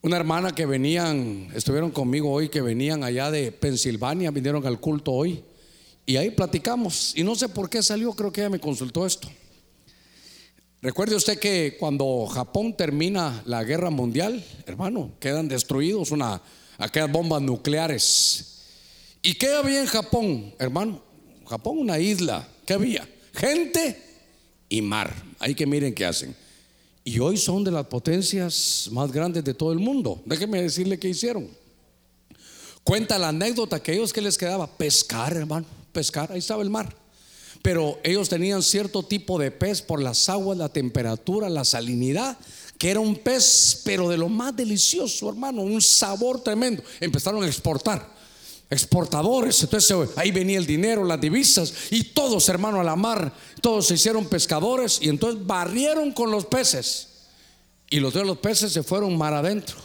Una 0.03 0.19
hermana 0.19 0.55
que 0.55 0.67
venían, 0.67 1.49
estuvieron 1.53 1.90
conmigo 1.90 2.31
hoy, 2.31 2.49
que 2.49 2.61
venían 2.61 3.03
allá 3.03 3.29
de 3.33 3.51
Pensilvania, 3.51 4.31
vinieron 4.31 4.65
al 4.65 4.79
culto 4.79 5.11
hoy. 5.11 5.43
Y 6.07 6.19
ahí 6.19 6.31
platicamos. 6.31 7.13
Y 7.17 7.25
no 7.25 7.35
sé 7.35 7.49
por 7.49 7.69
qué 7.69 7.83
salió, 7.83 8.13
creo 8.13 8.33
que 8.33 8.43
ella 8.43 8.51
me 8.51 8.61
consultó 8.61 9.05
esto. 9.05 9.29
Recuerde 10.81 11.17
usted 11.17 11.40
que 11.40 11.77
cuando 11.77 12.25
Japón 12.27 12.77
termina 12.77 13.43
la 13.47 13.65
guerra 13.65 13.90
mundial, 13.90 14.45
hermano, 14.65 15.11
quedan 15.19 15.49
destruidos 15.49 16.13
una, 16.13 16.40
aquellas 16.83 17.11
bombas 17.11 17.41
nucleares. 17.41 18.47
¿Y 19.23 19.35
qué 19.35 19.55
había 19.55 19.81
en 19.81 19.87
Japón, 19.87 20.55
hermano? 20.59 21.01
Japón, 21.49 21.79
una 21.79 21.99
isla. 21.99 22.47
¿Qué 22.67 22.75
había? 22.75 23.09
Gente 23.33 24.01
y 24.69 24.83
mar. 24.83 25.15
Ahí 25.39 25.55
que 25.55 25.67
miren 25.67 25.95
qué 25.95 26.05
hacen. 26.05 26.35
Y 27.05 27.19
hoy 27.19 27.37
son 27.37 27.65
de 27.65 27.71
las 27.71 27.87
potencias 27.87 28.89
más 28.91 29.13
grandes 29.13 29.45
de 29.45 29.55
todo 29.55 29.73
el 29.73 29.79
mundo. 29.79 30.21
Déjenme 30.25 30.63
decirle 30.63 30.99
qué 30.99 31.09
hicieron. 31.09 31.49
Cuenta 32.83 33.19
la 33.19 33.29
anécdota 33.29 33.81
que 33.81 33.93
ellos 33.93 34.13
que 34.13 34.21
les 34.21 34.37
quedaba 34.37 34.67
pescar, 34.67 35.37
hermano, 35.37 35.67
pescar, 35.93 36.33
ahí 36.33 36.39
estaba 36.39 36.63
el 36.63 36.71
mar. 36.71 36.95
Pero 37.63 38.01
ellos 38.03 38.29
tenían 38.29 38.61
cierto 38.63 39.05
tipo 39.05 39.39
de 39.39 39.53
pez 39.53 39.83
por 39.83 40.03
las 40.03 40.29
aguas, 40.29 40.59
la 40.59 40.69
temperatura, 40.69 41.49
la 41.49 41.65
salinidad, 41.65 42.37
que 42.83 42.91
era 42.91 42.99
un 42.99 43.15
pez, 43.15 43.81
pero 43.85 44.09
de 44.09 44.17
lo 44.17 44.29
más 44.29 44.57
delicioso, 44.57 45.29
hermano, 45.29 45.63
un 45.63 45.81
sabor 45.81 46.41
tremendo. 46.41 46.83
Empezaron 46.99 47.41
a 47.45 47.47
exportar, 47.47 48.13
exportadores. 48.69 49.63
Entonces 49.63 49.97
ahí 50.17 50.33
venía 50.33 50.59
el 50.59 50.67
dinero, 50.67 51.05
las 51.05 51.21
divisas, 51.21 51.73
y 51.93 52.03
todos, 52.03 52.49
hermano, 52.49 52.81
a 52.81 52.83
la 52.83 52.97
mar, 52.97 53.33
todos 53.61 53.87
se 53.87 53.95
hicieron 53.95 54.27
pescadores 54.27 54.99
y 55.01 55.11
entonces 55.11 55.47
barrieron 55.47 56.11
con 56.11 56.33
los 56.33 56.45
peces. 56.47 57.07
Y 57.89 58.01
los 58.01 58.15
de 58.15 58.25
los 58.25 58.39
peces 58.39 58.73
se 58.73 58.83
fueron 58.83 59.17
mar 59.17 59.33
adentro. 59.33 59.77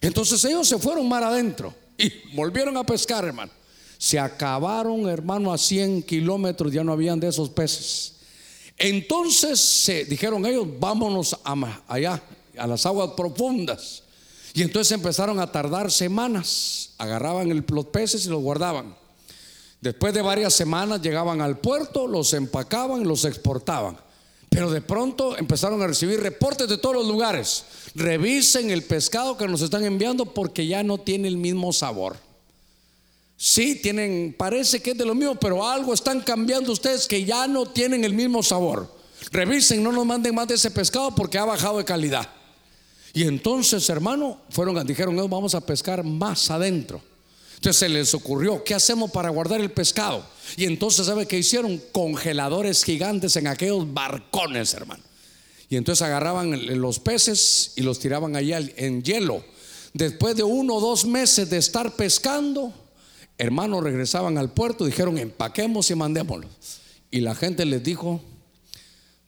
Entonces 0.00 0.42
ellos 0.46 0.66
se 0.66 0.78
fueron 0.78 1.06
mar 1.06 1.24
adentro 1.24 1.74
y 1.98 2.10
volvieron 2.34 2.78
a 2.78 2.86
pescar, 2.86 3.26
hermano. 3.26 3.52
Se 3.98 4.18
acabaron, 4.18 5.06
hermano, 5.06 5.52
a 5.52 5.58
100 5.58 6.04
kilómetros, 6.04 6.72
ya 6.72 6.82
no 6.82 6.92
habían 6.92 7.20
de 7.20 7.28
esos 7.28 7.50
peces. 7.50 8.21
Entonces 8.78 9.60
se 9.60 10.04
dijeron 10.04 10.44
ellos, 10.46 10.66
vámonos 10.78 11.36
allá, 11.86 12.22
a 12.56 12.66
las 12.66 12.86
aguas 12.86 13.10
profundas. 13.16 14.02
Y 14.54 14.62
entonces 14.62 14.92
empezaron 14.92 15.40
a 15.40 15.50
tardar 15.50 15.90
semanas. 15.90 16.90
Agarraban 16.98 17.64
los 17.66 17.86
peces 17.86 18.26
y 18.26 18.28
los 18.28 18.42
guardaban. 18.42 18.94
Después 19.80 20.14
de 20.14 20.22
varias 20.22 20.54
semanas 20.54 21.00
llegaban 21.02 21.40
al 21.40 21.58
puerto, 21.58 22.06
los 22.06 22.32
empacaban 22.34 23.02
y 23.02 23.04
los 23.04 23.24
exportaban. 23.24 23.96
Pero 24.48 24.70
de 24.70 24.82
pronto 24.82 25.36
empezaron 25.36 25.80
a 25.80 25.86
recibir 25.86 26.20
reportes 26.20 26.68
de 26.68 26.76
todos 26.76 26.94
los 26.94 27.08
lugares. 27.08 27.64
Revisen 27.94 28.70
el 28.70 28.84
pescado 28.84 29.36
que 29.36 29.48
nos 29.48 29.62
están 29.62 29.84
enviando 29.84 30.26
porque 30.26 30.66
ya 30.66 30.82
no 30.82 30.98
tiene 30.98 31.26
el 31.26 31.38
mismo 31.38 31.72
sabor. 31.72 32.16
Sí, 33.44 33.74
tienen, 33.74 34.36
parece 34.38 34.78
que 34.78 34.92
es 34.92 34.96
de 34.96 35.04
lo 35.04 35.16
mismo, 35.16 35.34
pero 35.34 35.68
algo 35.68 35.92
están 35.92 36.20
cambiando 36.20 36.70
ustedes 36.70 37.08
que 37.08 37.24
ya 37.24 37.48
no 37.48 37.66
tienen 37.66 38.04
el 38.04 38.14
mismo 38.14 38.40
sabor. 38.40 38.88
Revisen, 39.32 39.82
no 39.82 39.90
nos 39.90 40.06
manden 40.06 40.32
más 40.32 40.46
de 40.46 40.54
ese 40.54 40.70
pescado 40.70 41.12
porque 41.12 41.38
ha 41.38 41.44
bajado 41.44 41.78
de 41.78 41.84
calidad. 41.84 42.28
Y 43.12 43.24
entonces, 43.24 43.88
hermano, 43.88 44.38
fueron, 44.48 44.86
dijeron, 44.86 45.16
vamos 45.28 45.56
a 45.56 45.60
pescar 45.60 46.04
más 46.04 46.52
adentro. 46.52 47.02
Entonces 47.56 47.80
se 47.80 47.88
les 47.88 48.14
ocurrió, 48.14 48.62
¿qué 48.62 48.74
hacemos 48.74 49.10
para 49.10 49.30
guardar 49.30 49.60
el 49.60 49.72
pescado? 49.72 50.24
Y 50.56 50.66
entonces, 50.66 51.06
¿sabe 51.06 51.26
qué 51.26 51.36
hicieron? 51.36 51.82
Congeladores 51.90 52.84
gigantes 52.84 53.34
en 53.34 53.48
aquellos 53.48 53.92
barcones, 53.92 54.72
hermano. 54.72 55.02
Y 55.68 55.74
entonces 55.74 56.02
agarraban 56.02 56.80
los 56.80 57.00
peces 57.00 57.72
y 57.74 57.82
los 57.82 57.98
tiraban 57.98 58.36
allá 58.36 58.60
en 58.76 59.02
hielo. 59.02 59.44
Después 59.94 60.36
de 60.36 60.44
uno 60.44 60.76
o 60.76 60.80
dos 60.80 61.04
meses 61.04 61.50
de 61.50 61.56
estar 61.56 61.96
pescando, 61.96 62.72
hermanos 63.38 63.82
regresaban 63.82 64.38
al 64.38 64.52
puerto, 64.52 64.84
dijeron, 64.84 65.18
empaquemos 65.18 65.90
y 65.90 65.94
mandémoslo. 65.94 66.48
Y 67.10 67.20
la 67.20 67.34
gente 67.34 67.64
les 67.64 67.82
dijo, 67.82 68.20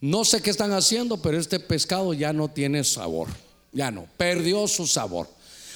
no 0.01 0.25
sé 0.25 0.43
qué 0.43 0.51
están 0.51 0.73
haciendo, 0.73 1.19
pero 1.19 1.39
este 1.39 1.61
pescado 1.61 2.15
ya 2.15 2.33
no 2.33 2.49
tiene 2.49 2.85
sabor, 2.85 3.29
ya 3.73 3.91
no, 3.91 4.07
perdió 4.17 4.69
su 4.69 4.87
sabor. 4.87 5.29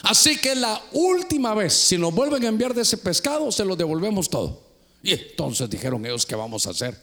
Así 0.02 0.36
que 0.36 0.54
la 0.54 0.80
última 0.92 1.54
vez, 1.54 1.72
si 1.72 1.98
nos 1.98 2.14
vuelven 2.14 2.44
a 2.44 2.48
enviar 2.48 2.74
de 2.74 2.82
ese 2.82 2.96
pescado, 2.98 3.50
se 3.50 3.64
lo 3.64 3.74
devolvemos 3.74 4.28
todo. 4.28 4.62
Y 5.02 5.12
entonces 5.12 5.68
dijeron 5.68 6.04
ellos, 6.04 6.24
¿qué 6.24 6.34
vamos 6.34 6.66
a 6.66 6.70
hacer? 6.70 7.00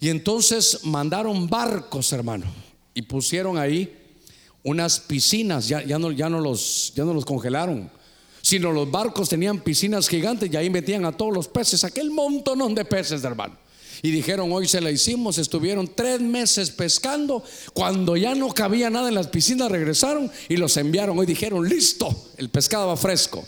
Y 0.00 0.08
entonces 0.08 0.84
mandaron 0.84 1.48
barcos, 1.48 2.12
hermano, 2.12 2.46
y 2.94 3.02
pusieron 3.02 3.58
ahí 3.58 3.96
unas 4.62 5.00
piscinas, 5.00 5.68
ya, 5.68 5.82
ya, 5.82 5.98
no, 5.98 6.12
ya, 6.12 6.28
no, 6.28 6.40
los, 6.40 6.92
ya 6.94 7.04
no 7.04 7.14
los 7.14 7.24
congelaron 7.24 7.90
sino 8.48 8.72
los 8.72 8.90
barcos 8.90 9.28
tenían 9.28 9.60
piscinas 9.60 10.08
gigantes 10.08 10.50
y 10.50 10.56
ahí 10.56 10.70
metían 10.70 11.04
a 11.04 11.12
todos 11.12 11.34
los 11.34 11.48
peces, 11.48 11.84
aquel 11.84 12.10
montón 12.10 12.74
de 12.74 12.82
peces, 12.86 13.22
hermano. 13.22 13.58
Y 14.00 14.10
dijeron, 14.10 14.50
hoy 14.50 14.66
se 14.66 14.80
la 14.80 14.90
hicimos, 14.90 15.36
estuvieron 15.36 15.90
tres 15.94 16.22
meses 16.22 16.70
pescando, 16.70 17.44
cuando 17.74 18.16
ya 18.16 18.34
no 18.34 18.48
cabía 18.54 18.88
nada 18.88 19.08
en 19.10 19.16
las 19.16 19.26
piscinas, 19.26 19.70
regresaron 19.70 20.32
y 20.48 20.56
los 20.56 20.78
enviaron. 20.78 21.18
Hoy 21.18 21.26
dijeron, 21.26 21.68
listo, 21.68 22.08
el 22.38 22.48
pescado 22.48 22.86
va 22.86 22.96
fresco. 22.96 23.46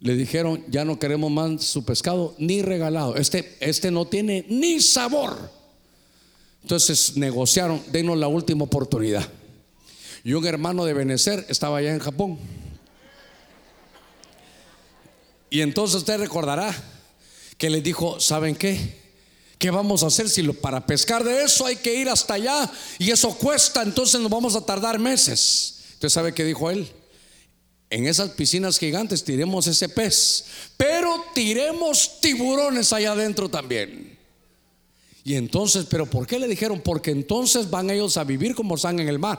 Le 0.00 0.16
dijeron, 0.16 0.62
ya 0.68 0.84
no 0.84 0.98
queremos 0.98 1.30
más 1.30 1.64
su 1.64 1.82
pescado 1.82 2.34
ni 2.36 2.60
regalado, 2.60 3.16
este, 3.16 3.56
este 3.60 3.90
no 3.90 4.04
tiene 4.04 4.44
ni 4.50 4.82
sabor. 4.82 5.50
Entonces 6.60 7.16
negociaron, 7.16 7.80
denos 7.90 8.18
la 8.18 8.28
última 8.28 8.64
oportunidad. 8.64 9.26
Y 10.24 10.34
un 10.34 10.44
hermano 10.46 10.84
de 10.84 10.92
Benecer 10.92 11.46
estaba 11.48 11.78
allá 11.78 11.94
en 11.94 12.00
Japón 12.00 12.38
y 15.52 15.60
entonces 15.60 15.96
usted 15.96 16.18
recordará 16.18 16.74
que 17.58 17.68
le 17.68 17.82
dijo, 17.82 18.18
¿saben 18.18 18.56
qué? 18.56 19.02
¿Qué 19.58 19.70
vamos 19.70 20.02
a 20.02 20.06
hacer 20.06 20.30
si 20.30 20.42
para 20.44 20.86
pescar 20.86 21.22
de 21.24 21.44
eso 21.44 21.66
hay 21.66 21.76
que 21.76 21.94
ir 21.94 22.08
hasta 22.08 22.32
allá 22.32 22.72
y 22.98 23.10
eso 23.10 23.36
cuesta? 23.36 23.82
Entonces 23.82 24.18
nos 24.22 24.30
vamos 24.30 24.56
a 24.56 24.64
tardar 24.64 24.98
meses. 24.98 25.74
¿Usted 25.92 26.08
sabe 26.08 26.32
qué 26.32 26.42
dijo 26.44 26.70
él? 26.70 26.90
En 27.90 28.06
esas 28.06 28.30
piscinas 28.30 28.78
gigantes 28.78 29.24
tiremos 29.24 29.66
ese 29.66 29.90
pez, 29.90 30.46
pero 30.78 31.22
tiremos 31.34 32.18
tiburones 32.22 32.90
allá 32.94 33.12
adentro 33.12 33.50
también. 33.50 34.18
Y 35.22 35.34
entonces, 35.34 35.84
¿pero 35.84 36.06
por 36.06 36.26
qué 36.26 36.38
le 36.38 36.48
dijeron? 36.48 36.80
Porque 36.80 37.10
entonces 37.10 37.68
van 37.68 37.90
ellos 37.90 38.16
a 38.16 38.24
vivir 38.24 38.54
como 38.54 38.76
están 38.76 39.00
en 39.00 39.08
el 39.10 39.18
mar. 39.18 39.38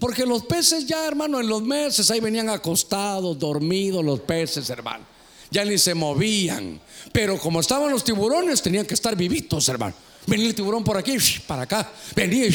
Porque 0.00 0.26
los 0.26 0.44
peces 0.44 0.86
ya, 0.86 1.06
hermano, 1.06 1.38
en 1.38 1.46
los 1.46 1.62
meses 1.62 2.10
ahí 2.10 2.18
venían 2.18 2.48
acostados, 2.48 3.38
dormidos 3.38 4.04
los 4.04 4.18
peces, 4.18 4.68
hermano 4.68 5.11
ya 5.52 5.64
ni 5.64 5.78
se 5.78 5.94
movían. 5.94 6.80
Pero 7.12 7.38
como 7.38 7.60
estaban 7.60 7.92
los 7.92 8.02
tiburones, 8.02 8.62
tenían 8.62 8.86
que 8.86 8.94
estar 8.94 9.14
vivitos, 9.14 9.68
hermano. 9.68 9.94
Venía 10.26 10.46
el 10.46 10.54
tiburón 10.54 10.82
por 10.82 10.96
aquí, 10.96 11.16
para 11.46 11.62
acá, 11.62 11.92
venía. 12.16 12.48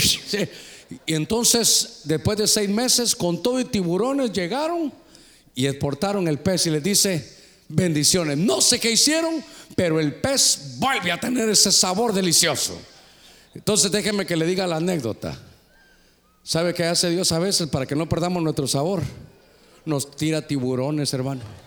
Y 1.06 1.14
entonces, 1.14 2.02
después 2.06 2.38
de 2.38 2.48
seis 2.48 2.70
meses, 2.70 3.16
con 3.16 3.44
todo 3.44 3.60
y 3.60 3.66
tiburones 3.66 4.32
llegaron 4.32 4.92
y 5.54 5.68
exportaron 5.68 6.28
el 6.28 6.40
pez 6.40 6.66
y 6.66 6.70
les 6.72 6.82
dice, 6.82 7.38
bendiciones. 7.68 8.38
No 8.38 8.62
sé 8.62 8.80
qué 8.80 8.92
hicieron, 8.92 9.44
pero 9.76 10.00
el 10.00 10.16
pez 10.16 10.76
vuelve 10.78 11.12
a 11.12 11.20
tener 11.20 11.50
ese 11.50 11.72
sabor 11.72 12.14
delicioso. 12.14 12.80
Entonces 13.54 13.92
déjenme 13.92 14.26
que 14.26 14.38
le 14.38 14.46
diga 14.46 14.66
la 14.66 14.78
anécdota. 14.78 15.38
¿Sabe 16.42 16.74
qué 16.74 16.86
hace 16.86 17.10
Dios 17.10 17.34
a 17.34 17.40
veces 17.40 17.68
para 17.68 17.86
que 17.86 17.96
no 17.96 18.08
perdamos 18.08 18.42
nuestro 18.42 18.68
sabor? 18.68 19.04
Nos 19.84 20.16
tira 20.16 20.48
tiburones, 20.48 21.14
hermano 21.14 21.67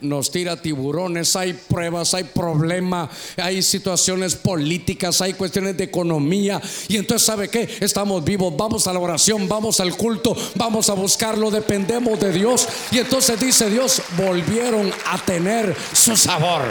nos 0.00 0.30
tira 0.30 0.60
tiburones, 0.60 1.36
hay 1.36 1.52
pruebas, 1.52 2.14
hay 2.14 2.24
problemas, 2.24 3.10
hay 3.36 3.62
situaciones 3.62 4.34
políticas, 4.34 5.20
hay 5.20 5.34
cuestiones 5.34 5.76
de 5.76 5.84
economía. 5.84 6.60
Y 6.88 6.96
entonces, 6.96 7.26
¿sabe 7.26 7.48
qué? 7.48 7.68
Estamos 7.80 8.24
vivos, 8.24 8.56
vamos 8.56 8.86
a 8.86 8.92
la 8.92 8.98
oración, 9.00 9.48
vamos 9.48 9.80
al 9.80 9.96
culto, 9.96 10.36
vamos 10.54 10.88
a 10.90 10.94
buscarlo, 10.94 11.50
dependemos 11.50 12.18
de 12.20 12.32
Dios. 12.32 12.68
Y 12.90 12.98
entonces 12.98 13.38
dice 13.38 13.70
Dios, 13.70 14.02
volvieron 14.16 14.92
a 15.06 15.18
tener 15.18 15.76
su 15.92 16.16
sabor. 16.16 16.62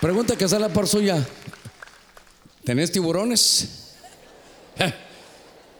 Pregunta 0.00 0.36
que 0.36 0.48
sale 0.48 0.68
por 0.68 0.88
suya. 0.88 1.24
¿Tenés 2.64 2.90
tiburones? 2.90 3.94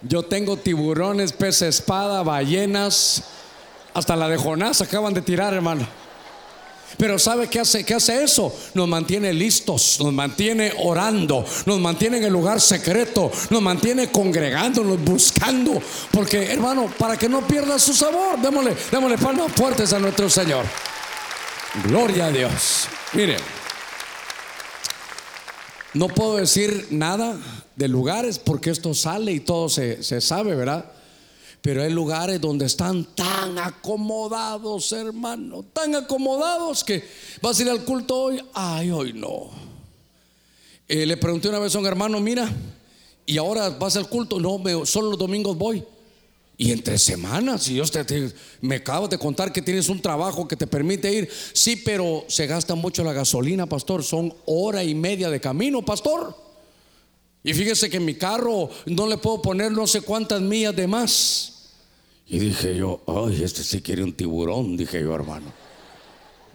Yo 0.02 0.24
tengo 0.24 0.56
tiburones, 0.56 1.32
pez 1.32 1.62
espada, 1.62 2.22
ballenas, 2.22 3.22
hasta 3.94 4.16
la 4.16 4.28
de 4.28 4.36
Jonás 4.36 4.80
acaban 4.80 5.14
de 5.14 5.22
tirar, 5.22 5.54
hermano. 5.54 5.86
Pero 6.98 7.18
¿sabe 7.18 7.48
qué 7.48 7.60
hace? 7.60 7.84
¿Qué 7.84 7.94
hace 7.94 8.22
eso? 8.22 8.54
Nos 8.74 8.86
mantiene 8.86 9.32
listos, 9.32 9.98
nos 10.00 10.12
mantiene 10.12 10.72
orando, 10.78 11.44
nos 11.66 11.80
mantiene 11.80 12.18
en 12.18 12.24
el 12.24 12.32
lugar 12.32 12.60
secreto, 12.60 13.30
nos 13.50 13.62
mantiene 13.62 14.10
congregándonos, 14.10 15.02
buscando. 15.02 15.80
Porque, 16.10 16.52
hermano, 16.52 16.92
para 16.98 17.16
que 17.16 17.28
no 17.28 17.46
pierda 17.46 17.78
su 17.78 17.94
sabor, 17.94 18.38
démosle, 18.40 18.76
démosle 18.90 19.18
palmas 19.18 19.52
fuertes 19.52 19.92
a 19.92 19.98
nuestro 19.98 20.28
Señor. 20.28 20.66
Gloria 21.84 22.26
a 22.26 22.30
Dios. 22.30 22.86
Mire, 23.14 23.36
no 25.94 26.08
puedo 26.08 26.36
decir 26.36 26.88
nada 26.90 27.36
de 27.76 27.88
lugares 27.88 28.38
porque 28.38 28.70
esto 28.70 28.94
sale 28.94 29.32
y 29.32 29.40
todo 29.40 29.68
se, 29.68 30.02
se 30.02 30.20
sabe, 30.20 30.54
¿verdad? 30.54 30.84
Pero 31.62 31.82
hay 31.82 31.92
lugares 31.92 32.40
donde 32.40 32.66
están 32.66 33.04
tan 33.14 33.56
acomodados, 33.56 34.90
hermano, 34.90 35.64
tan 35.72 35.94
acomodados 35.94 36.82
que 36.82 37.04
vas 37.40 37.58
a 37.58 37.62
ir 37.62 37.70
al 37.70 37.84
culto 37.84 38.16
hoy, 38.16 38.42
ay, 38.52 38.90
hoy 38.90 39.12
no. 39.12 39.48
Eh, 40.88 41.06
le 41.06 41.16
pregunté 41.16 41.48
una 41.48 41.60
vez 41.60 41.74
a 41.76 41.78
un 41.78 41.86
hermano, 41.86 42.20
mira, 42.20 42.52
y 43.24 43.38
ahora 43.38 43.70
vas 43.70 43.96
al 43.96 44.08
culto, 44.08 44.40
no, 44.40 44.60
solo 44.84 45.10
los 45.10 45.18
domingos 45.18 45.56
voy. 45.56 45.84
Y 46.58 46.70
entre 46.72 46.98
semanas, 46.98 47.68
y 47.68 47.76
yo 47.76 47.84
te, 47.84 48.32
me 48.60 48.76
acabo 48.76 49.08
de 49.08 49.18
contar 49.18 49.52
que 49.52 49.62
tienes 49.62 49.88
un 49.88 50.02
trabajo 50.02 50.46
que 50.46 50.56
te 50.56 50.66
permite 50.66 51.12
ir. 51.12 51.28
Sí, 51.52 51.76
pero 51.76 52.24
se 52.28 52.46
gasta 52.46 52.74
mucho 52.74 53.02
la 53.02 53.12
gasolina, 53.12 53.66
pastor. 53.66 54.04
Son 54.04 54.34
hora 54.46 54.84
y 54.84 54.94
media 54.94 55.30
de 55.30 55.40
camino, 55.40 55.82
pastor. 55.82 56.36
Y 57.42 57.54
fíjese 57.54 57.90
que 57.90 57.96
en 57.96 58.04
mi 58.04 58.14
carro 58.14 58.68
no 58.86 59.06
le 59.06 59.16
puedo 59.16 59.42
poner 59.42 59.72
no 59.72 59.86
sé 59.86 60.02
cuántas 60.02 60.40
millas 60.40 60.76
de 60.76 60.86
más. 60.86 61.51
Y 62.26 62.38
dije 62.38 62.76
yo, 62.76 63.02
ay, 63.06 63.42
este 63.42 63.62
sí 63.62 63.82
quiere 63.82 64.02
un 64.02 64.12
tiburón, 64.12 64.76
dije 64.76 65.00
yo, 65.00 65.14
hermano. 65.14 65.52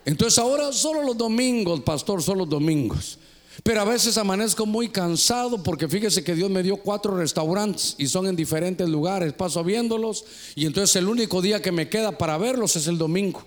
Entonces 0.06 0.40
ahora 0.40 0.72
solo 0.72 1.04
los 1.04 1.18
domingos, 1.18 1.82
pastor, 1.82 2.24
solo 2.24 2.40
los 2.40 2.50
domingos. 2.50 3.20
Pero 3.64 3.82
a 3.82 3.86
veces 3.86 4.18
amanezco 4.18 4.66
muy 4.66 4.90
cansado 4.90 5.62
porque 5.64 5.88
fíjese 5.88 6.24
que 6.24 6.36
Dios 6.36 6.50
me 6.50 6.64
dio 6.64 6.78
cuatro 6.78 7.18
restaurantes 7.18 7.96
y 7.98 8.08
son 8.08 8.28
en 8.28 8.36
diferentes 8.36 8.88
lugares. 8.88 9.34
Paso 9.34 9.64
viéndolos 9.64 10.26
y 10.56 10.66
entonces 10.66 10.96
el 10.96 11.08
único 11.08 11.42
día 11.42 11.62
que 11.62 11.72
me 11.72 11.90
queda 11.90 12.18
para 12.18 12.38
verlos 12.38 12.76
es 12.76 12.88
el 12.88 12.98
domingo. 12.98 13.44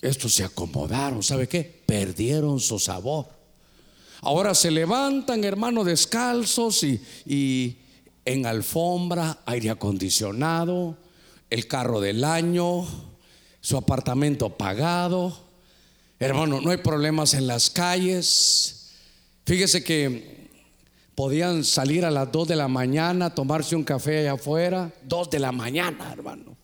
Estos 0.00 0.34
se 0.34 0.44
acomodaron, 0.44 1.22
¿sabe 1.22 1.48
qué? 1.48 1.82
Perdieron 1.86 2.60
su 2.60 2.78
sabor. 2.78 3.26
Ahora 4.20 4.54
se 4.54 4.70
levantan, 4.70 5.44
hermano, 5.44 5.84
descalzos 5.84 6.82
y, 6.82 7.00
y 7.26 7.76
en 8.28 8.46
alfombra, 8.46 9.40
aire 9.46 9.70
acondicionado, 9.70 10.96
el 11.50 11.66
carro 11.66 12.00
del 12.00 12.24
año, 12.24 12.86
su 13.60 13.76
apartamento 13.76 14.56
pagado 14.56 15.48
Hermano, 16.20 16.60
no 16.60 16.70
hay 16.70 16.78
problemas 16.78 17.34
en 17.34 17.46
las 17.46 17.70
calles. 17.70 18.90
Fíjese 19.44 19.84
que 19.84 20.48
podían 21.14 21.62
salir 21.62 22.04
a 22.04 22.10
las 22.10 22.30
2 22.32 22.48
de 22.48 22.56
la 22.56 22.66
mañana, 22.66 23.32
tomarse 23.32 23.76
un 23.76 23.84
café 23.84 24.20
allá 24.20 24.32
afuera. 24.32 24.92
2 25.04 25.30
de 25.30 25.38
la 25.38 25.52
mañana, 25.52 26.12
hermano. 26.12 26.56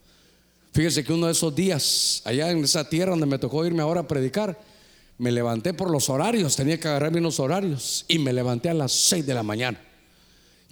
Fíjese 0.73 1.05
que 1.05 1.13
uno 1.13 1.27
de 1.27 1.33
esos 1.33 1.55
días, 1.55 2.21
allá 2.25 2.51
en 2.51 2.65
esa 2.65 2.89
tierra 2.89 3.13
donde 3.13 3.27
me 3.27 3.39
tocó 3.39 3.65
irme 3.65 3.81
ahora 3.81 4.01
a 4.01 4.09
predicar, 4.09 4.61
me 5.19 5.31
levanté 5.31 5.73
por 5.73 5.89
los 5.89 6.11
horarios, 6.11 6.57
tenía 6.57 6.81
que 6.81 6.89
agarrar 6.89 7.17
unos 7.17 7.39
horarios 7.39 8.05
y 8.09 8.19
me 8.19 8.33
levanté 8.33 8.71
a 8.71 8.75
las 8.75 8.91
6 8.91 9.25
de 9.25 9.35
la 9.35 9.45
mañana. 9.45 9.81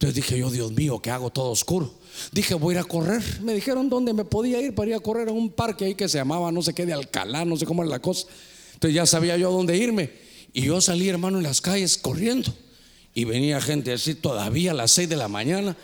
Entonces 0.02 0.16
dije 0.16 0.36
yo, 0.36 0.50
Dios 0.50 0.72
mío, 0.72 0.98
que 1.00 1.12
hago 1.12 1.30
todo 1.30 1.52
oscuro. 1.52 1.94
Dije, 2.32 2.54
voy 2.54 2.74
a 2.74 2.78
ir 2.78 2.84
a 2.84 2.88
correr. 2.88 3.22
Me 3.40 3.54
dijeron 3.54 3.88
dónde 3.88 4.12
me 4.12 4.24
podía 4.24 4.60
ir 4.60 4.74
para 4.74 4.90
ir 4.90 4.96
a 4.96 4.98
correr 4.98 5.28
a 5.28 5.30
un 5.30 5.48
parque 5.48 5.84
ahí 5.84 5.94
que 5.94 6.08
se 6.08 6.18
llamaba 6.18 6.50
no 6.50 6.60
sé 6.60 6.74
qué 6.74 6.84
de 6.84 6.92
Alcalá, 6.92 7.44
no 7.44 7.56
sé 7.56 7.66
cómo 7.66 7.84
era 7.84 7.90
la 7.90 8.00
cosa. 8.00 8.26
Entonces 8.74 8.96
ya 8.96 9.06
sabía 9.06 9.36
yo 9.36 9.48
a 9.48 9.52
dónde 9.52 9.76
irme. 9.76 10.10
Y 10.52 10.62
yo 10.62 10.80
salí, 10.80 11.08
hermano, 11.08 11.36
en 11.38 11.44
las 11.44 11.60
calles 11.60 11.96
corriendo. 11.96 12.52
Y 13.14 13.26
venía 13.26 13.60
gente 13.60 13.92
así 13.92 14.16
todavía 14.16 14.72
a 14.72 14.74
las 14.74 14.90
6 14.90 15.08
de 15.08 15.14
la 15.14 15.28
mañana. 15.28 15.76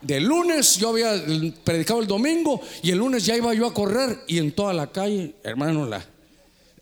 De 0.00 0.20
lunes 0.20 0.76
yo 0.76 0.90
había 0.90 1.20
predicado 1.64 1.98
el 2.00 2.06
domingo 2.06 2.60
y 2.84 2.92
el 2.92 2.98
lunes 2.98 3.26
ya 3.26 3.36
iba 3.36 3.52
yo 3.52 3.66
a 3.66 3.74
correr 3.74 4.20
y 4.28 4.38
en 4.38 4.52
toda 4.52 4.72
la 4.72 4.92
calle, 4.92 5.34
hermano, 5.42 5.86
la, 5.86 6.06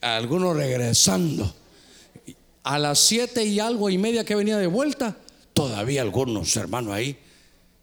algunos 0.02 0.54
regresando. 0.54 1.50
A 2.62 2.78
las 2.78 2.98
7 2.98 3.42
y 3.42 3.58
algo 3.58 3.88
y 3.88 3.96
media 3.96 4.22
que 4.22 4.34
venía 4.34 4.58
de 4.58 4.66
vuelta, 4.66 5.16
todavía 5.56 6.02
algunos, 6.02 6.54
hermano, 6.56 6.92
ahí. 6.92 7.16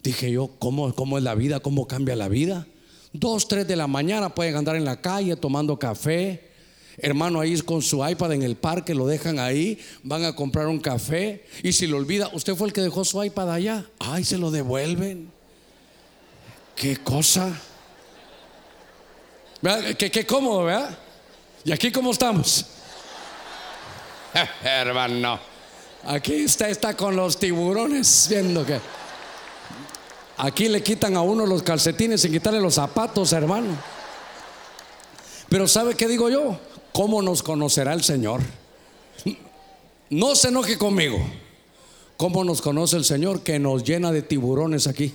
Dije 0.03 0.31
yo, 0.31 0.51
¿cómo, 0.59 0.93
¿cómo 0.93 1.17
es 1.17 1.23
la 1.23 1.33
vida? 1.33 1.59
¿Cómo 1.59 1.87
cambia 1.87 2.15
la 2.15 2.29
vida? 2.29 2.67
Dos, 3.13 3.47
tres 3.47 3.67
de 3.67 3.75
la 3.75 3.87
mañana 3.87 4.35
pueden 4.35 4.55
andar 4.55 4.75
en 4.75 4.85
la 4.85 5.01
calle 5.01 5.35
tomando 5.35 5.79
café, 5.79 6.53
Hermano, 6.97 7.39
ahí 7.39 7.59
con 7.61 7.81
su 7.81 8.07
iPad 8.07 8.33
en 8.33 8.43
el 8.43 8.55
parque, 8.55 8.93
lo 8.93 9.07
dejan 9.07 9.39
ahí, 9.39 9.79
van 10.03 10.23
a 10.25 10.35
comprar 10.35 10.67
un 10.67 10.79
café 10.79 11.43
y 11.63 11.73
si 11.73 11.87
lo 11.87 11.97
olvida, 11.97 12.29
usted 12.33 12.53
fue 12.53 12.67
el 12.67 12.73
que 12.73 12.81
dejó 12.81 13.03
su 13.03 13.23
iPad 13.23 13.51
allá, 13.51 13.83
ay, 13.97 14.23
se 14.23 14.37
lo 14.37 14.51
devuelven. 14.51 15.31
Qué 16.75 16.97
cosa. 16.97 17.59
Qué, 19.97 20.11
qué 20.11 20.23
cómodo, 20.27 20.65
¿verdad? 20.65 20.95
¿Y 21.65 21.71
aquí 21.71 21.91
cómo 21.91 22.11
estamos? 22.11 22.67
Hermano, 24.63 25.39
aquí 26.05 26.45
está, 26.45 26.95
con 26.95 27.15
los 27.15 27.37
tiburones 27.37 28.27
viendo 28.29 28.65
que... 28.65 28.79
Aquí 30.37 30.67
le 30.67 30.81
quitan 30.81 31.15
a 31.15 31.21
uno 31.21 31.45
los 31.45 31.61
calcetines 31.61 32.21
sin 32.21 32.31
quitarle 32.31 32.59
los 32.59 32.73
zapatos, 32.73 33.31
hermano. 33.33 33.77
Pero 35.47 35.67
¿sabe 35.67 35.95
qué 35.95 36.07
digo 36.07 36.29
yo? 36.29 36.57
¿cómo 36.93 37.21
nos 37.21 37.43
conocerá 37.43 37.93
el 37.93 38.03
Señor? 38.03 38.41
No 40.09 40.35
se 40.35 40.49
enoje 40.49 40.77
conmigo. 40.77 41.17
¿Cómo 42.15 42.43
nos 42.43 42.61
conoce 42.61 42.95
el 42.95 43.03
Señor 43.03 43.41
que 43.41 43.59
nos 43.59 43.83
llena 43.83 44.11
de 44.11 44.21
tiburones 44.21 44.87
aquí? 44.87 45.13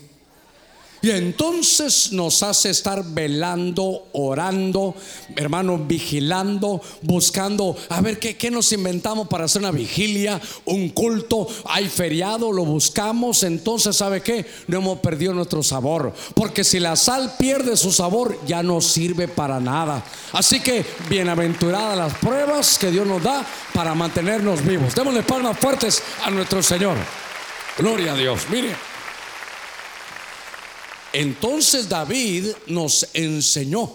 Y 1.00 1.10
entonces 1.10 2.12
nos 2.12 2.42
hace 2.42 2.70
estar 2.70 3.04
velando, 3.04 4.08
orando, 4.12 4.94
hermano, 5.36 5.78
vigilando, 5.78 6.80
buscando, 7.02 7.76
a 7.88 8.00
ver 8.00 8.18
¿qué, 8.18 8.36
qué, 8.36 8.50
nos 8.50 8.72
inventamos 8.72 9.28
para 9.28 9.44
hacer 9.44 9.62
una 9.62 9.70
vigilia, 9.70 10.40
un 10.64 10.88
culto, 10.88 11.46
hay 11.66 11.88
feriado, 11.88 12.50
lo 12.50 12.64
buscamos, 12.64 13.44
entonces 13.44 13.96
¿sabe 13.96 14.22
qué? 14.22 14.44
No 14.66 14.78
hemos 14.78 14.98
perdido 14.98 15.32
nuestro 15.34 15.62
sabor, 15.62 16.12
porque 16.34 16.64
si 16.64 16.80
la 16.80 16.96
sal 16.96 17.34
pierde 17.38 17.76
su 17.76 17.92
sabor, 17.92 18.36
ya 18.46 18.62
no 18.64 18.80
sirve 18.80 19.28
para 19.28 19.60
nada. 19.60 20.04
Así 20.32 20.60
que 20.60 20.84
bienaventuradas 21.08 21.96
las 21.96 22.14
pruebas 22.14 22.76
que 22.76 22.90
Dios 22.90 23.06
nos 23.06 23.22
da 23.22 23.46
para 23.72 23.94
mantenernos 23.94 24.64
vivos. 24.64 24.94
Démosle 24.94 25.22
palmas 25.22 25.58
fuertes 25.58 26.02
a 26.24 26.30
nuestro 26.30 26.62
Señor. 26.62 26.96
Gloria 27.78 28.14
a 28.14 28.16
Dios. 28.16 28.42
Mire. 28.50 28.87
Entonces 31.12 31.88
David 31.88 32.48
nos 32.66 33.08
enseñó. 33.14 33.90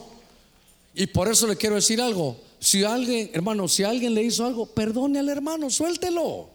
Y 0.96 1.08
por 1.08 1.28
eso 1.28 1.48
le 1.48 1.56
quiero 1.56 1.76
decir 1.76 2.02
algo. 2.02 2.38
Si 2.60 2.84
alguien, 2.84 3.30
hermano, 3.34 3.68
si 3.68 3.84
alguien 3.84 4.14
le 4.14 4.24
hizo 4.24 4.46
algo, 4.46 4.66
perdone 4.66 5.20
al 5.20 5.30
hermano, 5.30 5.70
suéltelo. 5.70 6.50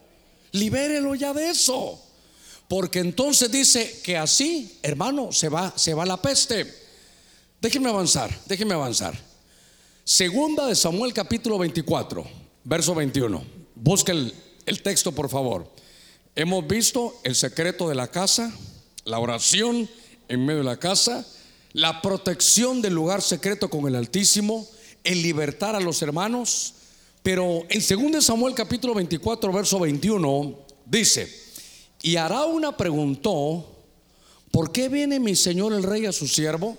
Libérelo 0.52 1.14
ya 1.14 1.32
de 1.32 1.50
eso. 1.50 2.00
Porque 2.68 3.00
entonces 3.00 3.50
dice 3.50 4.00
que 4.02 4.16
así, 4.16 4.78
hermano, 4.82 5.32
se 5.32 5.48
va, 5.48 5.72
se 5.76 5.94
va 5.94 6.06
la 6.06 6.20
peste. 6.20 6.66
Déjenme 7.60 7.88
avanzar, 7.88 8.30
déjenme 8.46 8.74
avanzar. 8.74 9.18
Segunda 10.04 10.66
de 10.66 10.74
Samuel 10.74 11.12
capítulo 11.12 11.58
24, 11.58 12.24
verso 12.64 12.94
21. 12.94 13.44
Busque 13.74 14.12
el, 14.12 14.34
el 14.64 14.82
texto, 14.82 15.12
por 15.12 15.28
favor. 15.28 15.70
Hemos 16.34 16.66
visto 16.66 17.18
el 17.24 17.34
secreto 17.34 17.88
de 17.88 17.94
la 17.94 18.08
casa, 18.08 18.52
la 19.04 19.18
oración 19.18 19.88
en 20.28 20.44
medio 20.44 20.58
de 20.58 20.64
la 20.64 20.78
casa, 20.78 21.26
la 21.72 22.00
protección 22.00 22.80
del 22.82 22.94
lugar 22.94 23.22
secreto 23.22 23.68
con 23.68 23.86
el 23.86 23.94
Altísimo, 23.94 24.66
el 25.04 25.22
libertar 25.22 25.74
a 25.74 25.80
los 25.80 26.02
hermanos. 26.02 26.74
Pero 27.22 27.66
en 27.68 28.12
2 28.12 28.24
Samuel 28.24 28.54
capítulo 28.54 28.94
24, 28.94 29.52
verso 29.52 29.80
21, 29.80 30.58
dice, 30.86 31.32
y 32.02 32.16
Arauna 32.16 32.76
preguntó, 32.76 33.76
¿por 34.50 34.72
qué 34.72 34.88
viene 34.88 35.18
mi 35.18 35.34
señor 35.34 35.72
el 35.72 35.82
rey 35.82 36.06
a 36.06 36.12
su 36.12 36.28
siervo? 36.28 36.76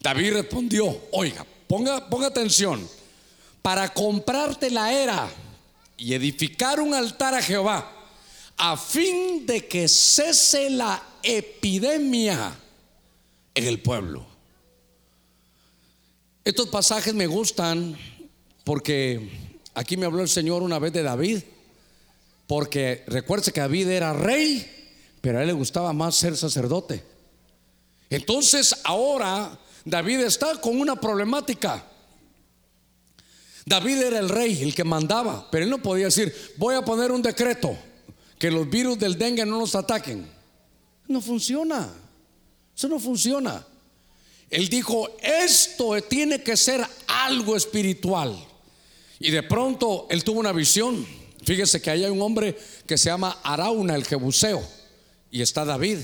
David 0.00 0.34
respondió, 0.34 1.00
oiga, 1.12 1.46
ponga, 1.66 2.08
ponga 2.08 2.26
atención, 2.26 2.86
para 3.62 3.92
comprarte 3.94 4.70
la 4.70 4.92
era 4.92 5.30
y 5.96 6.12
edificar 6.12 6.80
un 6.80 6.92
altar 6.92 7.34
a 7.34 7.42
Jehová, 7.42 7.90
a 8.56 8.76
fin 8.76 9.46
de 9.46 9.66
que 9.66 9.88
cese 9.88 10.68
la 10.70 11.02
epidemia 11.24 12.56
en 13.54 13.64
el 13.64 13.80
pueblo. 13.80 14.26
Estos 16.44 16.68
pasajes 16.68 17.14
me 17.14 17.26
gustan 17.26 17.96
porque 18.64 19.30
aquí 19.74 19.96
me 19.96 20.06
habló 20.06 20.22
el 20.22 20.28
Señor 20.28 20.62
una 20.62 20.78
vez 20.78 20.92
de 20.92 21.02
David, 21.02 21.42
porque 22.46 23.04
recuerde 23.06 23.52
que 23.52 23.60
David 23.60 23.88
era 23.88 24.12
rey, 24.12 24.70
pero 25.20 25.38
a 25.38 25.42
él 25.42 25.48
le 25.48 25.52
gustaba 25.54 25.92
más 25.92 26.16
ser 26.16 26.36
sacerdote. 26.36 27.02
Entonces 28.10 28.76
ahora 28.84 29.58
David 29.84 30.20
está 30.20 30.60
con 30.60 30.78
una 30.78 30.96
problemática. 30.96 31.84
David 33.66 34.02
era 34.02 34.18
el 34.18 34.28
rey, 34.28 34.62
el 34.62 34.74
que 34.74 34.84
mandaba, 34.84 35.50
pero 35.50 35.64
él 35.64 35.70
no 35.70 35.82
podía 35.82 36.06
decir, 36.06 36.34
voy 36.58 36.74
a 36.74 36.84
poner 36.84 37.10
un 37.10 37.22
decreto 37.22 37.74
que 38.38 38.50
los 38.50 38.68
virus 38.68 38.98
del 38.98 39.16
dengue 39.16 39.46
no 39.46 39.58
nos 39.58 39.74
ataquen. 39.74 40.33
No 41.08 41.20
funciona. 41.20 41.92
Eso 42.76 42.88
no 42.88 42.98
funciona. 42.98 43.64
Él 44.50 44.68
dijo, 44.68 45.08
esto 45.20 46.00
tiene 46.02 46.42
que 46.42 46.56
ser 46.56 46.86
algo 47.06 47.56
espiritual. 47.56 48.36
Y 49.18 49.30
de 49.30 49.42
pronto 49.42 50.06
él 50.10 50.22
tuvo 50.24 50.40
una 50.40 50.52
visión. 50.52 51.06
Fíjese 51.44 51.80
que 51.80 51.90
ahí 51.90 52.04
hay 52.04 52.10
un 52.10 52.22
hombre 52.22 52.56
que 52.86 52.96
se 52.96 53.10
llama 53.10 53.38
Arauna, 53.42 53.94
el 53.94 54.04
Jebuseo, 54.04 54.62
y 55.30 55.42
está 55.42 55.64
David. 55.64 55.98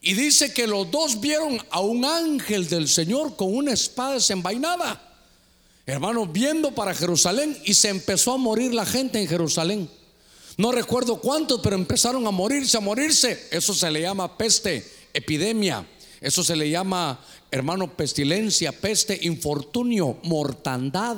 Y 0.00 0.14
dice 0.14 0.52
que 0.52 0.66
los 0.66 0.90
dos 0.90 1.20
vieron 1.20 1.58
a 1.70 1.80
un 1.80 2.04
ángel 2.04 2.68
del 2.68 2.88
Señor 2.88 3.36
con 3.36 3.54
una 3.54 3.72
espada 3.72 4.14
desenvainada. 4.14 5.00
Hermano, 5.86 6.26
viendo 6.26 6.72
para 6.72 6.94
Jerusalén 6.94 7.56
y 7.64 7.74
se 7.74 7.88
empezó 7.88 8.32
a 8.32 8.36
morir 8.36 8.72
la 8.74 8.86
gente 8.86 9.20
en 9.20 9.28
Jerusalén. 9.28 9.88
No 10.56 10.72
recuerdo 10.72 11.20
cuántos, 11.20 11.60
pero 11.60 11.76
empezaron 11.76 12.26
a 12.26 12.30
morirse, 12.30 12.76
a 12.76 12.80
morirse. 12.80 13.48
Eso 13.50 13.74
se 13.74 13.90
le 13.90 14.00
llama 14.00 14.36
peste 14.36 14.84
epidemia. 15.12 15.86
Eso 16.20 16.44
se 16.44 16.54
le 16.54 16.70
llama, 16.70 17.18
hermano, 17.50 17.96
pestilencia, 17.96 18.72
peste, 18.72 19.18
infortunio, 19.22 20.18
mortandad. 20.22 21.16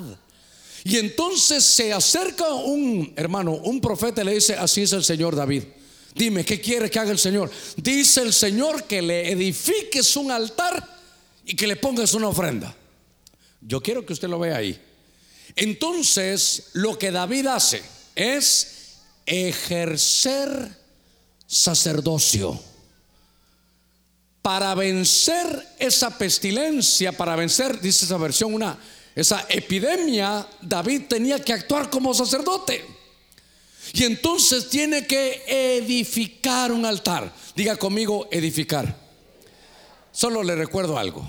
Y 0.84 0.96
entonces 0.96 1.64
se 1.64 1.92
acerca 1.92 2.52
un 2.52 3.12
hermano, 3.16 3.52
un 3.52 3.80
profeta 3.80 4.22
y 4.22 4.24
le 4.24 4.34
dice, 4.34 4.54
así 4.54 4.82
es 4.82 4.92
el 4.92 5.04
Señor 5.04 5.34
David. 5.34 5.64
Dime, 6.14 6.44
¿qué 6.44 6.60
quiere 6.60 6.90
que 6.90 6.98
haga 6.98 7.10
el 7.10 7.18
Señor? 7.18 7.50
Dice 7.76 8.20
el 8.22 8.32
Señor 8.32 8.84
que 8.84 9.02
le 9.02 9.32
edifiques 9.32 10.16
un 10.16 10.30
altar 10.30 11.00
y 11.44 11.56
que 11.56 11.66
le 11.66 11.76
pongas 11.76 12.14
una 12.14 12.28
ofrenda. 12.28 12.74
Yo 13.60 13.82
quiero 13.82 14.06
que 14.06 14.12
usted 14.12 14.28
lo 14.28 14.38
vea 14.38 14.56
ahí. 14.56 14.78
Entonces, 15.56 16.70
lo 16.74 16.98
que 16.98 17.10
David 17.10 17.46
hace 17.46 17.82
es 18.14 18.73
ejercer 19.26 20.76
sacerdocio 21.46 22.60
para 24.42 24.74
vencer 24.74 25.66
esa 25.78 26.18
pestilencia, 26.18 27.12
para 27.12 27.34
vencer, 27.36 27.80
dice 27.80 28.04
esa 28.04 28.18
versión, 28.18 28.52
una 28.52 28.78
esa 29.14 29.46
epidemia, 29.48 30.46
David 30.60 31.02
tenía 31.08 31.38
que 31.38 31.52
actuar 31.52 31.88
como 31.88 32.12
sacerdote. 32.12 32.84
Y 33.92 34.04
entonces 34.04 34.68
tiene 34.68 35.06
que 35.06 35.42
edificar 35.46 36.72
un 36.72 36.84
altar. 36.84 37.32
Diga 37.54 37.76
conmigo, 37.76 38.26
edificar. 38.32 38.96
Solo 40.10 40.42
le 40.42 40.56
recuerdo 40.56 40.98
algo. 40.98 41.24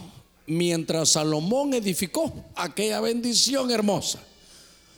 Mientras 0.47 1.09
Salomón 1.09 1.73
edificó 1.73 2.33
aquella 2.55 3.01
bendición 3.01 3.69
hermosa, 3.69 4.19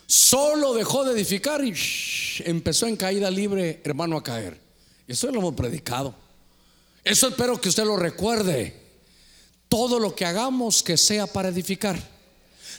solo 0.07 0.73
dejó 0.73 1.03
de 1.03 1.11
edificar 1.11 1.63
y 1.63 1.75
empezó 2.45 2.87
en 2.87 2.95
caída 2.95 3.29
libre, 3.29 3.81
hermano, 3.83 4.17
a 4.17 4.23
caer. 4.23 4.59
Eso 5.07 5.31
lo 5.31 5.39
hemos 5.39 5.53
predicado. 5.53 6.15
Eso 7.03 7.27
espero 7.27 7.61
que 7.61 7.69
usted 7.69 7.85
lo 7.85 7.95
recuerde. 7.95 8.75
Todo 9.69 9.99
lo 9.99 10.15
que 10.15 10.25
hagamos 10.25 10.81
que 10.81 10.97
sea 10.97 11.27
para 11.27 11.49
edificar. 11.49 11.97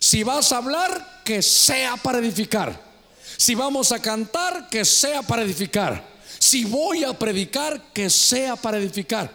Si 0.01 0.22
vas 0.22 0.53
a 0.53 0.59
hablar, 0.59 1.22
que 1.24 1.43
sea 1.43 1.97
para 1.97 2.18
edificar. 2.18 2.89
Si 3.37 3.55
vamos 3.55 3.93
a 3.93 4.01
cantar, 4.01 4.68
que 4.68 4.85
sea 4.85 5.22
para 5.22 5.43
edificar. 5.43 6.05
Si 6.39 6.64
voy 6.64 7.05
a 7.05 7.18
predicar, 7.18 7.93
que 7.93 8.11
sea 8.11 8.57
para 8.57 8.79
edificar. 8.79 9.31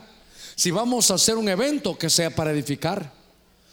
Si 0.55 0.71
vamos 0.71 1.09
a 1.09 1.15
hacer 1.15 1.35
un 1.35 1.49
evento, 1.49 1.97
que 1.97 2.09
sea 2.09 2.29
para 2.29 2.51
edificar. 2.51 3.11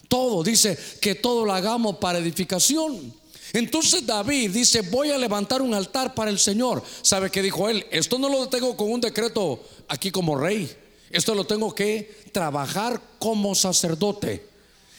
Todo, 0.09 0.43
dice 0.43 0.79
que 1.01 1.15
todo 1.15 1.45
lo 1.45 1.53
hagamos 1.53 1.97
para 1.97 2.19
edificación. 2.19 3.15
Entonces 3.53 4.07
David 4.07 4.51
dice, 4.51 4.83
voy 4.83 5.11
a 5.11 5.19
levantar 5.19 5.61
un 5.63 5.75
altar 5.75 6.15
para 6.15 6.31
el 6.31 6.39
Señor. 6.39 6.83
¿Sabe 7.03 7.31
qué 7.31 7.43
dijo 7.43 7.69
él? 7.69 7.85
Esto 7.91 8.19
no 8.19 8.29
lo 8.29 8.49
tengo 8.49 8.77
con 8.77 8.91
un 8.91 9.01
decreto 9.01 9.63
aquí 9.89 10.11
como 10.11 10.37
rey. 10.37 10.71
Esto 11.11 11.35
lo 11.35 11.45
tengo 11.45 11.75
que 11.75 12.15
trabajar 12.33 13.01
como 13.19 13.55
sacerdote. 13.55 14.49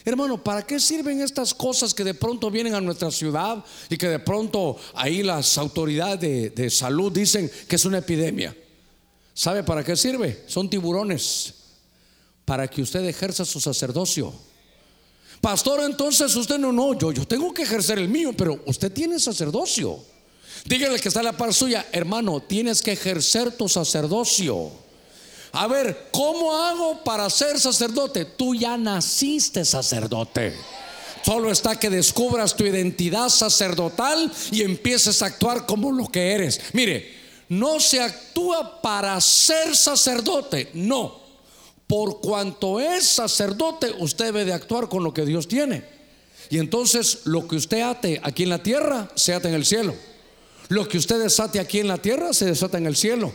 Hermano, 0.03 0.43
¿para 0.43 0.65
qué 0.65 0.79
sirven 0.79 1.21
estas 1.21 1.53
cosas 1.53 1.93
que 1.93 2.03
de 2.03 2.13
pronto 2.13 2.49
vienen 2.49 2.73
a 2.73 2.81
nuestra 2.81 3.11
ciudad 3.11 3.63
y 3.89 3.97
que 3.97 4.09
de 4.09 4.19
pronto 4.19 4.77
ahí 4.95 5.21
las 5.21 5.57
autoridades 5.57 6.19
de, 6.55 6.69
salud 6.69 7.11
dicen 7.11 7.49
que 7.67 7.75
es 7.75 7.85
una 7.85 7.99
epidemia? 7.99 8.55
¿Sabe 9.33 9.63
para 9.63 9.83
qué 9.83 9.95
sirve? 9.95 10.43
Son 10.47 10.69
tiburones. 10.69 11.53
Para 12.43 12.67
que 12.67 12.81
usted 12.81 13.05
ejerza 13.05 13.45
su 13.45 13.61
sacerdocio. 13.61 14.33
Pastor, 15.41 15.81
entonces 15.81 16.35
usted 16.35 16.59
no, 16.59 16.71
no, 16.71 16.93
yo, 16.93 17.11
yo 17.11 17.27
tengo 17.27 17.51
que 17.51 17.63
ejercer 17.63 17.97
el 17.97 18.07
mío, 18.07 18.31
pero 18.37 18.61
usted 18.67 18.91
tiene 18.91 19.19
sacerdocio. 19.19 19.97
Dígale 20.65 20.99
que 20.99 21.07
está 21.07 21.21
a 21.21 21.23
la 21.23 21.37
par 21.37 21.51
suya, 21.53 21.87
hermano, 21.91 22.39
tienes 22.41 22.83
que 22.83 22.91
ejercer 22.91 23.51
tu 23.51 23.67
sacerdocio. 23.67 24.71
A 25.53 25.67
ver, 25.67 26.09
¿cómo 26.11 26.55
hago 26.55 27.03
para 27.03 27.29
ser 27.29 27.59
sacerdote? 27.59 28.25
Tú 28.25 28.53
ya 28.53 28.77
naciste 28.77 29.65
sacerdote. 29.65 30.55
Solo 31.25 31.51
está 31.51 31.77
que 31.77 31.89
descubras 31.89 32.55
tu 32.55 32.63
identidad 32.63 33.29
sacerdotal 33.29 34.31
y 34.51 34.61
empieces 34.61 35.21
a 35.21 35.27
actuar 35.27 35.65
como 35.65 35.91
lo 35.91 36.07
que 36.07 36.31
eres. 36.33 36.61
Mire, 36.73 37.13
no 37.49 37.79
se 37.79 37.99
actúa 37.99 38.81
para 38.81 39.19
ser 39.19 39.75
sacerdote, 39.75 40.69
no. 40.73 41.20
Por 41.91 42.21
cuanto 42.21 42.79
es 42.79 43.05
sacerdote, 43.05 43.93
usted 43.99 44.27
debe 44.27 44.45
de 44.45 44.53
actuar 44.53 44.87
con 44.87 45.03
lo 45.03 45.13
que 45.13 45.25
Dios 45.25 45.49
tiene. 45.49 45.83
Y 46.49 46.57
entonces 46.57 47.23
lo 47.25 47.45
que 47.49 47.57
usted 47.57 47.81
ate 47.81 48.21
aquí 48.23 48.43
en 48.43 48.49
la 48.49 48.63
tierra, 48.63 49.11
se 49.15 49.33
ata 49.33 49.49
en 49.49 49.55
el 49.55 49.65
cielo. 49.65 49.93
Lo 50.69 50.87
que 50.87 50.97
usted 50.97 51.21
desate 51.21 51.59
aquí 51.59 51.79
en 51.79 51.89
la 51.89 51.97
tierra, 51.97 52.31
se 52.31 52.45
desata 52.45 52.77
en 52.77 52.87
el 52.87 52.95
cielo. 52.95 53.33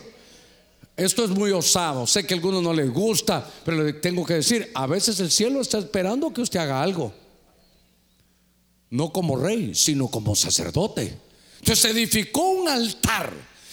Esto 0.95 1.23
es 1.23 1.29
muy 1.29 1.51
osado. 1.51 2.07
Sé 2.07 2.25
que 2.25 2.33
a 2.33 2.37
algunos 2.37 2.63
no 2.63 2.73
les 2.73 2.91
gusta, 2.91 3.47
pero 3.63 3.83
le 3.83 3.93
tengo 3.93 4.25
que 4.25 4.33
decir, 4.33 4.71
a 4.73 4.87
veces 4.87 5.19
el 5.19 5.29
cielo 5.29 5.61
está 5.61 5.77
esperando 5.77 6.33
que 6.33 6.41
usted 6.41 6.59
haga 6.59 6.81
algo. 6.81 7.13
No 8.89 9.13
como 9.13 9.37
rey, 9.37 9.75
sino 9.75 10.07
como 10.07 10.35
sacerdote. 10.35 11.15
Entonces 11.59 11.91
edificó 11.91 12.41
un 12.49 12.69
altar 12.69 13.31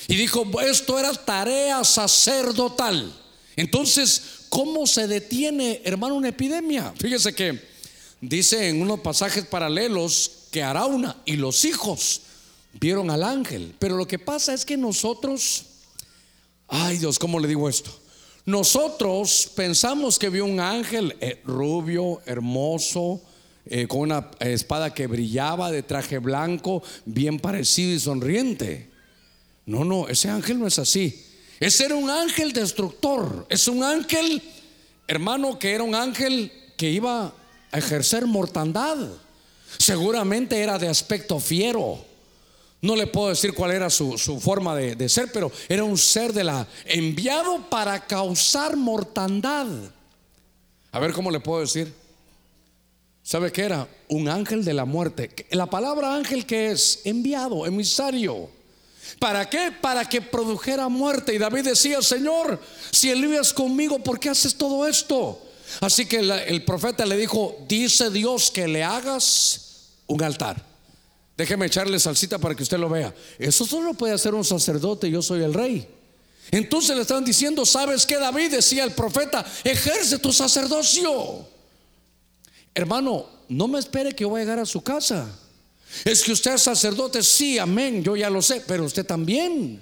y 0.08 0.14
dijo, 0.14 0.44
esto 0.60 0.98
era 0.98 1.10
tarea 1.14 1.82
sacerdotal. 1.84 3.10
Entonces, 3.56 4.43
¿cómo 4.54 4.86
se 4.86 5.08
detiene, 5.08 5.82
hermano, 5.84 6.14
una 6.14 6.28
epidemia? 6.28 6.94
Fíjese 6.96 7.34
que 7.34 7.60
dice 8.20 8.68
en 8.68 8.80
unos 8.80 9.00
pasajes 9.00 9.44
paralelos 9.44 10.30
que 10.52 10.62
Arauna 10.62 11.16
y 11.24 11.34
los 11.34 11.64
hijos 11.64 12.20
vieron 12.78 13.10
al 13.10 13.24
ángel. 13.24 13.74
Pero 13.80 13.96
lo 13.96 14.06
que 14.06 14.20
pasa 14.20 14.54
es 14.54 14.64
que 14.64 14.76
nosotros 14.76 15.64
Ay 16.68 16.98
Dios, 16.98 17.18
¿cómo 17.18 17.38
le 17.38 17.48
digo 17.48 17.68
esto? 17.68 17.90
Nosotros 18.46 19.50
pensamos 19.54 20.18
que 20.18 20.28
vio 20.28 20.44
un 20.44 20.60
ángel 20.60 21.16
eh, 21.20 21.40
rubio, 21.44 22.20
hermoso, 22.26 23.20
eh, 23.66 23.86
con 23.86 24.00
una 24.00 24.30
espada 24.40 24.92
que 24.92 25.06
brillaba, 25.06 25.70
de 25.70 25.82
traje 25.82 26.18
blanco, 26.18 26.82
bien 27.06 27.38
parecido 27.38 27.92
y 27.92 28.00
sonriente. 28.00 28.90
No, 29.66 29.84
no, 29.84 30.08
ese 30.08 30.28
ángel 30.28 30.58
no 30.58 30.66
es 30.66 30.78
así. 30.78 31.23
Ese 31.60 31.86
era 31.86 31.94
un 31.94 32.10
ángel 32.10 32.52
destructor. 32.52 33.46
Es 33.48 33.68
un 33.68 33.82
ángel, 33.82 34.42
hermano, 35.06 35.58
que 35.58 35.72
era 35.72 35.82
un 35.84 35.94
ángel 35.94 36.52
que 36.76 36.90
iba 36.90 37.32
a 37.70 37.78
ejercer 37.78 38.26
mortandad. 38.26 38.98
Seguramente 39.78 40.60
era 40.60 40.78
de 40.78 40.88
aspecto 40.88 41.40
fiero 41.40 42.04
no 42.84 42.96
le 42.96 43.06
puedo 43.06 43.30
decir 43.30 43.54
cuál 43.54 43.70
era 43.70 43.88
su, 43.88 44.18
forma 44.38 44.76
de, 44.76 44.94
de, 44.94 45.08
ser, 45.08 45.32
pero 45.32 45.50
era 45.70 45.82
un 45.82 45.96
ser 45.96 46.34
de 46.34 46.44
la 46.44 46.68
enviado 46.84 47.70
para 47.70 48.06
causar 48.06 48.76
mortandad. 48.76 49.66
A 50.92 50.98
ver 50.98 51.14
cómo 51.14 51.30
le 51.30 51.40
puedo 51.40 51.62
decir. 51.62 51.94
¿Sabe 53.22 53.50
qué 53.50 53.62
era? 53.62 53.88
Un 54.08 54.28
ángel 54.28 54.66
de 54.66 54.74
la 54.74 54.84
muerte. 54.84 55.30
La 55.52 55.64
palabra 55.64 56.14
ángel 56.14 56.44
que 56.44 56.72
es 56.72 57.00
enviado, 57.04 57.64
emisario. 57.64 58.50
¿Para 59.18 59.48
qué? 59.48 59.72
Para 59.80 60.08
que 60.08 60.20
produjera 60.20 60.88
muerte. 60.88 61.34
Y 61.34 61.38
David 61.38 61.64
decía, 61.64 62.02
Señor, 62.02 62.60
si 62.90 63.10
Elías 63.10 63.52
conmigo, 63.52 63.98
¿por 63.98 64.18
qué 64.18 64.30
haces 64.30 64.54
todo 64.54 64.86
esto? 64.86 65.40
Así 65.80 66.06
que 66.06 66.18
el 66.18 66.64
profeta 66.64 67.04
le 67.06 67.16
dijo, 67.16 67.56
dice 67.68 68.10
Dios 68.10 68.50
que 68.50 68.68
le 68.68 68.82
hagas 68.82 69.90
un 70.06 70.22
altar. 70.22 70.62
Déjeme 71.36 71.66
echarle 71.66 71.98
salsita 71.98 72.38
para 72.38 72.54
que 72.54 72.62
usted 72.62 72.78
lo 72.78 72.88
vea. 72.88 73.14
Eso 73.38 73.66
solo 73.66 73.94
puede 73.94 74.14
hacer 74.14 74.34
un 74.34 74.44
sacerdote, 74.44 75.10
yo 75.10 75.20
soy 75.20 75.42
el 75.42 75.52
rey. 75.52 75.88
Entonces 76.50 76.94
le 76.94 77.02
estaban 77.02 77.24
diciendo, 77.24 77.64
¿sabes 77.66 78.06
qué 78.06 78.16
David? 78.18 78.52
Decía 78.52 78.84
el 78.84 78.92
profeta, 78.92 79.44
ejerce 79.64 80.18
tu 80.18 80.32
sacerdocio. 80.32 81.48
Hermano, 82.74 83.26
no 83.48 83.66
me 83.66 83.78
espere 83.78 84.14
que 84.14 84.24
voy 84.24 84.40
a 84.40 84.44
llegar 84.44 84.58
a 84.58 84.66
su 84.66 84.82
casa. 84.82 85.26
Es 86.04 86.22
que 86.22 86.32
usted 86.32 86.54
es 86.54 86.62
sacerdote, 86.62 87.22
sí, 87.22 87.58
amén, 87.58 88.02
yo 88.02 88.16
ya 88.16 88.30
lo 88.30 88.42
sé, 88.42 88.62
pero 88.66 88.84
usted 88.84 89.06
también. 89.06 89.80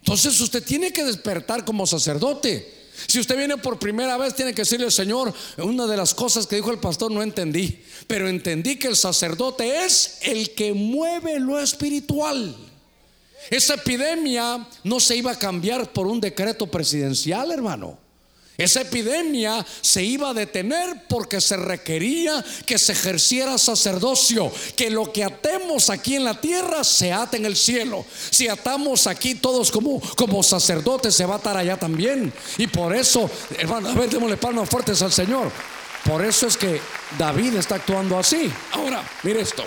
Entonces 0.00 0.40
usted 0.40 0.62
tiene 0.62 0.92
que 0.92 1.04
despertar 1.04 1.64
como 1.64 1.86
sacerdote. 1.86 2.84
Si 3.06 3.18
usted 3.18 3.36
viene 3.36 3.56
por 3.56 3.78
primera 3.78 4.16
vez, 4.16 4.34
tiene 4.34 4.54
que 4.54 4.62
decirle, 4.62 4.90
Señor, 4.90 5.32
una 5.58 5.86
de 5.86 5.96
las 5.96 6.14
cosas 6.14 6.46
que 6.46 6.56
dijo 6.56 6.70
el 6.70 6.78
pastor 6.78 7.10
no 7.10 7.22
entendí, 7.22 7.82
pero 8.06 8.28
entendí 8.28 8.76
que 8.76 8.88
el 8.88 8.96
sacerdote 8.96 9.84
es 9.84 10.18
el 10.22 10.54
que 10.54 10.72
mueve 10.72 11.40
lo 11.40 11.58
espiritual. 11.58 12.54
Esa 13.50 13.74
epidemia 13.74 14.66
no 14.84 15.00
se 15.00 15.16
iba 15.16 15.32
a 15.32 15.38
cambiar 15.38 15.92
por 15.92 16.06
un 16.06 16.20
decreto 16.20 16.66
presidencial, 16.66 17.50
hermano. 17.50 18.03
Esa 18.56 18.82
epidemia 18.82 19.66
se 19.80 20.04
iba 20.04 20.30
a 20.30 20.34
detener 20.34 21.06
porque 21.08 21.40
se 21.40 21.56
requería 21.56 22.44
que 22.64 22.78
se 22.78 22.92
ejerciera 22.92 23.58
sacerdocio, 23.58 24.52
que 24.76 24.90
lo 24.90 25.12
que 25.12 25.24
atemos 25.24 25.90
aquí 25.90 26.14
en 26.14 26.24
la 26.24 26.40
tierra 26.40 26.84
se 26.84 27.12
ate 27.12 27.36
en 27.36 27.46
el 27.46 27.56
cielo. 27.56 28.04
Si 28.30 28.46
atamos 28.46 29.08
aquí 29.08 29.34
todos 29.34 29.72
como, 29.72 30.00
como 30.16 30.42
sacerdotes, 30.44 31.16
se 31.16 31.26
va 31.26 31.34
a 31.34 31.38
atar 31.38 31.56
allá 31.56 31.76
también. 31.76 32.32
Y 32.56 32.68
por 32.68 32.94
eso, 32.94 33.28
hermano, 33.58 33.88
a 33.88 33.94
ver, 33.94 34.08
démosle 34.08 34.36
palmas 34.36 34.68
fuertes 34.68 35.02
al 35.02 35.12
Señor. 35.12 35.50
Por 36.04 36.24
eso 36.24 36.46
es 36.46 36.56
que 36.56 36.80
David 37.18 37.56
está 37.56 37.76
actuando 37.76 38.16
así. 38.16 38.52
Ahora, 38.72 39.02
mire 39.24 39.40
esto. 39.40 39.64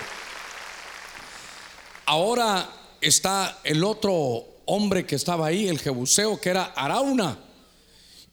Ahora 2.06 2.70
está 3.02 3.58
el 3.64 3.84
otro 3.84 4.46
hombre 4.64 5.04
que 5.04 5.16
estaba 5.16 5.48
ahí, 5.48 5.68
el 5.68 5.78
Jebuseo, 5.78 6.40
que 6.40 6.48
era 6.48 6.72
Arauna. 6.74 7.47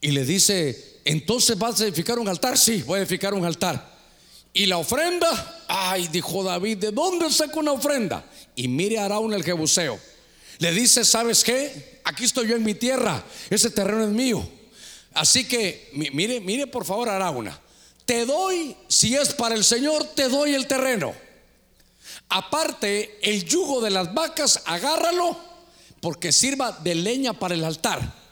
Y 0.06 0.12
le 0.12 0.24
dice, 0.24 1.00
entonces 1.04 1.58
vas 1.58 1.82
a 1.82 1.86
edificar 1.86 2.20
un 2.20 2.28
altar. 2.28 2.60
Sí, 2.60 2.84
voy 2.84 3.00
a 3.00 3.02
edificar 3.02 3.34
un 3.34 3.44
altar. 3.44 3.98
Y 4.54 4.68
la 4.68 4.78
ofrenda, 4.78 5.64
ay, 5.68 6.10
dijo 6.10 6.44
David, 6.44 6.78
¿de 6.78 6.92
dónde 6.92 7.32
saco 7.32 7.60
una 7.60 7.72
ofrenda? 7.72 8.24
Y 8.56 8.68
mire 8.68 9.00
a 9.00 9.06
Araúna 9.06 9.36
el 9.36 9.44
jebuseo. 9.44 10.00
Le 10.60 10.72
dice, 10.74 11.04
¿sabes 11.04 11.44
qué? 11.44 12.02
Aquí 12.04 12.26
estoy 12.26 12.48
yo 12.48 12.56
en 12.56 12.64
mi 12.64 12.76
tierra, 12.76 13.24
ese 13.50 13.72
terreno 13.72 14.04
es 14.04 14.12
mío. 14.12 14.48
Así 15.16 15.48
que, 15.48 15.90
mire, 15.94 16.40
mire 16.40 16.68
por 16.68 16.86
favor, 16.86 17.10
Arauna, 17.10 17.60
te 18.06 18.28
doy, 18.28 18.78
si 18.88 19.16
es 19.16 19.34
para 19.34 19.56
el 19.56 19.64
Señor, 19.64 20.04
te 20.14 20.30
doy 20.30 20.54
el 20.54 20.68
terreno. 20.68 21.16
Aparte, 22.30 23.18
el 23.24 23.44
yugo 23.44 23.82
de 23.82 23.90
las 23.90 24.14
vacas, 24.14 24.62
agárralo, 24.68 25.36
porque 26.00 26.32
sirva 26.32 26.74
de 26.74 26.94
leña 26.94 27.34
para 27.34 27.56
el 27.56 27.64
altar. 27.64 28.25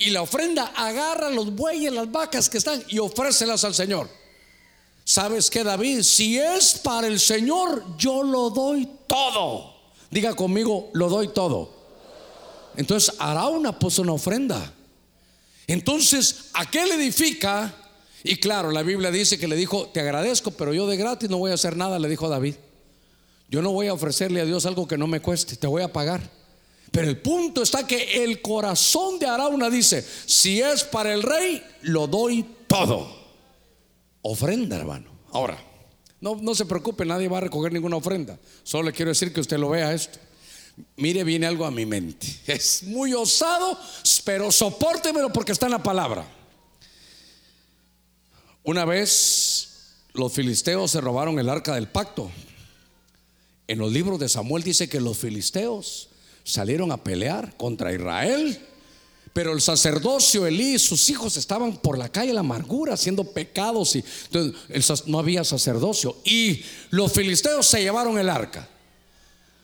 Y 0.00 0.08
la 0.08 0.22
ofrenda, 0.22 0.72
agarra 0.74 1.28
los 1.28 1.54
bueyes, 1.54 1.92
las 1.92 2.10
vacas 2.10 2.48
que 2.48 2.56
están 2.56 2.82
y 2.88 2.98
ofrécelas 2.98 3.64
al 3.64 3.74
Señor. 3.74 4.08
¿Sabes 5.04 5.50
qué, 5.50 5.62
David? 5.62 6.00
Si 6.04 6.38
es 6.38 6.78
para 6.78 7.06
el 7.06 7.20
Señor, 7.20 7.84
yo 7.98 8.22
lo 8.22 8.48
doy 8.48 8.88
todo. 9.06 9.74
Diga 10.10 10.34
conmigo, 10.34 10.88
lo 10.94 11.10
doy 11.10 11.28
todo. 11.28 11.70
Entonces 12.76 13.14
Arauna 13.18 13.78
puso 13.78 14.00
una 14.00 14.14
ofrenda. 14.14 14.72
Entonces, 15.66 16.46
aquel 16.54 16.92
edifica, 16.92 17.74
y 18.24 18.36
claro, 18.36 18.70
la 18.70 18.82
Biblia 18.82 19.10
dice 19.10 19.38
que 19.38 19.48
le 19.48 19.54
dijo, 19.54 19.90
te 19.92 20.00
agradezco, 20.00 20.50
pero 20.52 20.72
yo 20.72 20.86
de 20.86 20.96
gratis 20.96 21.28
no 21.28 21.36
voy 21.36 21.50
a 21.50 21.54
hacer 21.54 21.76
nada, 21.76 21.98
le 21.98 22.08
dijo 22.08 22.26
David. 22.30 22.54
Yo 23.50 23.60
no 23.60 23.72
voy 23.72 23.88
a 23.88 23.92
ofrecerle 23.92 24.40
a 24.40 24.46
Dios 24.46 24.64
algo 24.64 24.88
que 24.88 24.96
no 24.96 25.06
me 25.06 25.20
cueste, 25.20 25.56
te 25.56 25.66
voy 25.66 25.82
a 25.82 25.92
pagar. 25.92 26.39
Pero 26.90 27.08
el 27.08 27.18
punto 27.18 27.62
está 27.62 27.86
que 27.86 28.24
el 28.24 28.42
corazón 28.42 29.18
de 29.18 29.26
Arauna 29.26 29.70
dice, 29.70 30.04
si 30.26 30.60
es 30.60 30.82
para 30.84 31.12
el 31.12 31.22
rey, 31.22 31.62
lo 31.82 32.06
doy 32.06 32.44
todo. 32.66 33.08
Ofrenda, 34.22 34.76
hermano. 34.76 35.10
Ahora, 35.30 35.62
no, 36.20 36.36
no 36.36 36.54
se 36.54 36.66
preocupe, 36.66 37.04
nadie 37.04 37.28
va 37.28 37.38
a 37.38 37.42
recoger 37.42 37.72
ninguna 37.72 37.96
ofrenda. 37.96 38.38
Solo 38.64 38.84
le 38.84 38.92
quiero 38.92 39.10
decir 39.10 39.32
que 39.32 39.40
usted 39.40 39.58
lo 39.58 39.70
vea 39.70 39.92
esto. 39.92 40.18
Mire, 40.96 41.24
viene 41.24 41.46
algo 41.46 41.64
a 41.64 41.70
mi 41.70 41.86
mente. 41.86 42.26
Es 42.46 42.82
muy 42.82 43.14
osado, 43.14 43.78
pero 44.24 44.50
sopórtemelo 44.50 45.32
porque 45.32 45.52
está 45.52 45.66
en 45.66 45.72
la 45.72 45.82
palabra. 45.82 46.26
Una 48.62 48.84
vez 48.84 49.94
los 50.12 50.32
filisteos 50.32 50.90
se 50.90 51.00
robaron 51.00 51.38
el 51.38 51.48
arca 51.48 51.74
del 51.74 51.88
pacto. 51.88 52.30
En 53.68 53.78
los 53.78 53.92
libros 53.92 54.18
de 54.18 54.28
Samuel 54.28 54.64
dice 54.64 54.88
que 54.88 55.00
los 55.00 55.16
filisteos 55.18 56.09
salieron 56.44 56.92
a 56.92 57.02
pelear 57.02 57.56
contra 57.56 57.92
Israel 57.92 58.60
pero 59.32 59.52
el 59.52 59.60
sacerdocio, 59.60 60.46
Elí 60.46 60.74
y 60.74 60.78
sus 60.78 61.08
hijos 61.08 61.36
estaban 61.36 61.76
por 61.76 61.96
la 61.96 62.08
calle 62.08 62.32
la 62.32 62.40
amargura 62.40 62.94
haciendo 62.94 63.24
pecados 63.24 63.94
y 63.94 64.04
entonces, 64.32 65.06
no 65.06 65.18
había 65.18 65.44
sacerdocio. 65.44 66.16
Y 66.24 66.64
los 66.90 67.12
filisteos 67.12 67.66
se 67.66 67.80
llevaron 67.80 68.18
el 68.18 68.28
arca. 68.28 68.68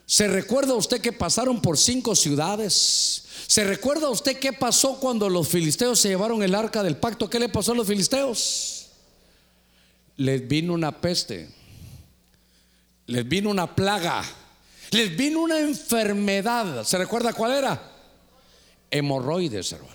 ¿Se 0.07 0.29
recuerda 0.29 0.75
usted 0.75 1.01
que 1.01 1.13
pasaron 1.13 1.61
por 1.61 1.79
cinco 1.79 2.15
ciudades? 2.15 3.25
¿Se 3.49 3.65
recuerda 3.65 4.09
usted 4.09 4.39
qué 4.39 4.53
pasó 4.53 5.01
cuando 5.01 5.29
los 5.29 5.49
filisteos 5.49 5.99
se 5.99 6.11
llevaron 6.11 6.45
el 6.45 6.55
arca 6.55 6.85
del 6.85 6.97
pacto? 6.97 7.29
¿Qué 7.29 7.41
le 7.41 7.49
pasó 7.49 7.73
a 7.73 7.75
los 7.75 7.89
filisteos? 7.89 8.87
Les 10.17 10.47
vino 10.47 10.75
una 10.75 11.01
peste, 11.01 11.51
les 13.07 13.29
vino 13.29 13.51
una 13.51 13.75
plaga, 13.75 14.25
les 14.91 15.17
vino 15.17 15.41
una 15.41 15.59
enfermedad. 15.59 16.85
¿Se 16.85 16.99
recuerda 16.99 17.33
cuál 17.33 17.53
era? 17.53 17.93
hemorroides, 18.91 19.73
hermano. 19.73 19.95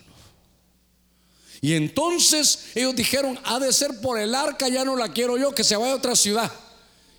Y 1.62 1.74
entonces 1.74 2.72
ellos 2.74 2.96
dijeron, 2.96 3.40
ha 3.44 3.60
de 3.60 3.72
ser 3.72 4.02
por 4.02 4.20
el 4.20 4.34
arca, 4.34 4.68
ya 4.68 4.84
no 4.84 4.96
la 4.96 5.12
quiero 5.12 5.38
yo, 5.38 5.54
que 5.54 5.64
se 5.64 5.76
vaya 5.76 5.94
a 5.94 5.98
otra 5.98 6.16
ciudad. 6.16 6.52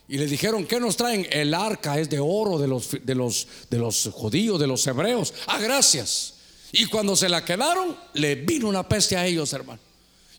Y 0.09 0.18
le 0.18 0.27
dijeron, 0.27 0.66
¿qué 0.66 0.81
nos 0.81 0.97
traen? 0.97 1.27
El 1.31 1.55
arca 1.55 1.99
es 1.99 2.11
de 2.11 2.18
oro 2.18 2.59
de 2.59 2.66
los, 2.66 2.91
de 2.91 3.14
los, 3.14 3.47
de 3.70 3.79
los 3.79 4.11
judíos, 4.12 4.59
de 4.59 4.66
los 4.66 4.85
hebreos. 4.87 5.33
Ah, 5.47 5.61
gracias. 5.61 6.35
Y 6.73 6.87
cuando 6.87 7.14
se 7.14 7.29
la 7.29 7.45
quedaron, 7.45 7.97
le 8.14 8.35
vino 8.35 8.68
una 8.68 8.87
peste 8.87 9.16
a 9.16 9.25
ellos, 9.25 9.53
hermano. 9.53 9.81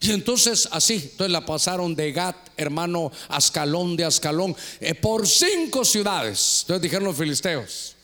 Y 0.04 0.12
entonces 0.12 0.68
así, 0.70 0.94
entonces 0.94 1.32
la 1.32 1.46
pasaron 1.46 1.94
de 1.94 2.12
Gat, 2.12 2.36
hermano, 2.58 3.10
a 3.28 3.36
Ascalón, 3.36 3.96
de 3.96 4.04
Ascalón, 4.04 4.54
eh, 4.78 4.94
por 4.94 5.26
cinco 5.26 5.82
ciudades. 5.82 6.60
Entonces 6.62 6.82
dijeron 6.82 7.04
los 7.04 7.16
filisteos, 7.16 7.96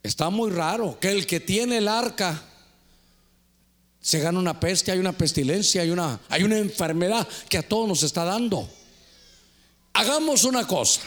Está 0.00 0.30
muy 0.30 0.50
raro 0.50 0.96
que 1.00 1.10
el 1.10 1.26
que 1.26 1.40
tiene 1.40 1.78
el 1.78 1.88
arca 1.88 2.40
se 4.00 4.20
gana 4.20 4.38
una 4.38 4.60
peste, 4.60 4.92
hay 4.92 4.98
una 4.98 5.12
pestilencia, 5.12 5.82
hay 5.82 5.90
una, 5.90 6.20
hay 6.28 6.44
una 6.44 6.56
enfermedad 6.56 7.26
que 7.48 7.58
a 7.58 7.68
todos 7.68 7.88
nos 7.88 8.04
está 8.04 8.24
dando. 8.24 8.70
Hagamos 9.92 10.44
una 10.44 10.66
cosa. 10.68 11.00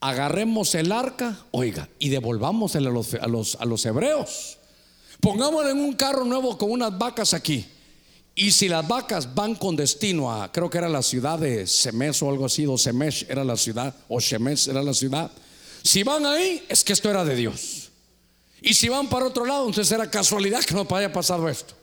Agarremos 0.00 0.74
el 0.74 0.92
arca, 0.92 1.46
oiga, 1.50 1.88
y 1.98 2.10
devolvamos 2.10 2.76
a 2.76 2.80
los, 2.80 3.14
a 3.14 3.26
los, 3.26 3.56
a 3.56 3.64
los 3.64 3.86
hebreos. 3.86 4.58
Pongámoslo 5.20 5.70
en 5.70 5.78
un 5.78 5.94
carro 5.94 6.26
nuevo 6.26 6.58
con 6.58 6.70
unas 6.70 6.96
vacas 6.96 7.32
aquí. 7.32 7.66
Y 8.34 8.52
si 8.52 8.68
las 8.68 8.86
vacas 8.86 9.34
van 9.34 9.54
con 9.54 9.76
destino 9.76 10.32
a, 10.32 10.50
creo 10.50 10.70
que 10.70 10.78
era 10.78 10.88
la 10.88 11.02
ciudad 11.02 11.38
de 11.38 11.66
Semes 11.66 12.22
o 12.22 12.30
algo 12.30 12.46
así, 12.46 12.66
o 12.66 12.78
Semesh 12.78 13.26
era 13.28 13.44
la 13.44 13.56
ciudad, 13.56 13.94
o 14.08 14.20
Shemesh 14.20 14.68
era 14.68 14.82
la 14.82 14.94
ciudad 14.94 15.30
si 15.82 16.02
van 16.02 16.26
ahí, 16.26 16.64
es 16.68 16.84
que 16.84 16.92
esto 16.92 17.10
era 17.10 17.24
de 17.24 17.34
Dios. 17.34 17.90
Y 18.60 18.74
si 18.74 18.88
van 18.88 19.08
para 19.08 19.26
otro 19.26 19.46
lado, 19.46 19.66
entonces 19.66 19.90
era 19.92 20.10
casualidad 20.10 20.62
que 20.64 20.74
no 20.74 20.86
haya 20.94 21.12
pasado 21.12 21.48
esto. 21.48 21.74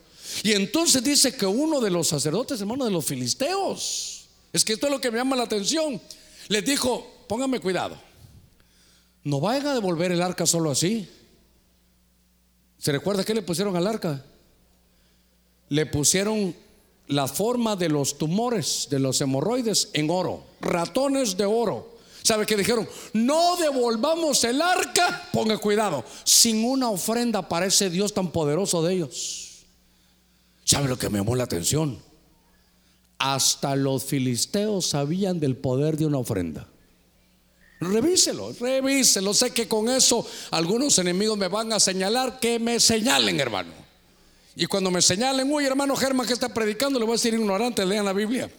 Y 0.42 0.52
entonces 0.52 1.02
dice 1.02 1.34
que 1.34 1.46
uno 1.46 1.80
de 1.80 1.90
los 1.90 2.08
sacerdotes, 2.08 2.60
hermano, 2.60 2.84
de 2.84 2.90
los 2.90 3.04
filisteos, 3.04 4.28
es 4.52 4.64
que 4.64 4.74
esto 4.74 4.86
es 4.86 4.92
lo 4.92 5.00
que 5.00 5.10
me 5.10 5.18
llama 5.18 5.36
la 5.36 5.44
atención, 5.44 6.00
les 6.48 6.64
dijo, 6.64 7.24
póngame 7.28 7.60
cuidado, 7.60 8.00
no 9.24 9.40
vayan 9.40 9.66
a 9.68 9.74
devolver 9.74 10.12
el 10.12 10.22
arca 10.22 10.46
solo 10.46 10.70
así. 10.70 11.08
¿Se 12.78 12.92
recuerda 12.92 13.24
qué 13.24 13.34
le 13.34 13.42
pusieron 13.42 13.74
al 13.74 13.86
arca? 13.86 14.24
Le 15.68 15.86
pusieron 15.86 16.54
la 17.08 17.26
forma 17.26 17.76
de 17.76 17.88
los 17.88 18.18
tumores, 18.18 18.88
de 18.90 18.98
los 18.98 19.20
hemorroides 19.20 19.90
en 19.94 20.10
oro, 20.10 20.44
ratones 20.60 21.36
de 21.36 21.44
oro. 21.44 21.98
¿Sabe 22.22 22.44
qué 22.44 22.56
dijeron? 22.56 22.86
No 23.14 23.56
devolvamos 23.56 24.44
el 24.44 24.60
arca, 24.60 25.28
ponga 25.32 25.56
cuidado, 25.56 26.04
sin 26.24 26.64
una 26.64 26.90
ofrenda 26.90 27.48
para 27.48 27.66
ese 27.66 27.88
Dios 27.88 28.12
tan 28.12 28.30
poderoso 28.30 28.82
de 28.82 28.94
ellos. 28.94 29.64
¿Sabe 30.64 30.88
lo 30.88 30.98
que 30.98 31.08
me 31.08 31.18
llamó 31.18 31.34
la 31.34 31.44
atención? 31.44 31.98
Hasta 33.18 33.74
los 33.74 34.04
filisteos 34.04 34.90
sabían 34.90 35.40
del 35.40 35.56
poder 35.56 35.96
de 35.96 36.06
una 36.06 36.18
ofrenda. 36.18 36.68
Revíselo, 37.80 38.52
revíselo. 38.52 39.32
Sé 39.32 39.52
que 39.52 39.66
con 39.66 39.88
eso 39.88 40.26
algunos 40.50 40.98
enemigos 40.98 41.38
me 41.38 41.48
van 41.48 41.72
a 41.72 41.80
señalar, 41.80 42.38
que 42.40 42.58
me 42.58 42.80
señalen, 42.80 43.40
hermano. 43.40 43.87
Y 44.60 44.66
cuando 44.66 44.90
me 44.90 45.00
señalen, 45.00 45.52
uy, 45.52 45.66
hermano 45.66 45.94
Germán, 45.94 46.26
que 46.26 46.32
está 46.32 46.52
predicando, 46.52 46.98
le 46.98 47.04
voy 47.04 47.12
a 47.12 47.14
decir 47.14 47.32
ignorante, 47.32 47.86
lean 47.86 48.04
la 48.04 48.12
Biblia. 48.12 48.50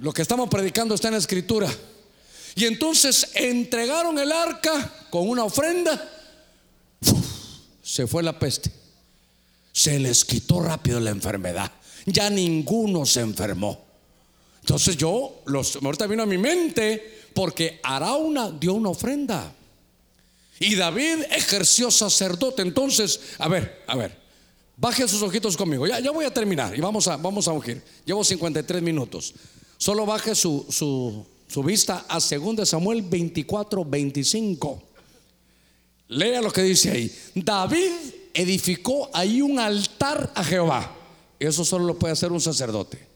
Lo 0.00 0.14
que 0.14 0.22
estamos 0.22 0.48
predicando 0.48 0.94
está 0.94 1.08
en 1.08 1.12
la 1.12 1.18
escritura. 1.18 1.70
Y 2.54 2.64
entonces 2.64 3.32
entregaron 3.34 4.18
el 4.18 4.32
arca 4.32 4.94
con 5.10 5.28
una 5.28 5.44
ofrenda. 5.44 6.10
se 7.82 8.06
fue 8.06 8.22
la 8.22 8.38
peste. 8.38 8.72
Se 9.72 9.98
les 9.98 10.24
quitó 10.24 10.62
rápido 10.62 11.00
la 11.00 11.10
enfermedad. 11.10 11.70
Ya 12.06 12.30
ninguno 12.30 13.04
se 13.04 13.20
enfermó. 13.20 13.84
Entonces 14.60 14.96
yo, 14.96 15.42
los, 15.44 15.76
ahorita 15.76 16.06
vino 16.06 16.22
a 16.22 16.26
mi 16.26 16.38
mente 16.38 17.26
porque 17.34 17.78
Arauna 17.82 18.50
dio 18.50 18.72
una 18.72 18.88
ofrenda. 18.88 19.52
Y 20.58 20.76
David 20.76 21.24
ejerció 21.30 21.90
sacerdote. 21.90 22.62
Entonces, 22.62 23.20
a 23.36 23.46
ver, 23.46 23.84
a 23.86 23.96
ver, 23.96 24.19
baje 24.80 25.06
sus 25.06 25.22
ojitos 25.22 25.56
conmigo. 25.56 25.86
Ya, 25.86 26.00
ya 26.00 26.10
voy 26.10 26.24
a 26.24 26.32
terminar 26.32 26.76
y 26.76 26.80
vamos 26.80 27.06
a, 27.06 27.16
vamos 27.16 27.46
a 27.46 27.52
ungir. 27.52 27.82
Llevo 28.04 28.24
53 28.24 28.82
minutos. 28.82 29.34
Solo 29.76 30.06
baje 30.06 30.34
su, 30.34 30.66
su, 30.70 31.24
su 31.46 31.62
vista 31.62 32.06
a 32.08 32.18
2 32.18 32.68
Samuel 32.68 33.02
24, 33.02 33.84
25. 33.84 34.82
Lea 36.08 36.40
lo 36.40 36.50
que 36.50 36.62
dice 36.62 36.90
ahí. 36.90 37.14
David 37.34 37.92
edificó 38.32 39.10
ahí 39.12 39.42
un 39.42 39.58
altar 39.58 40.32
a 40.34 40.42
Jehová. 40.42 40.96
Eso 41.38 41.64
solo 41.64 41.84
lo 41.84 41.98
puede 41.98 42.12
hacer 42.12 42.32
un 42.32 42.40
sacerdote. 42.40 43.08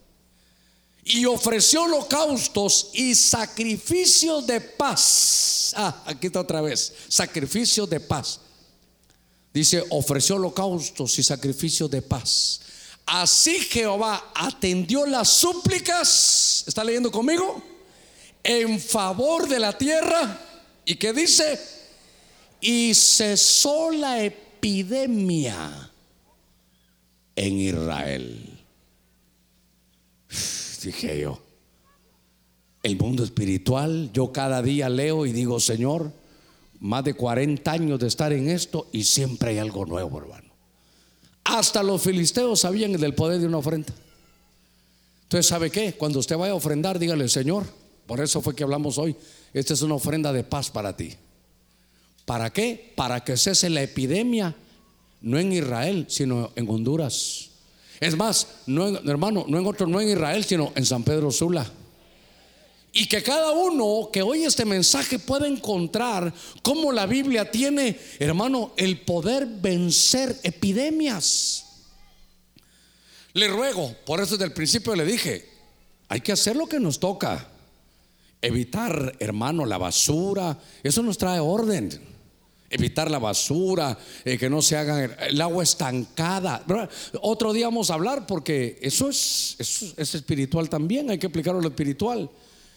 Y 1.03 1.25
ofreció 1.25 1.83
holocaustos 1.83 2.89
y 2.93 3.13
sacrificios 3.13 4.47
de 4.47 4.61
paz. 4.61 5.73
Ah, 5.75 6.03
aquí 6.05 6.27
está 6.27 6.39
otra 6.39 6.61
vez. 6.61 6.93
Sacrificios 7.07 7.87
de 7.89 7.99
paz. 7.99 8.39
Dice, 9.55 9.83
ofreció 9.89 10.35
holocaustos 10.35 11.17
y 11.17 11.23
sacrificios 11.23 11.89
de 11.89 12.03
paz. 12.03 12.61
Así 13.07 13.57
Jehová 13.59 14.31
atendió 14.35 15.07
las 15.07 15.29
súplicas. 15.29 16.63
¿Está 16.67 16.83
leyendo 16.83 17.09
conmigo? 17.09 17.63
en 18.45 18.79
favor 18.79 19.49
de 19.49 19.59
la 19.59 19.75
tierra. 19.75 20.39
¿Y 20.85 20.95
qué 20.95 21.11
dice? 21.11 21.59
Y 22.61 22.93
cesó 22.93 23.89
la 23.91 24.23
epidemia. 24.23 25.91
en 27.35 27.59
Israel. 27.59 28.63
Dije 30.81 31.19
yo, 31.19 31.41
el 32.81 32.97
mundo 32.97 33.23
espiritual, 33.23 34.11
yo 34.13 34.31
cada 34.31 34.61
día 34.61 34.87
leo 34.87 35.25
y 35.25 35.33
digo, 35.33 35.59
Señor, 35.59 36.13
más 36.85 37.03
de 37.03 37.15
40 37.15 37.71
años 37.71 37.99
de 37.99 38.07
estar 38.07 38.31
en 38.31 38.47
esto 38.47 38.87
y 38.91 39.03
siempre 39.03 39.49
hay 39.49 39.57
algo 39.57 39.85
nuevo, 39.85 40.19
hermano. 40.19 40.53
Hasta 41.43 41.81
los 41.81 42.01
filisteos 42.01 42.59
sabían 42.59 42.93
del 42.93 43.15
poder 43.15 43.39
de 43.39 43.47
una 43.47 43.57
ofrenda. 43.57 43.91
Entonces, 45.23 45.47
¿sabe 45.47 45.71
qué? 45.71 45.93
Cuando 45.93 46.19
usted 46.19 46.37
vaya 46.37 46.51
a 46.51 46.55
ofrendar, 46.55 46.99
dígale, 46.99 47.27
Señor, 47.27 47.65
por 48.05 48.19
eso 48.19 48.39
fue 48.39 48.55
que 48.55 48.63
hablamos 48.63 48.99
hoy, 48.99 49.15
esta 49.51 49.73
es 49.73 49.81
una 49.81 49.95
ofrenda 49.95 50.31
de 50.31 50.43
paz 50.43 50.69
para 50.69 50.95
ti. 50.95 51.13
¿Para 52.23 52.53
qué? 52.53 52.93
Para 52.95 53.23
que 53.23 53.35
cese 53.35 53.69
la 53.71 53.81
epidemia, 53.81 54.55
no 55.21 55.39
en 55.39 55.53
Israel, 55.53 56.05
sino 56.07 56.51
en 56.55 56.69
Honduras. 56.69 57.49
Es 57.99 58.15
más, 58.15 58.47
no 58.67 58.87
hermano, 58.87 59.45
no 59.47 59.57
en 59.57 59.65
otro, 59.65 59.87
no 59.87 60.01
en 60.01 60.09
Israel, 60.09 60.43
sino 60.43 60.71
en 60.75 60.85
San 60.85 61.03
Pedro 61.03 61.31
Sula. 61.31 61.65
Y 62.97 63.07
que 63.07 63.21
cada 63.21 63.51
uno 63.51 64.09
que 64.09 64.21
oye 64.21 64.45
este 64.45 64.63
mensaje 64.63 65.19
pueda 65.19 65.49
encontrar 65.49 66.33
cómo 66.61 66.93
la 66.93 67.05
Biblia 67.05 67.51
tiene, 67.51 67.99
hermano, 68.19 68.71
el 68.77 69.01
poder 69.01 69.45
vencer 69.45 70.39
epidemias. 70.43 71.65
Le 73.33 73.49
ruego, 73.49 73.93
por 74.05 74.21
eso 74.21 74.35
desde 74.35 74.45
el 74.45 74.53
principio 74.53 74.95
le 74.95 75.03
dije, 75.03 75.45
hay 76.07 76.21
que 76.21 76.31
hacer 76.31 76.55
lo 76.55 76.67
que 76.67 76.79
nos 76.79 76.97
toca. 77.01 77.49
Evitar, 78.41 79.17
hermano, 79.19 79.65
la 79.65 79.77
basura. 79.77 80.57
Eso 80.81 81.03
nos 81.03 81.17
trae 81.17 81.41
orden. 81.41 81.89
Evitar 82.69 83.11
la 83.11 83.19
basura, 83.19 83.97
eh, 84.23 84.37
que 84.37 84.49
no 84.49 84.61
se 84.61 84.77
haga 84.77 85.03
el 85.03 85.41
agua 85.41 85.63
estancada. 85.63 86.63
Otro 87.21 87.51
día 87.51 87.67
vamos 87.67 87.89
a 87.89 87.95
hablar 87.95 88.25
porque 88.25 88.79
eso 88.81 89.09
es, 89.09 89.57
es 89.97 90.15
espiritual 90.15 90.69
también, 90.69 91.09
hay 91.09 91.17
que 91.17 91.27
aplicarlo 91.27 91.59
lo 91.59 91.67
espiritual. 91.67 92.29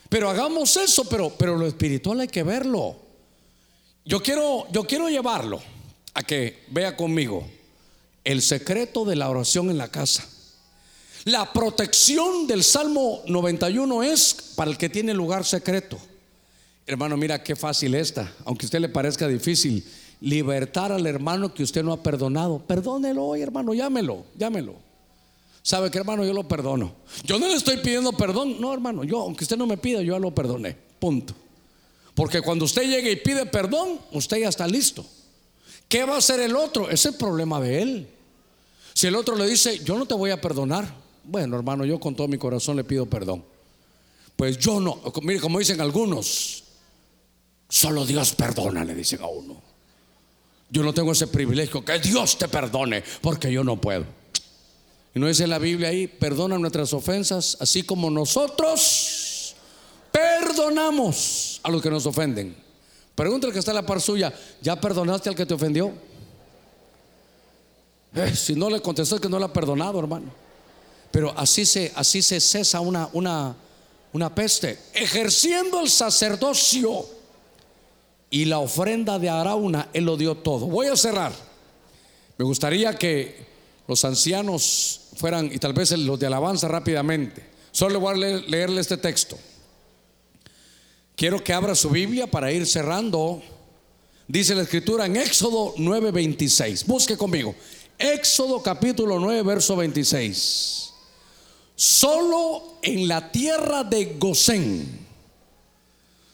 Pero 0.09 0.31
hagamos 0.31 0.77
eso, 0.77 1.05
pero, 1.05 1.31
pero 1.31 1.57
lo 1.57 1.67
espiritual 1.67 2.21
hay 2.21 2.29
que 2.29 2.43
verlo. 2.43 2.97
Yo 4.05 4.23
quiero, 4.23 4.67
yo 4.73 4.85
quiero 4.85 5.09
llevarlo 5.09 5.61
a 6.15 6.23
que 6.23 6.65
vea 6.69 6.97
conmigo 6.97 7.47
el 8.25 8.43
secreto 8.43 9.05
de 9.05 9.17
la 9.17 9.29
oración 9.29 9.71
en 9.71 9.79
la 9.79 9.89
casa. 9.89 10.27
La 11.25 11.53
protección 11.53 12.47
del 12.47 12.65
Salmo 12.65 13.23
91 13.27 14.03
es 14.03 14.53
para 14.57 14.71
el 14.71 14.79
que 14.79 14.89
tiene 14.89 15.13
lugar 15.13 15.45
secreto. 15.45 15.99
Hermano, 16.87 17.19
mira 17.19 17.43
qué 17.43 17.55
fácil 17.55 17.95
esta, 17.95 18.33
aunque 18.47 18.65
a 18.65 18.69
usted 18.69 18.81
le 18.81 18.89
parezca 18.89 19.29
difícil, 19.29 19.85
libertar 20.23 20.91
al 20.91 21.07
hermano 21.07 21.53
que 21.53 21.63
usted 21.63 21.83
no 21.83 21.93
ha 21.93 22.03
perdonado. 22.03 22.61
Perdónelo 22.67 23.25
hoy, 23.25 23.43
hermano, 23.43 23.75
llámelo, 23.75 24.25
llámelo. 24.39 24.88
¿Sabe 25.69 25.91
que 25.91 25.99
hermano? 25.99 26.25
Yo 26.25 26.33
lo 26.33 26.49
perdono. 26.49 26.95
Yo 27.25 27.39
no 27.39 27.47
le 27.47 27.53
estoy 27.53 27.77
pidiendo 27.77 28.13
perdón. 28.13 28.59
No, 28.59 28.73
hermano, 28.73 29.05
yo, 29.05 29.21
aunque 29.21 29.45
usted 29.45 29.59
no 29.59 29.67
me 29.67 29.77
pida, 29.77 30.01
yo 30.01 30.15
ya 30.15 30.19
lo 30.19 30.35
perdoné. 30.35 30.75
Punto. 30.99 31.35
Porque 32.15 32.41
cuando 32.41 32.65
usted 32.65 32.89
llegue 32.89 33.13
y 33.13 33.17
pide 33.17 33.45
perdón, 33.45 34.01
usted 34.13 34.39
ya 34.39 34.49
está 34.49 34.67
listo. 34.67 35.05
¿Qué 35.87 36.05
va 36.07 36.15
a 36.15 36.19
hacer 36.19 36.41
el 36.41 36.57
otro? 36.57 36.89
Es 36.89 37.05
el 37.05 37.17
problema 37.17 37.61
de 37.61 37.83
él. 37.83 38.09
Si 38.95 39.09
el 39.09 39.15
otro 39.15 39.37
le 39.37 39.47
dice, 39.47 39.85
yo 39.85 39.99
no 39.99 40.07
te 40.07 40.15
voy 40.15 40.31
a 40.31 40.41
perdonar. 40.41 40.91
Bueno, 41.23 41.59
hermano, 41.59 41.85
yo 41.85 42.01
con 42.01 42.17
todo 42.17 42.29
mi 42.29 42.39
corazón 42.39 42.75
le 42.75 42.85
pido 42.85 43.05
perdón. 43.05 43.45
Pues 44.37 44.57
yo 44.57 44.81
no. 44.81 45.03
Mire, 45.21 45.39
como 45.39 45.59
dicen 45.59 45.83
algunos, 45.83 46.65
solo 47.69 48.07
Dios 48.07 48.35
perdona, 48.35 48.87
le 48.87 48.95
dicen 48.95 49.21
a 49.21 49.27
uno. 49.27 49.61
Yo 50.71 50.83
no 50.83 50.95
tengo 50.95 51.13
ese 51.13 51.27
privilegio, 51.27 51.85
que 51.85 51.99
Dios 51.99 52.39
te 52.39 52.49
perdone, 52.49 53.05
porque 53.21 53.53
yo 53.53 53.63
no 53.63 53.79
puedo. 53.79 54.18
Y 55.15 55.19
no 55.19 55.27
dice 55.27 55.47
la 55.47 55.59
Biblia 55.59 55.89
ahí, 55.89 56.07
perdona 56.07 56.59
nuestras 56.59 56.93
ofensas, 56.93 57.57
así 57.61 57.83
como 57.83 58.11
nosotros 58.11 59.55
perdonamos 60.13 61.61
a 61.63 61.71
los 61.71 61.83
que 61.83 61.91
nos 61.91 62.07
ofenden. 62.07 62.55
Pregúntale 63.15 63.53
que 63.53 63.59
está 63.59 63.73
en 63.73 63.77
la 63.77 63.87
par 63.87 64.01
suya, 64.01 64.33
¿ya 64.61 64.81
perdonaste 64.81 65.29
al 65.29 65.35
que 65.35 65.47
te 65.47 65.55
ofendió? 65.55 65.93
Eh, 68.15 68.35
si 68.35 68.55
no 68.55 68.71
le 68.71 68.81
contestó 68.81 69.17
es 69.17 69.21
que 69.21 69.29
no 69.29 69.39
le 69.39 69.47
ha 69.47 69.53
perdonado, 69.53 69.99
hermano. 69.99 70.33
Pero 71.11 71.33
así 71.37 71.65
se, 71.65 71.93
así 71.95 72.23
se 72.23 72.41
cesa 72.41 72.81
una, 72.81 73.09
una, 73.13 73.57
una 74.13 74.35
peste. 74.35 74.79
Ejerciendo 74.95 75.81
el 75.81 75.91
sacerdocio 75.91 77.07
y 78.31 78.45
la 78.45 78.59
ofrenda 78.59 79.19
de 79.19 79.29
Arauna, 79.29 79.89
él 79.93 80.05
lo 80.05 80.17
dio 80.17 80.37
todo. 80.37 80.67
Voy 80.67 80.87
a 80.87 80.97
cerrar. 80.97 81.33
Me 82.37 82.45
gustaría 82.45 82.95
que 82.95 83.47
los 83.89 84.05
ancianos 84.05 85.01
fueran, 85.17 85.51
y 85.53 85.59
tal 85.59 85.73
vez 85.73 85.91
los 85.93 86.21
de 86.21 86.27
alabanza 86.27 86.69
rápidamente. 86.69 87.43
Solo 87.73 87.99
voy 87.99 88.23
a 88.23 88.37
leerle 88.47 88.83
este 88.83 88.99
texto. 88.99 89.39
Quiero 91.17 91.43
que 91.43 91.55
abra 91.55 91.75
su 91.75 91.89
Biblia 91.89 92.27
para 92.27 92.53
ir 92.53 92.67
cerrando. 92.67 93.43
Dice 94.29 94.55
la 94.55 94.63
escritura 94.63 95.07
en 95.07 95.17
Éxodo 95.17 95.75
9:26. 95.79 96.85
Busque 96.87 97.17
conmigo. 97.17 97.55
Éxodo 97.99 98.63
capítulo 98.63 99.19
9, 99.19 99.43
verso 99.43 99.75
26. 99.75 100.91
Solo 101.75 102.79
en 102.83 103.09
la 103.09 103.33
tierra 103.33 103.85
de 103.85 104.17
Gosén, 104.19 105.07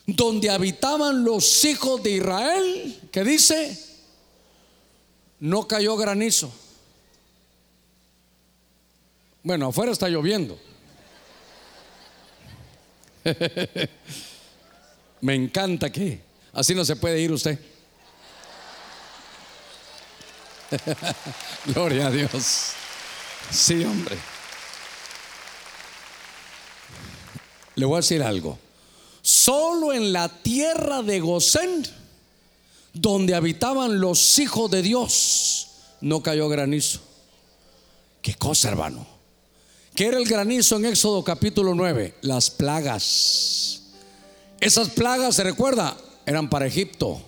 donde 0.05 0.49
habitaban 0.49 1.23
los 1.23 1.63
hijos 1.63 2.03
de 2.03 2.11
Israel, 2.11 2.99
que 3.11 3.23
dice, 3.23 3.79
no 5.39 5.67
cayó 5.67 5.95
granizo 5.95 6.51
bueno, 9.45 9.67
afuera 9.67 9.91
está 9.91 10.09
lloviendo. 10.09 10.59
Me 15.21 15.35
encanta 15.35 15.91
que 15.91 16.19
así 16.51 16.73
no 16.73 16.83
se 16.83 16.95
puede 16.95 17.21
ir 17.21 17.31
usted. 17.31 17.59
Gloria 21.65 22.07
a 22.07 22.11
Dios. 22.11 22.71
Sí, 23.51 23.85
hombre. 23.85 24.17
Le 27.75 27.85
voy 27.85 27.97
a 27.97 28.01
decir 28.01 28.23
algo. 28.23 28.57
Solo 29.21 29.93
en 29.93 30.11
la 30.11 30.27
tierra 30.27 31.03
de 31.03 31.19
Gosén, 31.19 31.85
donde 32.93 33.35
habitaban 33.35 33.99
los 33.99 34.39
hijos 34.39 34.71
de 34.71 34.81
Dios, 34.81 35.67
no 36.01 36.23
cayó 36.23 36.49
granizo. 36.49 36.99
¿Qué 38.23 38.33
cosa, 38.33 38.69
hermano? 38.69 39.14
¿Qué 39.95 40.07
era 40.07 40.17
el 40.17 40.25
granizo 40.25 40.75
en 40.75 40.83
Éxodo 40.83 41.23
capítulo 41.23 41.73
9? 41.73 42.15
Las 42.21 42.49
plagas. 42.49 43.81
Esas 44.59 44.89
plagas, 44.89 45.35
se 45.35 45.43
recuerda, 45.45 45.95
eran 46.25 46.49
para 46.49 46.67
Egipto. 46.67 47.21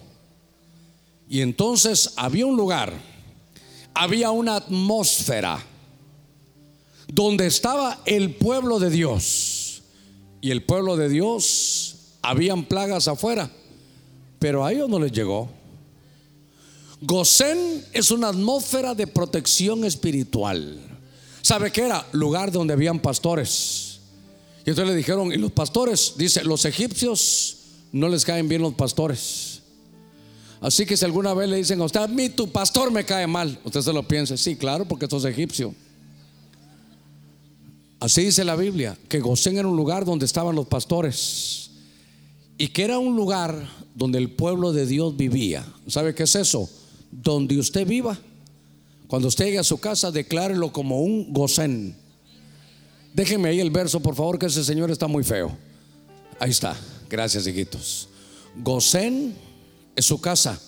Y 1.30 1.40
entonces 1.40 2.12
había 2.18 2.46
un 2.46 2.58
lugar, 2.58 2.92
había 3.94 4.32
una 4.32 4.58
atmósfera 4.58 5.64
donde 7.08 7.48
estaba 7.48 8.02
el 8.04 8.36
pueblo 8.36 8.80
de 8.80 8.90
Dios. 8.90 9.84
Y 10.42 10.52
el 10.52 10.62
pueblo 10.62 10.98
de 10.98 11.08
Dios, 11.08 11.96
habían 12.22 12.66
plagas 12.66 13.08
afuera, 13.08 13.50
pero 14.40 14.66
a 14.66 14.74
ellos 14.74 14.90
no 14.90 15.00
les 15.00 15.14
llegó. 15.14 15.50
Gosén 17.00 17.86
es 17.94 18.12
una 18.12 18.28
atmósfera 18.28 18.94
de 18.94 19.08
protección 19.08 19.86
espiritual. 19.86 20.97
¿Sabe 21.42 21.72
qué 21.72 21.86
era? 21.86 22.06
Lugar 22.12 22.52
donde 22.52 22.74
habían 22.74 23.00
pastores. 23.00 24.00
Y 24.66 24.70
entonces 24.70 24.92
le 24.92 24.98
dijeron, 24.98 25.32
y 25.32 25.38
los 25.38 25.52
pastores, 25.52 26.14
dice, 26.18 26.44
los 26.44 26.66
egipcios 26.66 27.58
no 27.92 28.10
les 28.10 28.26
caen 28.26 28.50
bien 28.50 28.62
los 28.62 28.74
pastores. 28.74 29.62
Así 30.60 30.86
que 30.86 30.98
si 30.98 31.06
alguna 31.06 31.34
vez 31.34 31.50
le 31.50 31.58
dicen 31.58 31.80
a 31.82 31.86
usted, 31.86 32.02
a 32.02 32.08
mí 32.08 32.30
tu 32.30 32.52
pastor 32.52 32.92
me 32.92 33.06
cae 33.06 33.28
mal, 33.28 33.60
usted 33.64 33.82
se 33.82 33.94
lo 33.94 34.08
piensa, 34.08 34.36
sí, 34.36 34.56
claro, 34.56 34.86
porque 34.86 35.08
sos 35.08 35.24
egipcio. 35.26 35.74
Así 38.00 38.26
dice 38.26 38.44
la 38.44 38.56
Biblia, 38.56 38.98
que 39.08 39.20
Gosén 39.20 39.58
era 39.58 39.68
un 39.68 39.76
lugar 39.76 40.06
donde 40.06 40.26
estaban 40.26 40.56
los 40.56 40.68
pastores 40.68 41.72
y 42.58 42.68
que 42.70 42.84
era 42.84 43.00
un 43.00 43.16
lugar 43.16 43.70
donde 43.96 44.18
el 44.18 44.32
pueblo 44.32 44.72
de 44.74 44.86
Dios 44.86 45.16
vivía. 45.18 45.66
¿Sabe 45.88 46.14
qué 46.14 46.24
es 46.24 46.36
eso? 46.36 46.70
Donde 47.12 47.58
usted 47.58 47.88
viva, 47.88 48.18
cuando 49.08 49.30
usted 49.30 49.46
llegue 49.46 49.60
a 49.60 49.64
su 49.64 49.80
casa, 49.80 50.12
declárelo 50.12 50.74
como 50.74 51.02
un 51.02 51.34
gozén. 51.34 51.96
Déjenme 53.14 53.50
ahí 53.50 53.60
el 53.60 53.72
verso, 53.72 54.00
por 54.02 54.16
favor, 54.16 54.38
que 54.38 54.48
ese 54.48 54.64
señor 54.64 54.92
está 54.92 55.08
muy 55.08 55.24
feo. 55.24 55.56
Ahí 56.40 56.52
está. 56.52 56.78
Gracias, 57.10 57.48
hijitos. 57.48 58.10
Gosén 58.58 59.34
es 59.96 60.06
su 60.06 60.20
casa. 60.20 60.60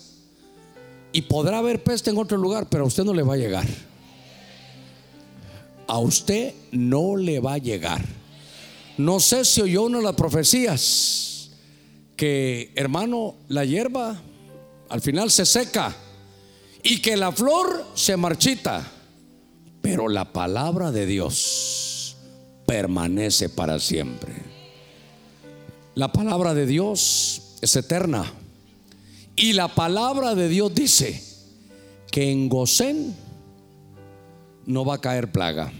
Y 1.12 1.22
podrá 1.22 1.58
haber 1.58 1.82
peste 1.82 2.10
en 2.10 2.18
otro 2.18 2.38
lugar, 2.38 2.68
pero 2.68 2.84
a 2.84 2.86
usted 2.86 3.04
no 3.04 3.12
le 3.12 3.22
va 3.22 3.34
a 3.34 3.36
llegar. 3.36 3.66
A 5.86 5.98
usted 5.98 6.54
no 6.70 7.16
le 7.16 7.40
va 7.40 7.54
a 7.54 7.58
llegar. 7.58 8.04
No 8.96 9.20
sé 9.20 9.44
si 9.44 9.60
oyó 9.60 9.84
una 9.84 9.98
de 9.98 10.04
las 10.04 10.14
profecías 10.14 11.50
que, 12.16 12.72
hermano, 12.74 13.34
la 13.48 13.64
hierba 13.64 14.20
al 14.88 15.00
final 15.00 15.30
se 15.30 15.46
seca 15.46 15.94
y 16.82 17.00
que 17.00 17.16
la 17.16 17.32
flor 17.32 17.86
se 17.94 18.16
marchita, 18.16 18.86
pero 19.80 20.08
la 20.08 20.32
palabra 20.32 20.92
de 20.92 21.06
Dios 21.06 22.16
permanece 22.66 23.48
para 23.48 23.78
siempre. 23.78 24.34
La 25.94 26.12
palabra 26.12 26.54
de 26.54 26.66
Dios 26.66 27.56
es 27.60 27.76
eterna. 27.76 28.32
Y 29.36 29.54
la 29.54 29.68
palabra 29.68 30.34
de 30.34 30.48
Dios 30.48 30.74
dice 30.74 31.22
que 32.10 32.30
en 32.30 32.48
Gosén 32.48 33.16
no 34.66 34.84
va 34.84 34.96
a 34.96 35.00
caer 35.00 35.32
plaga. 35.32 35.72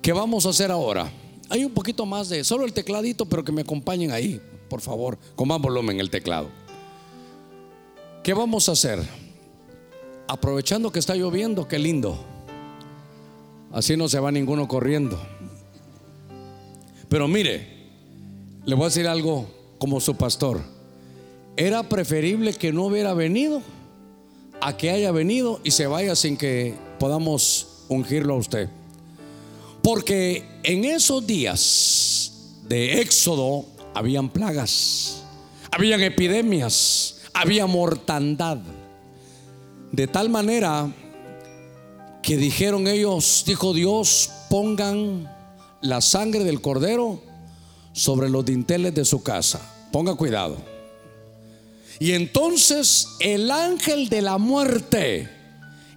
¿Qué 0.00 0.12
vamos 0.12 0.46
a 0.46 0.50
hacer 0.50 0.70
ahora? 0.70 1.10
Hay 1.48 1.64
un 1.64 1.72
poquito 1.72 2.06
más 2.06 2.28
de 2.28 2.44
solo 2.44 2.64
el 2.64 2.72
tecladito, 2.72 3.26
pero 3.26 3.44
que 3.44 3.52
me 3.52 3.62
acompañen 3.62 4.10
ahí, 4.10 4.40
por 4.68 4.80
favor, 4.80 5.18
con 5.36 5.48
más 5.48 5.60
volumen 5.60 6.00
el 6.00 6.10
teclado. 6.10 6.48
¿Qué 8.22 8.34
vamos 8.34 8.68
a 8.68 8.72
hacer? 8.72 9.21
Aprovechando 10.32 10.90
que 10.90 10.98
está 10.98 11.14
lloviendo, 11.14 11.68
qué 11.68 11.78
lindo. 11.78 12.18
Así 13.70 13.98
no 13.98 14.08
se 14.08 14.18
va 14.18 14.32
ninguno 14.32 14.66
corriendo. 14.66 15.20
Pero 17.10 17.28
mire, 17.28 17.68
le 18.64 18.74
voy 18.74 18.84
a 18.84 18.88
decir 18.88 19.06
algo 19.08 19.46
como 19.76 20.00
su 20.00 20.16
pastor. 20.16 20.62
Era 21.54 21.82
preferible 21.82 22.54
que 22.54 22.72
no 22.72 22.86
hubiera 22.86 23.12
venido 23.12 23.60
a 24.62 24.74
que 24.74 24.88
haya 24.88 25.12
venido 25.12 25.60
y 25.64 25.72
se 25.72 25.86
vaya 25.86 26.16
sin 26.16 26.38
que 26.38 26.76
podamos 26.98 27.84
ungirlo 27.90 28.32
a 28.32 28.38
usted. 28.38 28.70
Porque 29.82 30.46
en 30.62 30.86
esos 30.86 31.26
días 31.26 32.56
de 32.66 33.02
Éxodo 33.02 33.66
habían 33.92 34.30
plagas, 34.30 35.24
habían 35.70 36.00
epidemias, 36.00 37.20
había 37.34 37.66
mortandad. 37.66 38.60
De 39.92 40.06
tal 40.06 40.30
manera 40.30 40.90
que 42.22 42.38
dijeron 42.38 42.86
ellos, 42.88 43.44
dijo 43.46 43.74
Dios, 43.74 44.30
pongan 44.48 45.30
la 45.82 46.00
sangre 46.00 46.44
del 46.44 46.62
cordero 46.62 47.20
sobre 47.92 48.30
los 48.30 48.44
dinteles 48.44 48.94
de 48.94 49.04
su 49.04 49.22
casa. 49.22 49.60
Ponga 49.92 50.14
cuidado. 50.14 50.56
Y 51.98 52.12
entonces 52.12 53.08
el 53.20 53.50
ángel 53.50 54.08
de 54.08 54.22
la 54.22 54.38
muerte, 54.38 55.28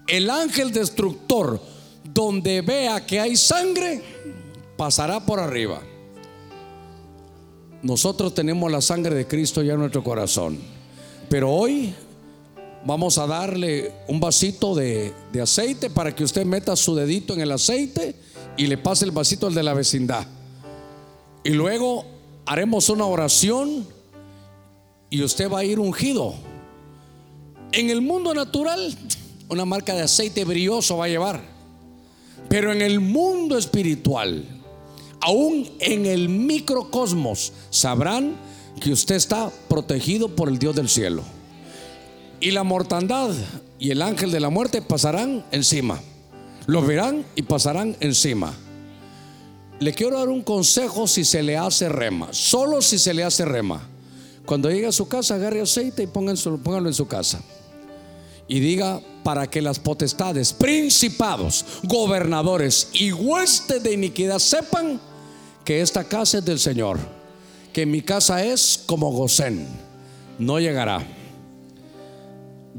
el 0.07 0.29
ángel 0.29 0.71
destructor, 0.71 1.61
donde 2.03 2.61
vea 2.61 3.05
que 3.05 3.19
hay 3.19 3.37
sangre, 3.37 4.03
pasará 4.75 5.25
por 5.25 5.39
arriba. 5.39 5.81
Nosotros 7.81 8.33
tenemos 8.33 8.69
la 8.71 8.81
sangre 8.81 9.15
de 9.15 9.25
Cristo 9.25 9.63
ya 9.63 9.73
en 9.73 9.79
nuestro 9.79 10.03
corazón. 10.03 10.59
Pero 11.29 11.51
hoy 11.51 11.93
vamos 12.85 13.17
a 13.17 13.27
darle 13.27 13.91
un 14.07 14.19
vasito 14.19 14.75
de, 14.75 15.13
de, 15.33 15.41
aceite 15.41 15.89
para 15.89 16.15
que 16.15 16.23
usted 16.23 16.45
meta 16.45 16.75
su 16.75 16.95
dedito 16.95 17.33
en 17.33 17.41
el 17.41 17.51
aceite 17.51 18.15
y 18.55 18.67
le 18.67 18.77
pase 18.77 19.05
el 19.05 19.11
vasito 19.11 19.47
al 19.47 19.53
de 19.53 19.63
la 19.63 19.73
vecindad. 19.73 20.25
Y 21.43 21.49
luego 21.49 22.05
haremos 22.45 22.89
una 22.89 23.05
oración 23.05 23.87
y 25.09 25.23
usted 25.23 25.51
va 25.51 25.59
a 25.59 25.63
ir 25.63 25.79
ungido. 25.79 26.35
En 27.71 27.89
el 27.89 28.01
mundo 28.01 28.33
natural, 28.33 28.95
una 29.49 29.65
marca 29.65 29.93
de 29.93 30.03
aceite 30.03 30.45
brilloso 30.45 30.97
va 30.97 31.05
a 31.05 31.09
llevar. 31.09 31.41
Pero 32.47 32.71
en 32.71 32.81
el 32.81 32.99
mundo 32.99 33.57
espiritual, 33.57 34.45
aún 35.21 35.69
en 35.79 36.05
el 36.05 36.29
microcosmos, 36.29 37.51
sabrán 37.69 38.35
que 38.79 38.91
usted 38.91 39.15
está 39.15 39.51
protegido 39.67 40.35
por 40.35 40.49
el 40.49 40.59
Dios 40.59 40.75
del 40.75 40.89
cielo. 40.89 41.23
Y 42.45 42.51
la 42.51 42.61
mortandad 42.61 43.31
y 43.79 43.89
el 43.89 44.03
ángel 44.03 44.29
de 44.29 44.39
la 44.39 44.51
muerte 44.51 44.79
pasarán 44.79 45.43
encima. 45.51 45.99
Los 46.67 46.85
verán 46.85 47.25
y 47.35 47.41
pasarán 47.41 47.97
encima. 48.01 48.53
Le 49.79 49.95
quiero 49.95 50.19
dar 50.19 50.29
un 50.29 50.43
consejo 50.43 51.07
si 51.07 51.25
se 51.25 51.41
le 51.41 51.57
hace 51.57 51.89
rema. 51.89 52.27
Solo 52.33 52.83
si 52.83 52.99
se 52.99 53.15
le 53.15 53.23
hace 53.23 53.45
rema. 53.45 53.89
Cuando 54.45 54.69
llegue 54.69 54.85
a 54.85 54.91
su 54.91 55.07
casa, 55.07 55.33
agarre 55.33 55.59
aceite 55.59 56.03
y 56.03 56.05
pónganlo 56.05 56.87
en 56.87 56.93
su 56.93 57.07
casa 57.07 57.41
y 58.47 58.59
diga 58.59 59.01
para 59.23 59.47
que 59.47 59.63
las 59.63 59.79
potestades, 59.79 60.53
principados, 60.53 61.65
gobernadores 61.81 62.89
y 62.93 63.11
huestes 63.11 63.81
de 63.81 63.93
iniquidad 63.93 64.37
sepan 64.37 65.01
que 65.63 65.81
esta 65.81 66.03
casa 66.03 66.37
es 66.37 66.45
del 66.45 66.59
Señor, 66.59 66.99
que 67.73 67.87
mi 67.87 68.03
casa 68.03 68.45
es 68.45 68.83
como 68.85 69.11
Gosén, 69.11 69.67
no 70.37 70.59
llegará. 70.59 71.24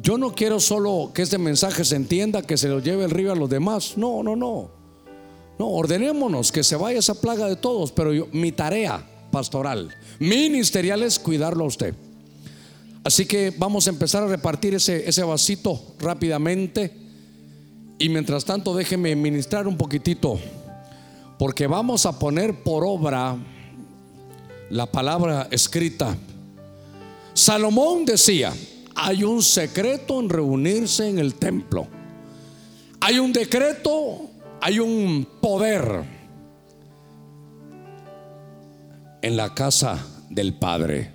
Yo 0.03 0.19
no 0.19 0.35
quiero 0.35 0.61
solo 0.61 1.11
que 1.15 1.23
este 1.23 1.39
mensaje 1.39 1.85
se 1.85 1.97
entienda, 1.97 2.43
que 2.43 2.59
se 2.59 2.69
lo 2.69 2.81
lleve 2.81 3.05
el 3.05 3.11
río 3.11 3.33
a 3.33 3.37
los 3.37 3.49
demás. 3.49 3.95
No, 3.97 4.23
no, 4.23 4.37
no. 4.37 4.71
No, 5.59 5.69
ordenémonos 5.69 6.53
que 6.53 6.63
se 6.63 6.77
vaya 6.77 6.99
esa 6.99 7.19
plaga 7.19 7.47
de 7.49 7.57
todos, 7.57 7.93
pero 7.93 8.29
mi 8.33 8.53
tarea 8.53 9.05
pastoral, 9.31 9.91
ministerial 10.19 11.03
es 11.03 11.19
cuidarlo 11.19 11.65
a 11.65 11.69
usted. 11.69 11.95
Así 13.05 13.25
que 13.25 13.55
vamos 13.57 13.87
a 13.87 13.91
empezar 13.91 14.23
a 14.23 14.27
repartir 14.27 14.75
ese, 14.75 15.09
ese 15.09 15.23
vasito 15.23 15.81
rápidamente. 15.99 16.93
Y 17.99 18.11
mientras 18.11 18.45
tanto 18.45 18.75
déjeme 18.75 19.17
ministrar 19.17 19.67
un 19.67 19.79
poquitito, 19.79 20.39
porque 21.39 21.67
vamos 21.67 22.05
a 22.05 22.19
poner 22.19 22.63
por 22.63 22.85
obra 22.85 23.37
la 24.69 24.87
palabra 24.87 25.49
escrita. 25.51 26.17
Salomón 27.33 28.05
decía, 28.05 28.53
hay 28.97 29.25
un 29.25 29.43
secreto 29.43 30.19
en 30.19 30.31
reunirse 30.31 31.09
en 31.09 31.19
el 31.19 31.35
templo. 31.35 31.87
Hay 33.01 33.19
un 33.19 33.33
decreto, 33.33 34.31
hay 34.61 34.79
un 34.79 35.29
poder 35.41 36.05
en 39.21 39.37
la 39.37 39.55
casa 39.55 40.05
del 40.31 40.55
Padre. 40.55 41.13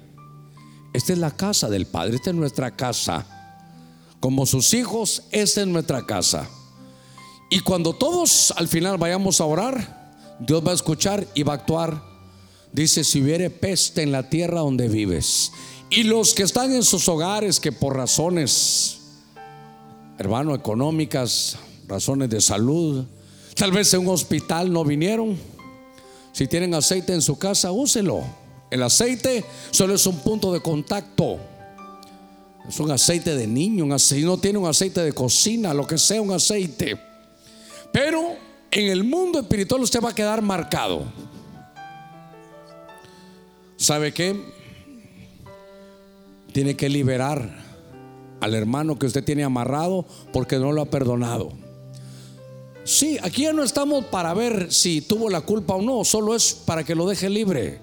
Esta 0.93 1.13
es 1.13 1.19
la 1.19 1.31
casa 1.31 1.69
del 1.69 1.87
Padre, 1.87 2.15
esta 2.15 2.29
es 2.29 2.35
nuestra 2.35 2.75
casa. 2.75 3.25
Como 4.19 4.45
sus 4.45 4.73
hijos, 4.75 5.23
esta 5.31 5.61
es 5.61 5.67
nuestra 5.67 6.05
casa. 6.05 6.47
Y 7.49 7.61
cuando 7.61 7.93
todos 7.93 8.53
al 8.55 8.67
final 8.67 8.97
vayamos 8.97 9.41
a 9.41 9.45
orar, 9.45 10.13
Dios 10.39 10.65
va 10.65 10.71
a 10.71 10.75
escuchar 10.75 11.25
y 11.33 11.43
va 11.43 11.53
a 11.53 11.55
actuar. 11.57 12.03
Dice, 12.71 13.03
si 13.03 13.21
hubiere 13.21 13.49
peste 13.49 14.03
en 14.03 14.11
la 14.11 14.29
tierra 14.29 14.59
donde 14.59 14.87
vives. 14.87 15.51
Y 15.91 16.03
los 16.03 16.33
que 16.33 16.43
están 16.43 16.71
en 16.73 16.83
sus 16.83 17.07
hogares 17.07 17.59
que 17.59 17.71
por 17.71 17.95
razones, 17.95 18.97
hermano, 20.17 20.55
económicas, 20.55 21.57
razones 21.87 22.29
de 22.29 22.41
salud, 22.41 23.05
tal 23.55 23.71
vez 23.71 23.93
en 23.93 24.01
un 24.01 24.09
hospital 24.09 24.73
no 24.73 24.83
vinieron. 24.83 25.37
Si 26.31 26.47
tienen 26.47 26.73
aceite 26.73 27.13
en 27.13 27.21
su 27.21 27.37
casa, 27.37 27.71
úselo 27.71 28.23
el 28.71 28.81
aceite 28.83 29.43
solo 29.69 29.93
es 29.95 30.07
un 30.07 30.17
punto 30.19 30.51
de 30.53 30.61
contacto. 30.61 31.37
Es 32.67 32.79
un 32.79 32.89
aceite 32.89 33.35
de 33.35 33.45
niño, 33.45 33.83
un 33.83 33.91
aceite, 33.91 34.25
no 34.25 34.37
tiene 34.37 34.59
un 34.59 34.67
aceite 34.67 35.01
de 35.01 35.11
cocina, 35.11 35.73
lo 35.73 35.85
que 35.85 35.97
sea 35.97 36.21
un 36.21 36.31
aceite. 36.31 36.97
Pero 37.91 38.37
en 38.71 38.87
el 38.87 39.03
mundo 39.03 39.41
espiritual 39.41 39.81
usted 39.81 40.01
va 40.01 40.11
a 40.11 40.15
quedar 40.15 40.41
marcado. 40.41 41.03
¿Sabe 43.75 44.13
qué? 44.13 44.60
Tiene 46.53 46.75
que 46.75 46.89
liberar 46.89 47.49
al 48.39 48.55
hermano 48.55 48.97
que 48.97 49.05
usted 49.05 49.23
tiene 49.23 49.43
amarrado 49.43 50.05
porque 50.33 50.57
no 50.57 50.71
lo 50.71 50.81
ha 50.81 50.85
perdonado. 50.85 51.51
Sí, 52.83 53.19
aquí 53.21 53.43
ya 53.43 53.53
no 53.53 53.63
estamos 53.63 54.05
para 54.05 54.33
ver 54.33 54.73
si 54.73 55.01
tuvo 55.01 55.29
la 55.29 55.41
culpa 55.41 55.75
o 55.75 55.81
no, 55.81 56.03
solo 56.03 56.35
es 56.35 56.53
para 56.53 56.83
que 56.83 56.95
lo 56.95 57.07
deje 57.07 57.29
libre 57.29 57.79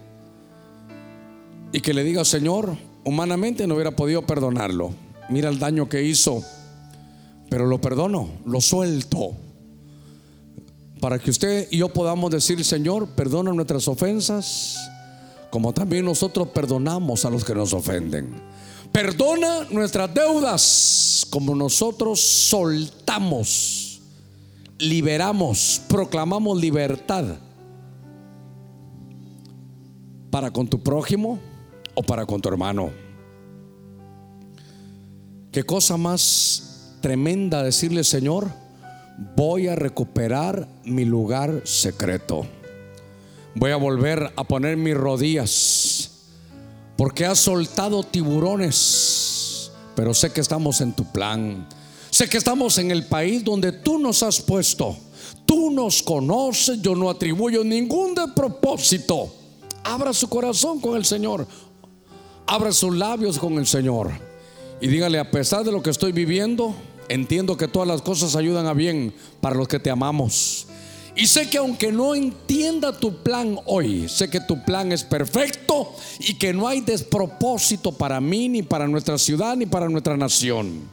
y 1.73 1.81
que 1.81 1.95
le 1.95 2.03
diga, 2.03 2.25
Señor, 2.25 2.77
humanamente 3.05 3.67
no 3.67 3.75
hubiera 3.75 3.95
podido 3.95 4.23
perdonarlo. 4.23 4.93
Mira 5.29 5.49
el 5.51 5.59
daño 5.59 5.89
que 5.89 6.03
hizo, 6.03 6.43
pero 7.49 7.67
lo 7.67 7.81
perdono, 7.81 8.29
lo 8.45 8.61
suelto. 8.61 9.37
Para 11.01 11.19
que 11.19 11.31
usted 11.31 11.69
y 11.71 11.79
yo 11.79 11.91
podamos 11.91 12.31
decir, 12.33 12.65
Señor, 12.65 13.09
perdona 13.11 13.53
nuestras 13.53 13.87
ofensas, 13.87 14.79
como 15.51 15.73
también 15.73 16.05
nosotros 16.05 16.49
perdonamos 16.49 17.25
a 17.25 17.31
los 17.31 17.45
que 17.45 17.55
nos 17.55 17.73
ofenden. 17.73 18.35
Perdona 18.93 19.67
nuestras 19.71 20.13
deudas, 20.13 21.27
como 21.31 21.55
nosotros 21.55 22.21
soltamos, 22.21 24.01
liberamos, 24.79 25.81
proclamamos 25.89 26.61
libertad 26.61 27.25
para 30.31 30.51
con 30.51 30.69
tu 30.69 30.83
prójimo 30.83 31.39
o 31.95 32.03
para 32.03 32.27
con 32.27 32.41
tu 32.41 32.49
hermano. 32.49 32.91
Qué 35.53 35.65
cosa 35.65 35.97
más 35.97 36.97
tremenda 37.01 37.63
decirle, 37.63 38.05
Señor, 38.05 38.49
voy 39.37 39.69
a 39.69 39.75
recuperar 39.75 40.69
mi 40.85 41.05
lugar 41.05 41.63
secreto. 41.65 42.47
Voy 43.55 43.71
a 43.73 43.77
volver 43.77 44.33
a 44.37 44.45
poner 44.45 44.77
mis 44.77 44.97
rodillas, 44.97 46.08
porque 46.99 47.25
has 47.25 47.39
soltado 47.39 48.03
tiburones, 48.03 49.71
pero 49.95 50.13
sé 50.13 50.33
que 50.33 50.41
estamos 50.41 50.81
en 50.81 50.93
tu 50.93 51.05
plan. 51.05 51.65
Sé 52.11 52.29
que 52.29 52.39
estamos 52.39 52.77
en 52.79 52.91
el 52.91 53.07
país 53.07 53.45
donde 53.45 53.71
tú 53.71 54.01
nos 54.01 54.25
has 54.25 54.41
puesto. 54.41 54.97
Tú 55.47 55.71
nos 55.71 56.03
conoces, 56.03 56.83
yo 56.83 56.97
no 56.97 57.09
atribuyo 57.09 57.63
ningún 57.63 58.17
de 58.17 58.27
propósito. 58.35 59.33
Abra 59.85 60.13
su 60.13 60.29
corazón 60.29 60.81
con 60.81 60.97
el 60.97 61.05
Señor. 61.05 61.47
Abra 62.49 62.73
sus 62.73 62.97
labios 62.97 63.39
con 63.39 63.59
el 63.59 63.67
Señor. 63.69 64.11
Y 64.81 64.89
dígale, 64.89 65.21
a 65.21 65.31
pesar 65.31 65.63
de 65.63 65.71
lo 65.71 65.81
que 65.81 65.91
estoy 65.91 66.11
viviendo, 66.11 66.75
entiendo 67.09 67.57
que 67.57 67.69
todas 67.69 67.87
las 67.87 68.03
cosas 68.03 68.35
ayudan 68.35 68.67
a 68.67 68.75
bien 68.75 69.15
para 69.41 69.55
los 69.55 69.69
que 69.69 69.79
te 69.79 69.91
amamos. 69.91 70.67
Y 71.19 71.27
sé 71.27 71.51
que 71.51 71.59
aunque 71.59 71.91
no 71.91 72.15
entienda 72.15 72.97
tu 72.97 73.25
plan 73.25 73.59
hoy, 73.65 74.09
sé 74.09 74.31
que 74.31 74.39
tu 74.41 74.63
plan 74.63 74.93
es 74.93 75.03
perfecto 75.03 75.93
y 76.21 76.35
que 76.35 76.53
no 76.55 76.69
hay 76.69 76.81
despropósito 76.81 77.91
para 77.91 78.21
mí, 78.21 78.49
ni 78.49 78.63
para 78.63 78.87
nuestra 78.87 79.19
ciudad, 79.19 79.57
ni 79.57 79.67
para 79.67 79.89
nuestra 79.89 80.17
nación. 80.17 80.89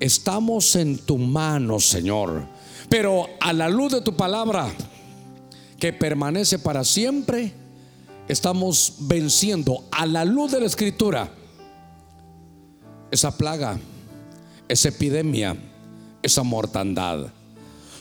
Estamos 0.00 0.74
en 0.74 0.98
tu 0.98 1.18
mano, 1.18 1.78
Señor. 1.78 2.48
Pero 2.88 3.28
a 3.40 3.52
la 3.52 3.68
luz 3.68 3.92
de 3.92 4.00
tu 4.00 4.16
palabra, 4.16 4.68
que 5.78 5.92
permanece 5.92 6.58
para 6.58 6.82
siempre, 6.82 7.54
estamos 8.26 8.94
venciendo 9.02 9.84
a 9.92 10.04
la 10.04 10.24
luz 10.24 10.50
de 10.50 10.58
la 10.58 10.66
escritura 10.66 11.30
esa 13.12 13.38
plaga, 13.38 13.78
esa 14.66 14.88
epidemia, 14.88 15.56
esa 16.24 16.42
mortandad. 16.42 17.28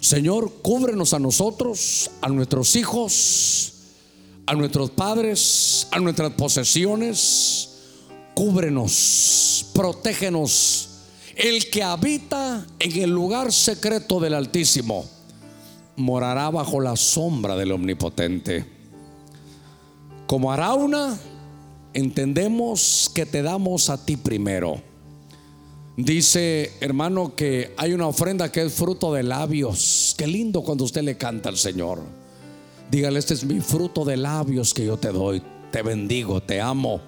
Señor, 0.04 0.52
cúbrenos 0.62 1.14
a 1.14 1.20
nosotros, 1.20 2.12
a 2.20 2.28
nuestros 2.28 2.76
hijos, 2.76 3.74
a 4.46 4.54
nuestros 4.54 4.90
padres, 4.90 5.88
a 5.92 6.00
nuestras 6.00 6.34
posesiones. 6.34 7.70
Cúbrenos, 8.36 9.68
protégenos. 9.74 10.90
El 11.38 11.70
que 11.70 11.84
habita 11.84 12.68
en 12.80 13.02
el 13.02 13.12
lugar 13.12 13.54
secreto 13.54 14.20
del 14.20 14.34
Altísimo 14.34 15.06
morará 15.96 16.50
bajo 16.50 16.82
la 16.82 16.98
sombra 16.98 17.56
del 17.56 17.72
Omnipotente. 17.72 18.66
Como 20.28 20.52
Arauna, 20.52 21.18
entendemos 21.94 23.10
que 23.16 23.26
te 23.26 23.42
damos 23.42 23.90
a 23.90 24.06
ti 24.06 24.18
primero 24.18 24.82
Dice, 25.96 26.72
hermano, 26.80 27.36
que 27.36 27.74
hay 27.78 27.94
una 27.94 28.08
ofrenda 28.08 28.52
que 28.52 28.64
es 28.64 28.74
fruto 28.74 29.14
de 29.14 29.22
labios. 29.22 30.16
Qué 30.18 30.26
lindo 30.26 30.64
cuando 30.64 30.86
usted 30.86 31.04
le 31.04 31.18
canta 31.18 31.50
al 31.50 31.58
Señor. 31.58 32.02
Dígale, 32.90 33.20
este 33.20 33.36
es 33.36 33.44
mi 33.44 33.60
fruto 33.60 34.04
de 34.04 34.18
labios 34.18 34.74
que 34.74 34.86
yo 34.86 34.98
te 34.98 35.10
doy. 35.10 35.44
Te 35.72 35.84
bendigo, 35.84 36.42
te 36.42 36.60
amo. 36.60 37.00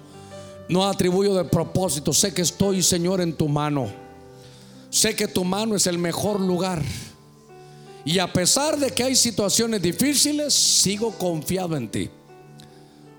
No 0.68 0.86
atribuyo 0.86 1.34
de 1.34 1.44
propósito. 1.44 2.12
Sé 2.12 2.32
que 2.32 2.42
estoy, 2.42 2.82
Señor, 2.82 3.20
en 3.20 3.32
tu 3.32 3.48
mano. 3.48 3.88
Sé 4.88 5.16
que 5.16 5.26
tu 5.26 5.44
mano 5.44 5.74
es 5.74 5.88
el 5.88 5.98
mejor 5.98 6.40
lugar. 6.40 6.80
Y 8.04 8.20
a 8.20 8.32
pesar 8.32 8.78
de 8.78 8.90
que 8.92 9.02
hay 9.02 9.16
situaciones 9.16 9.82
difíciles, 9.82 10.54
sigo 10.54 11.10
confiado 11.12 11.76
en 11.76 11.88
ti. 11.88 12.08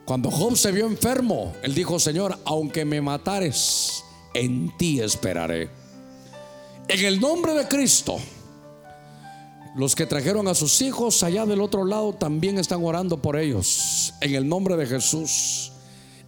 Cuando 0.06 0.32
Job 0.32 0.56
se 0.56 0.72
vio 0.72 0.88
enfermo, 0.88 1.54
él 1.62 1.76
dijo, 1.76 2.00
Señor, 2.00 2.40
aunque 2.46 2.86
me 2.86 3.02
matares, 3.02 4.06
en 4.38 4.72
ti 4.78 5.00
esperaré. 5.02 5.70
En 6.88 7.04
el 7.04 7.20
nombre 7.20 7.54
de 7.54 7.68
Cristo, 7.68 8.18
los 9.76 9.96
que 9.96 10.06
trajeron 10.06 10.48
a 10.48 10.54
sus 10.54 10.80
hijos 10.82 11.24
allá 11.24 11.46
del 11.46 11.60
otro 11.60 11.84
lado 11.84 12.14
también 12.14 12.60
están 12.60 12.84
orando 12.84 13.20
por 13.20 13.36
ellos. 13.36 14.14
En 14.22 14.36
el 14.36 14.48
nombre 14.48 14.78
de 14.78 14.86
Jesús, 14.86 15.72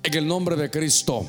en 0.01 0.14
el 0.16 0.28
nombre 0.28 0.55
de 0.55 0.72
Cristo. 0.72 1.24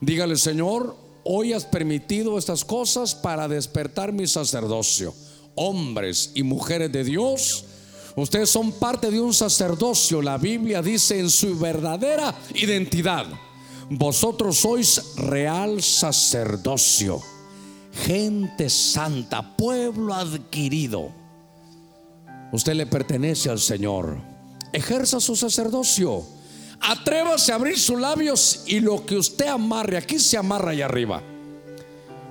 Dígale, 0.00 0.36
Señor, 0.36 0.96
hoy 1.22 1.52
has 1.52 1.64
permitido 1.64 2.38
estas 2.38 2.64
cosas 2.64 3.14
para 3.14 3.46
despertar 3.46 4.12
mi 4.12 4.26
sacerdocio. 4.26 5.14
Hombres 5.54 6.32
y 6.34 6.42
mujeres 6.42 6.90
de 6.90 7.04
Dios, 7.04 7.64
ustedes 8.16 8.50
son 8.50 8.72
parte 8.72 9.12
de 9.12 9.20
un 9.20 9.32
sacerdocio. 9.32 10.22
La 10.22 10.38
Biblia 10.38 10.82
dice 10.82 11.20
en 11.20 11.30
su 11.30 11.56
verdadera 11.56 12.34
identidad 12.54 13.26
vosotros 13.90 14.58
sois 14.58 15.16
real 15.16 15.82
sacerdocio, 15.82 17.22
gente 17.92 18.68
santa, 18.68 19.56
pueblo 19.56 20.14
adquirido. 20.14 21.10
Usted 22.52 22.74
le 22.74 22.86
pertenece 22.86 23.50
al 23.50 23.58
Señor. 23.58 24.18
Ejerza 24.72 25.20
su 25.20 25.36
sacerdocio. 25.36 26.24
Atrévase 26.80 27.52
a 27.52 27.56
abrir 27.56 27.78
sus 27.78 28.00
labios 28.00 28.62
y 28.66 28.80
lo 28.80 29.04
que 29.04 29.16
usted 29.16 29.48
amarre, 29.48 29.96
aquí 29.96 30.18
se 30.18 30.36
amarra 30.36 30.70
allá 30.70 30.84
arriba. 30.84 31.22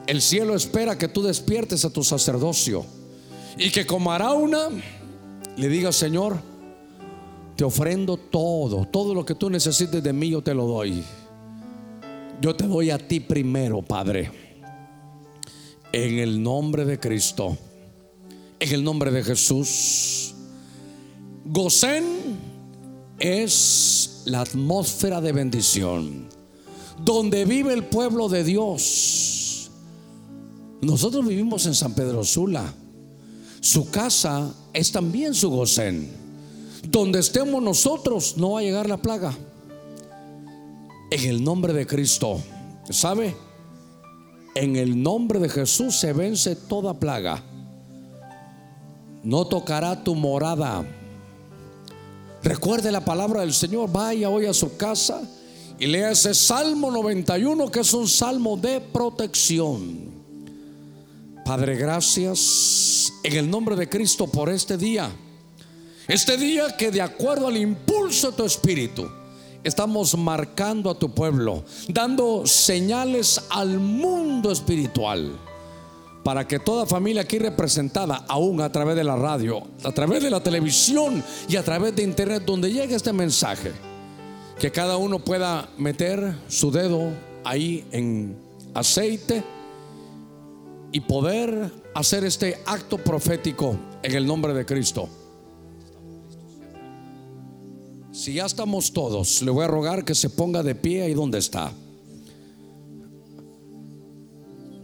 El 0.05 0.21
cielo 0.21 0.55
espera 0.55 0.97
que 0.97 1.09
tú 1.09 1.21
despiertes 1.21 1.83
a 1.83 1.89
tu 1.89 2.03
sacerdocio 2.03 2.85
y 3.57 3.71
que 3.71 3.85
como 3.85 4.15
una 4.15 4.69
le 5.57 5.67
diga, 5.67 5.91
Señor, 5.91 6.37
te 7.57 7.65
ofrendo 7.65 8.15
todo, 8.15 8.85
todo 8.85 9.13
lo 9.13 9.25
que 9.25 9.35
tú 9.35 9.49
necesites 9.49 10.01
de 10.01 10.13
mí, 10.13 10.29
yo 10.29 10.41
te 10.41 10.53
lo 10.53 10.65
doy. 10.65 11.03
Yo 12.39 12.55
te 12.55 12.67
doy 12.67 12.91
a 12.91 12.99
ti 12.99 13.19
primero, 13.19 13.81
Padre. 13.81 14.31
En 15.91 16.19
el 16.19 16.41
nombre 16.41 16.85
de 16.85 16.99
Cristo. 16.99 17.57
En 18.59 18.73
el 18.73 18.83
nombre 18.83 19.09
de 19.09 19.23
Jesús. 19.23 20.35
Gosén 21.45 22.05
es 23.17 24.21
la 24.25 24.41
atmósfera 24.41 25.19
de 25.19 25.31
bendición. 25.31 26.27
Donde 27.03 27.45
vive 27.45 27.73
el 27.73 27.85
pueblo 27.85 28.29
de 28.29 28.43
Dios. 28.43 29.71
Nosotros 30.81 31.27
vivimos 31.27 31.65
en 31.65 31.73
San 31.73 31.95
Pedro 31.95 32.23
Sula. 32.23 32.71
Su 33.61 33.89
casa 33.89 34.53
es 34.73 34.91
también 34.91 35.33
su 35.33 35.49
Gosén. 35.49 36.11
Donde 36.87 37.19
estemos 37.19 37.63
nosotros 37.63 38.37
no 38.37 38.51
va 38.51 38.59
a 38.59 38.63
llegar 38.63 38.87
la 38.87 38.97
plaga 38.97 39.35
en 41.09 41.29
el 41.29 41.43
nombre 41.43 41.73
de 41.73 41.85
Cristo. 41.85 42.41
¿Sabe? 42.89 43.35
En 44.55 44.75
el 44.75 45.01
nombre 45.01 45.39
de 45.39 45.49
Jesús 45.49 45.95
se 45.95 46.13
vence 46.13 46.55
toda 46.55 46.93
plaga. 46.93 47.43
No 49.23 49.45
tocará 49.45 50.03
tu 50.03 50.15
morada. 50.15 50.85
Recuerde 52.43 52.91
la 52.91 53.03
palabra 53.03 53.41
del 53.41 53.53
Señor. 53.53 53.91
Vaya 53.91 54.29
hoy 54.29 54.45
a 54.45 54.53
su 54.53 54.77
casa 54.77 55.21
y 55.79 55.85
lea 55.85 56.11
ese 56.11 56.33
Salmo 56.33 56.91
91 56.91 57.69
que 57.69 57.81
es 57.81 57.93
un 57.93 58.07
salmo 58.07 58.57
de 58.57 58.79
protección. 58.79 60.17
Padre, 61.45 61.75
gracias 61.75 63.13
en 63.23 63.33
el 63.37 63.49
nombre 63.49 63.75
de 63.75 63.87
Cristo 63.87 64.27
por 64.27 64.49
este 64.49 64.77
día. 64.77 65.11
Este 66.07 66.37
día 66.37 66.75
que 66.75 66.89
de 66.89 67.01
acuerdo 67.01 67.47
al 67.47 67.57
impulso 67.57 68.31
de 68.31 68.37
tu 68.37 68.43
espíritu 68.45 69.07
estamos 69.67 70.17
marcando 70.17 70.89
a 70.89 70.97
tu 70.97 71.11
pueblo, 71.11 71.63
dando 71.89 72.45
señales 72.45 73.41
al 73.49 73.79
mundo 73.79 74.51
espiritual, 74.51 75.37
para 76.23 76.47
que 76.47 76.59
toda 76.59 76.85
familia 76.85 77.23
aquí 77.23 77.37
representada, 77.37 78.25
aún 78.27 78.61
a 78.61 78.71
través 78.71 78.95
de 78.95 79.03
la 79.03 79.17
radio, 79.17 79.61
a 79.83 79.91
través 79.91 80.23
de 80.23 80.29
la 80.29 80.41
televisión 80.41 81.23
y 81.49 81.57
a 81.57 81.63
través 81.63 81.95
de 81.95 82.03
internet, 82.03 82.43
donde 82.45 82.71
llegue 82.71 82.95
este 82.95 83.11
mensaje, 83.11 83.73
que 84.57 84.71
cada 84.71 84.97
uno 84.97 85.19
pueda 85.19 85.69
meter 85.77 86.33
su 86.47 86.71
dedo 86.71 87.11
ahí 87.43 87.85
en 87.91 88.37
aceite 88.73 89.43
y 90.93 91.01
poder 91.01 91.71
hacer 91.93 92.23
este 92.23 92.57
acto 92.65 92.97
profético 92.97 93.77
en 94.01 94.15
el 94.15 94.25
nombre 94.25 94.53
de 94.53 94.65
Cristo. 94.65 95.09
Si 98.17 98.33
ya 98.33 98.47
estamos 98.47 98.93
todos, 98.93 99.43
le 99.43 99.51
voy 99.51 99.65
a 99.65 99.67
rogar 99.67 100.03
que 100.03 100.15
se 100.15 100.31
ponga 100.31 100.63
de 100.63 100.73
pie 100.73 101.03
ahí 101.03 101.13
donde 101.13 101.37
está. 101.37 101.71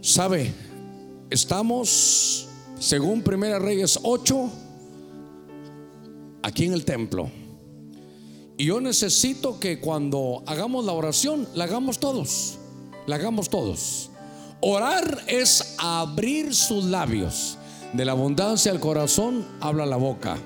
¿Sabe? 0.00 0.54
Estamos, 1.30 2.46
según 2.78 3.22
Primera 3.22 3.58
Reyes 3.58 3.98
8, 4.04 4.50
aquí 6.42 6.66
en 6.66 6.74
el 6.74 6.84
templo. 6.84 7.28
Y 8.56 8.66
yo 8.66 8.80
necesito 8.80 9.58
que 9.58 9.80
cuando 9.80 10.44
hagamos 10.46 10.84
la 10.84 10.92
oración, 10.92 11.48
la 11.56 11.64
hagamos 11.64 11.98
todos. 11.98 12.58
La 13.08 13.16
hagamos 13.16 13.50
todos. 13.50 14.10
Orar 14.60 15.24
es 15.26 15.74
abrir 15.78 16.54
sus 16.54 16.84
labios. 16.84 17.58
De 17.94 18.04
la 18.04 18.12
abundancia 18.12 18.70
del 18.70 18.80
corazón 18.80 19.44
habla 19.60 19.86
la 19.86 19.96
boca. 19.96 20.38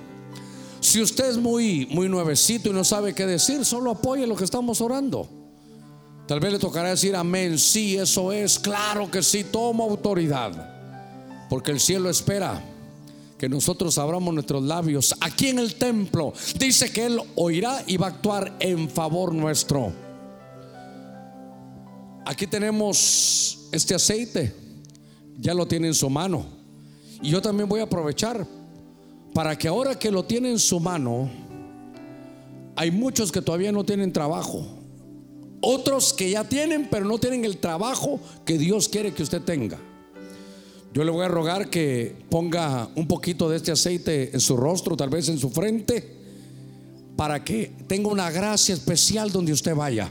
Si 0.81 1.03
usted 1.03 1.31
es 1.31 1.37
muy, 1.37 1.87
muy 1.91 2.09
nuevecito 2.09 2.71
y 2.71 2.73
no 2.73 2.85
sabe 2.85 3.15
qué 3.15 3.27
decir, 3.27 3.65
solo 3.65 3.91
apoye 3.91 4.27
lo 4.27 4.37
que 4.37 4.45
estamos 4.45 4.81
orando. 4.81 5.29
Tal 6.27 6.41
vez 6.41 6.53
le 6.53 6.59
tocará 6.59 6.91
decir 6.91 7.17
amén, 7.17 7.59
sí, 7.59 7.97
eso 7.97 8.33
es, 8.33 8.59
claro 8.59 9.11
que 9.11 9.23
sí, 9.23 9.45
toma 9.45 9.85
autoridad. 9.85 11.49
Porque 11.49 11.71
el 11.71 11.81
cielo 11.81 12.11
espera 12.11 12.63
que 13.39 13.49
nosotros 13.49 13.97
abramos 13.99 14.35
nuestros 14.35 14.63
labios. 14.63 15.15
Aquí 15.21 15.49
en 15.49 15.59
el 15.59 15.77
templo 15.77 16.35
dice 16.59 16.93
que 16.93 17.07
Él 17.07 17.21
oirá 17.37 17.83
y 17.87 17.97
va 17.97 18.09
a 18.09 18.11
actuar 18.11 18.55
en 18.61 18.91
favor 18.91 19.33
nuestro. 19.33 19.93
Aquí 22.27 22.47
tenemos 22.47 23.69
este 23.73 23.95
aceite. 23.95 24.55
ya 25.39 25.55
lo 25.55 25.67
tiene 25.67 25.87
en 25.87 25.95
su 25.95 26.11
mano. 26.11 26.45
Y 27.23 27.31
yo 27.31 27.41
también 27.41 27.69
voy 27.69 27.81
a 27.81 27.85
aprovechar 27.85 28.47
para 29.39 29.57
que 29.57 29.69
ahora 29.69 29.97
que 29.97 30.11
lo 30.11 30.25
tiene 30.25 30.51
en 30.51 30.59
su 30.59 30.81
mano, 30.81 31.31
hay 32.75 32.91
muchos 32.91 33.31
que 33.31 33.41
todavía 33.41 33.71
no 33.71 33.85
tienen 33.85 34.13
trabajo. 34.13 34.67
Otros 35.61 36.13
que 36.13 36.29
ya 36.29 36.43
tienen, 36.43 36.89
pero 36.91 37.05
no 37.05 37.19
tienen 37.19 37.45
el 37.45 37.59
trabajo 37.59 38.19
que 38.45 38.59
Dios 38.59 38.89
quiere 38.89 39.15
que 39.15 39.23
usted 39.23 39.41
tenga. 39.43 39.79
Yo 40.93 41.05
le 41.05 41.13
voy 41.13 41.25
a 41.25 41.29
rogar 41.29 41.71
que 41.71 42.17
ponga 42.29 42.89
un 42.97 43.07
poquito 43.07 43.49
de 43.49 43.59
este 43.59 43.71
aceite 43.71 44.31
en 44.33 44.41
su 44.41 44.57
rostro, 44.57 44.97
tal 44.97 45.09
vez 45.09 45.29
en 45.29 45.39
su 45.39 45.51
frente, 45.51 46.17
para 47.15 47.45
que 47.45 47.71
tenga 47.87 48.09
una 48.09 48.33
gracia 48.33 48.75
especial 48.75 49.31
donde 49.31 49.53
usted 49.53 49.77
vaya. 49.77 50.11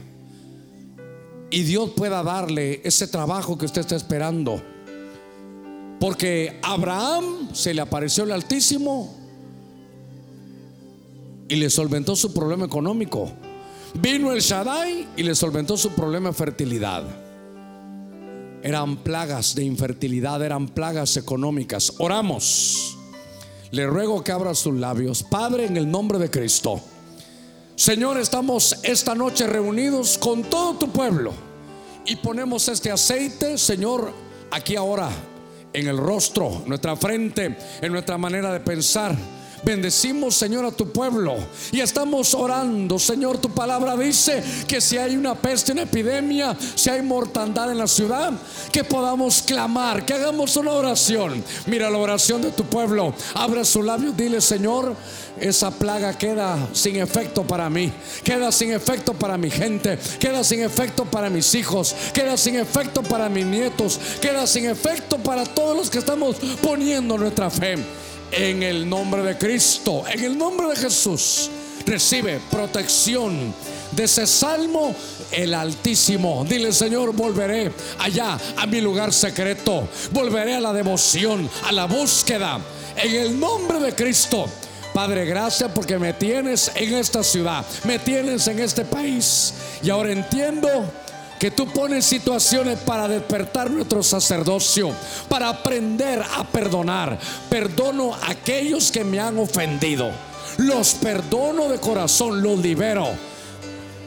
Y 1.50 1.64
Dios 1.64 1.90
pueda 1.94 2.22
darle 2.22 2.80
ese 2.82 3.06
trabajo 3.06 3.58
que 3.58 3.66
usted 3.66 3.82
está 3.82 3.94
esperando. 3.96 4.58
Porque 6.00 6.58
a 6.62 6.72
Abraham 6.72 7.50
se 7.52 7.74
le 7.74 7.82
apareció 7.82 8.24
el 8.24 8.32
Altísimo 8.32 9.17
y 11.48 11.56
le 11.56 11.70
solventó 11.70 12.14
su 12.14 12.32
problema 12.32 12.66
económico. 12.66 13.30
Vino 13.94 14.32
el 14.32 14.40
Shaddai 14.40 15.08
y 15.16 15.22
le 15.22 15.34
solventó 15.34 15.76
su 15.76 15.90
problema 15.90 16.28
de 16.28 16.34
fertilidad. 16.34 17.04
Eran 18.62 18.98
plagas 18.98 19.54
de 19.54 19.64
infertilidad, 19.64 20.42
eran 20.42 20.68
plagas 20.68 21.16
económicas. 21.16 21.94
Oramos. 21.98 22.96
Le 23.70 23.86
ruego 23.86 24.22
que 24.22 24.32
abra 24.32 24.54
sus 24.54 24.74
labios. 24.74 25.22
Padre, 25.22 25.66
en 25.66 25.76
el 25.76 25.90
nombre 25.90 26.18
de 26.18 26.30
Cristo. 26.30 26.80
Señor, 27.76 28.18
estamos 28.18 28.76
esta 28.82 29.14
noche 29.14 29.46
reunidos 29.46 30.18
con 30.18 30.42
todo 30.42 30.74
tu 30.74 30.90
pueblo 30.90 31.32
y 32.04 32.16
ponemos 32.16 32.68
este 32.68 32.90
aceite, 32.90 33.56
Señor, 33.56 34.12
aquí 34.50 34.74
ahora, 34.74 35.10
en 35.72 35.86
el 35.86 35.96
rostro, 35.96 36.62
nuestra 36.66 36.96
frente, 36.96 37.56
en 37.80 37.92
nuestra 37.92 38.18
manera 38.18 38.52
de 38.52 38.60
pensar 38.60 39.16
Bendecimos, 39.62 40.34
Señor, 40.36 40.64
a 40.64 40.70
tu 40.70 40.90
pueblo. 40.90 41.36
Y 41.72 41.80
estamos 41.80 42.34
orando, 42.34 42.98
Señor. 42.98 43.38
Tu 43.38 43.50
palabra 43.50 43.96
dice 43.96 44.42
que 44.66 44.80
si 44.80 44.96
hay 44.96 45.16
una 45.16 45.34
peste, 45.34 45.72
una 45.72 45.82
epidemia, 45.82 46.56
si 46.74 46.90
hay 46.90 47.02
mortandad 47.02 47.70
en 47.70 47.78
la 47.78 47.86
ciudad, 47.86 48.32
que 48.72 48.84
podamos 48.84 49.42
clamar, 49.42 50.04
que 50.04 50.14
hagamos 50.14 50.56
una 50.56 50.72
oración. 50.72 51.42
Mira 51.66 51.90
la 51.90 51.98
oración 51.98 52.42
de 52.42 52.50
tu 52.50 52.64
pueblo. 52.64 53.14
Abre 53.34 53.64
su 53.64 53.82
labio, 53.82 54.12
dile, 54.12 54.40
Señor, 54.40 54.94
esa 55.40 55.70
plaga 55.70 56.16
queda 56.16 56.68
sin 56.72 56.96
efecto 56.96 57.44
para 57.44 57.70
mí, 57.70 57.92
queda 58.24 58.50
sin 58.50 58.72
efecto 58.72 59.14
para 59.14 59.36
mi 59.36 59.50
gente, 59.50 59.98
queda 60.18 60.42
sin 60.42 60.62
efecto 60.62 61.04
para 61.04 61.30
mis 61.30 61.54
hijos, 61.54 61.94
queda 62.12 62.36
sin 62.36 62.56
efecto 62.56 63.02
para 63.02 63.28
mis 63.28 63.46
nietos, 63.46 64.00
queda 64.20 64.46
sin 64.46 64.66
efecto 64.66 65.18
para 65.18 65.44
todos 65.44 65.76
los 65.76 65.90
que 65.90 65.98
estamos 65.98 66.36
poniendo 66.60 67.16
nuestra 67.16 67.50
fe 67.50 67.76
en 68.30 68.62
el 68.62 68.88
nombre 68.88 69.22
de 69.22 69.36
Cristo, 69.36 70.04
en 70.10 70.24
el 70.24 70.36
nombre 70.36 70.68
de 70.68 70.76
Jesús, 70.76 71.50
recibe 71.86 72.40
protección 72.50 73.54
de 73.92 74.04
ese 74.04 74.26
salmo 74.26 74.94
el 75.32 75.54
Altísimo. 75.54 76.44
Dile, 76.48 76.72
Señor, 76.72 77.14
volveré 77.14 77.72
allá 77.98 78.38
a 78.56 78.66
mi 78.66 78.80
lugar 78.80 79.12
secreto. 79.12 79.88
Volveré 80.10 80.54
a 80.54 80.60
la 80.60 80.72
devoción, 80.72 81.48
a 81.64 81.72
la 81.72 81.86
búsqueda. 81.86 82.60
En 82.96 83.14
el 83.14 83.38
nombre 83.38 83.78
de 83.80 83.94
Cristo. 83.94 84.46
Padre, 84.92 85.26
gracias 85.26 85.70
porque 85.72 85.98
me 85.98 86.12
tienes 86.14 86.72
en 86.74 86.94
esta 86.94 87.22
ciudad, 87.22 87.64
me 87.84 87.98
tienes 87.98 88.46
en 88.48 88.58
este 88.58 88.84
país. 88.84 89.54
Y 89.82 89.90
ahora 89.90 90.10
entiendo 90.10 90.68
que 91.38 91.50
tú 91.50 91.66
pones 91.66 92.04
situaciones 92.04 92.78
para 92.80 93.08
despertar 93.08 93.70
nuestro 93.70 94.02
sacerdocio, 94.02 94.90
para 95.28 95.48
aprender 95.48 96.22
a 96.36 96.44
perdonar. 96.44 97.18
Perdono 97.48 98.14
a 98.14 98.30
aquellos 98.30 98.90
que 98.90 99.04
me 99.04 99.20
han 99.20 99.38
ofendido. 99.38 100.10
Los 100.58 100.94
perdono 100.94 101.68
de 101.68 101.78
corazón, 101.78 102.42
los 102.42 102.58
libero. 102.58 103.08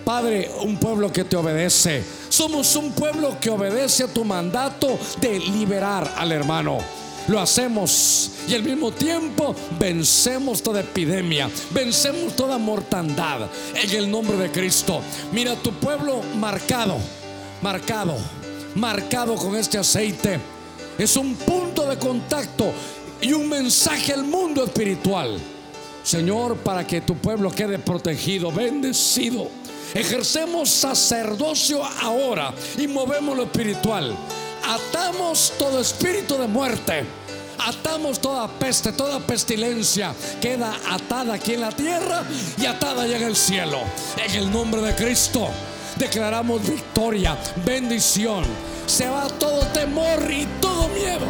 Padre, 0.04 0.50
un 0.62 0.78
pueblo 0.78 1.12
que 1.12 1.24
te 1.24 1.38
obedece. 1.38 2.04
Somos 2.30 2.76
un 2.76 2.92
pueblo 2.92 3.38
que 3.40 3.50
obedece 3.50 4.04
a 4.04 4.08
tu 4.08 4.26
mandato 4.26 4.98
de 5.22 5.40
liberar 5.40 6.16
al 6.18 6.32
hermano. 6.32 6.80
Lo 7.28 7.40
hacemos 7.40 8.32
y 8.48 8.56
al 8.56 8.64
mismo 8.64 8.92
tiempo 8.92 9.56
vencemos 9.80 10.64
toda 10.64 10.82
epidemia, 10.82 11.50
vencemos 11.70 12.36
toda 12.36 12.58
mortandad 12.58 13.42
en 13.76 13.90
el 13.92 14.10
nombre 14.10 14.36
de 14.38 14.52
Cristo. 14.52 15.02
Mira 15.32 15.56
tu 15.56 15.72
pueblo 15.74 16.22
marcado 16.40 16.98
marcado, 17.62 18.18
marcado 18.76 19.36
con 19.36 19.56
este 19.56 19.78
aceite. 19.78 20.40
Es 20.98 21.16
un 21.16 21.36
punto 21.36 21.88
de 21.88 21.98
contacto 21.98 22.72
y 23.22 23.34
un 23.34 23.48
mensaje 23.48 24.14
al 24.14 24.24
mundo 24.24 24.64
espiritual. 24.64 25.40
Señor, 26.04 26.58
para 26.58 26.86
que 26.86 27.02
tu 27.02 27.16
pueblo 27.16 27.52
quede 27.52 27.80
protegido, 27.80 28.52
bendecido. 28.52 29.48
Ejercemos 29.94 30.70
sacerdocio 30.70 31.84
ahora 31.84 32.54
y 32.78 32.88
movemos 32.88 33.38
lo 33.38 33.44
espiritual. 33.44 34.16
Atamos 34.68 35.54
todo 35.60 35.80
espíritu 35.80 36.38
de 36.38 36.48
muerte. 36.48 37.04
Atamos 37.60 38.20
toda 38.20 38.48
peste, 38.48 38.92
toda 38.92 39.20
pestilencia. 39.20 40.16
Queda 40.42 40.74
atada 40.90 41.36
aquí 41.36 41.54
en 41.54 41.62
la 41.62 41.72
tierra 41.72 42.24
y 42.58 42.66
atada 42.66 43.04
allá 43.04 43.18
en 43.18 43.24
el 43.24 43.36
cielo. 43.36 43.80
En 44.18 44.36
el 44.36 44.52
nombre 44.52 44.82
de 44.82 44.96
Cristo 44.96 45.50
declaramos 46.02 46.68
victoria, 46.68 47.38
bendición. 47.64 48.44
Se 48.88 49.08
va 49.08 49.28
todo 49.28 49.60
temor 49.68 50.20
y 50.32 50.48
todo 50.60 50.88
miedo. 50.90 51.28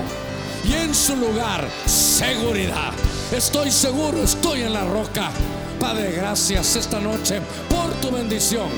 Y 0.64 0.74
en 0.74 0.96
su 0.96 1.16
lugar, 1.18 1.68
seguridad. 1.86 2.94
Estoy 3.34 3.70
seguro, 3.70 4.24
estoy 4.24 4.62
en 4.62 4.72
la 4.72 4.86
roca. 4.86 5.30
Padre, 5.78 6.14
gracias 6.14 6.78
esta 6.78 7.02
noche 7.02 7.42
por 7.70 7.92
tu 7.96 8.12
bendición. 8.16 8.70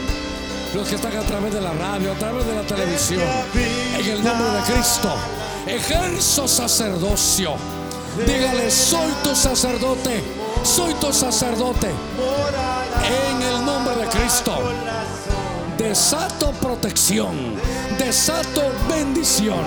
Los 0.73 0.87
que 0.87 0.95
están 0.95 1.15
a 1.15 1.21
través 1.21 1.53
de 1.53 1.61
la 1.61 1.73
radio, 1.73 2.11
a 2.11 2.15
través 2.15 2.47
de 2.47 2.55
la 2.55 2.63
televisión, 2.63 3.21
en 3.53 4.09
el 4.09 4.23
nombre 4.23 4.49
de 4.49 4.73
Cristo, 4.73 5.13
ejerzo 5.67 6.47
sacerdocio. 6.47 7.53
Dígale, 8.25 8.71
soy 8.71 9.11
tu 9.23 9.35
sacerdote, 9.35 10.23
soy 10.63 10.95
tu 10.95 11.13
sacerdote. 11.13 11.91
En 13.29 13.41
el 13.43 13.63
nombre 13.63 13.95
de 13.95 14.07
Cristo 14.07 14.57
desato 15.93 16.51
protección, 16.53 17.35
desato 17.99 18.63
bendición, 18.89 19.63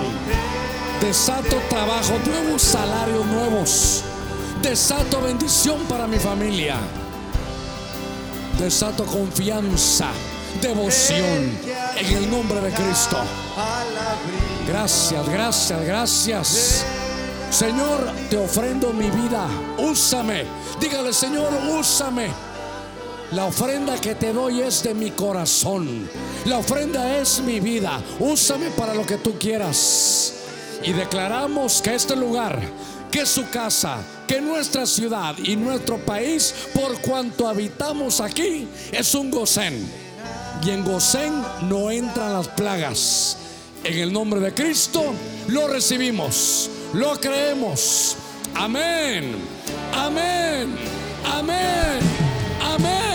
desato 0.99 1.55
trabajo 1.69 2.19
nuevos, 2.25 2.61
salarios 2.61 3.25
nuevos, 3.27 4.03
desato 4.61 5.21
bendición 5.21 5.79
para 5.87 6.05
mi 6.05 6.19
familia, 6.19 6.75
desato 8.59 9.05
confianza, 9.05 10.09
devoción 10.61 11.57
en 11.95 12.17
el 12.17 12.29
nombre 12.29 12.59
de 12.59 12.73
Cristo. 12.73 13.19
Gracias, 14.67 15.29
gracias, 15.29 15.85
gracias. 15.85 16.85
Señor, 17.51 18.11
te 18.29 18.37
ofrendo 18.37 18.91
mi 18.91 19.09
vida. 19.09 19.47
Úsame. 19.77 20.43
Dígale, 20.81 21.13
Señor, 21.13 21.53
úsame 21.79 22.56
la 23.31 23.45
ofrenda 23.45 23.99
que 23.99 24.15
te 24.15 24.31
doy 24.31 24.61
es 24.61 24.83
de 24.83 24.93
mi 24.93 25.11
corazón. 25.11 26.09
La 26.45 26.59
ofrenda 26.59 27.17
es 27.17 27.41
mi 27.41 27.59
vida. 27.59 28.01
Úsame 28.19 28.69
para 28.71 28.93
lo 28.93 29.05
que 29.05 29.17
tú 29.17 29.37
quieras. 29.37 30.33
Y 30.83 30.93
declaramos 30.93 31.81
que 31.81 31.95
este 31.95 32.15
lugar, 32.15 32.59
que 33.11 33.25
su 33.25 33.49
casa, 33.49 33.97
que 34.27 34.39
nuestra 34.39 34.85
ciudad 34.85 35.35
y 35.37 35.55
nuestro 35.55 35.97
país, 35.97 36.53
por 36.73 37.01
cuanto 37.01 37.47
habitamos 37.47 38.21
aquí, 38.21 38.67
es 38.91 39.13
un 39.13 39.29
gocén. 39.29 39.89
Y 40.63 40.69
en 40.69 40.83
gocén 40.83 41.33
no 41.63 41.91
entran 41.91 42.33
las 42.33 42.47
plagas. 42.47 43.37
En 43.83 43.97
el 43.99 44.11
nombre 44.11 44.39
de 44.39 44.53
Cristo 44.53 45.13
lo 45.47 45.67
recibimos, 45.67 46.69
lo 46.93 47.19
creemos. 47.19 48.15
Amén, 48.55 49.35
amén, 49.93 50.75
amén. 51.25 52.27
Amén. 52.77 53.06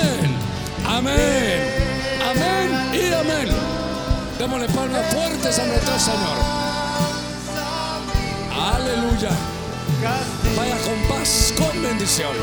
Amén. 0.93 1.61
Amén 2.31 2.71
y 2.93 3.15
amén. 3.15 3.49
Démosle 4.39 4.69
palmas 4.69 5.07
fuertes 5.15 5.59
a 5.59 5.65
nuestro 5.65 5.99
Señor. 5.99 6.37
Aleluya. 8.75 9.31
Vaya 10.55 10.77
con 10.83 11.09
paz, 11.09 11.55
con 11.57 11.83
bendición. 11.83 12.37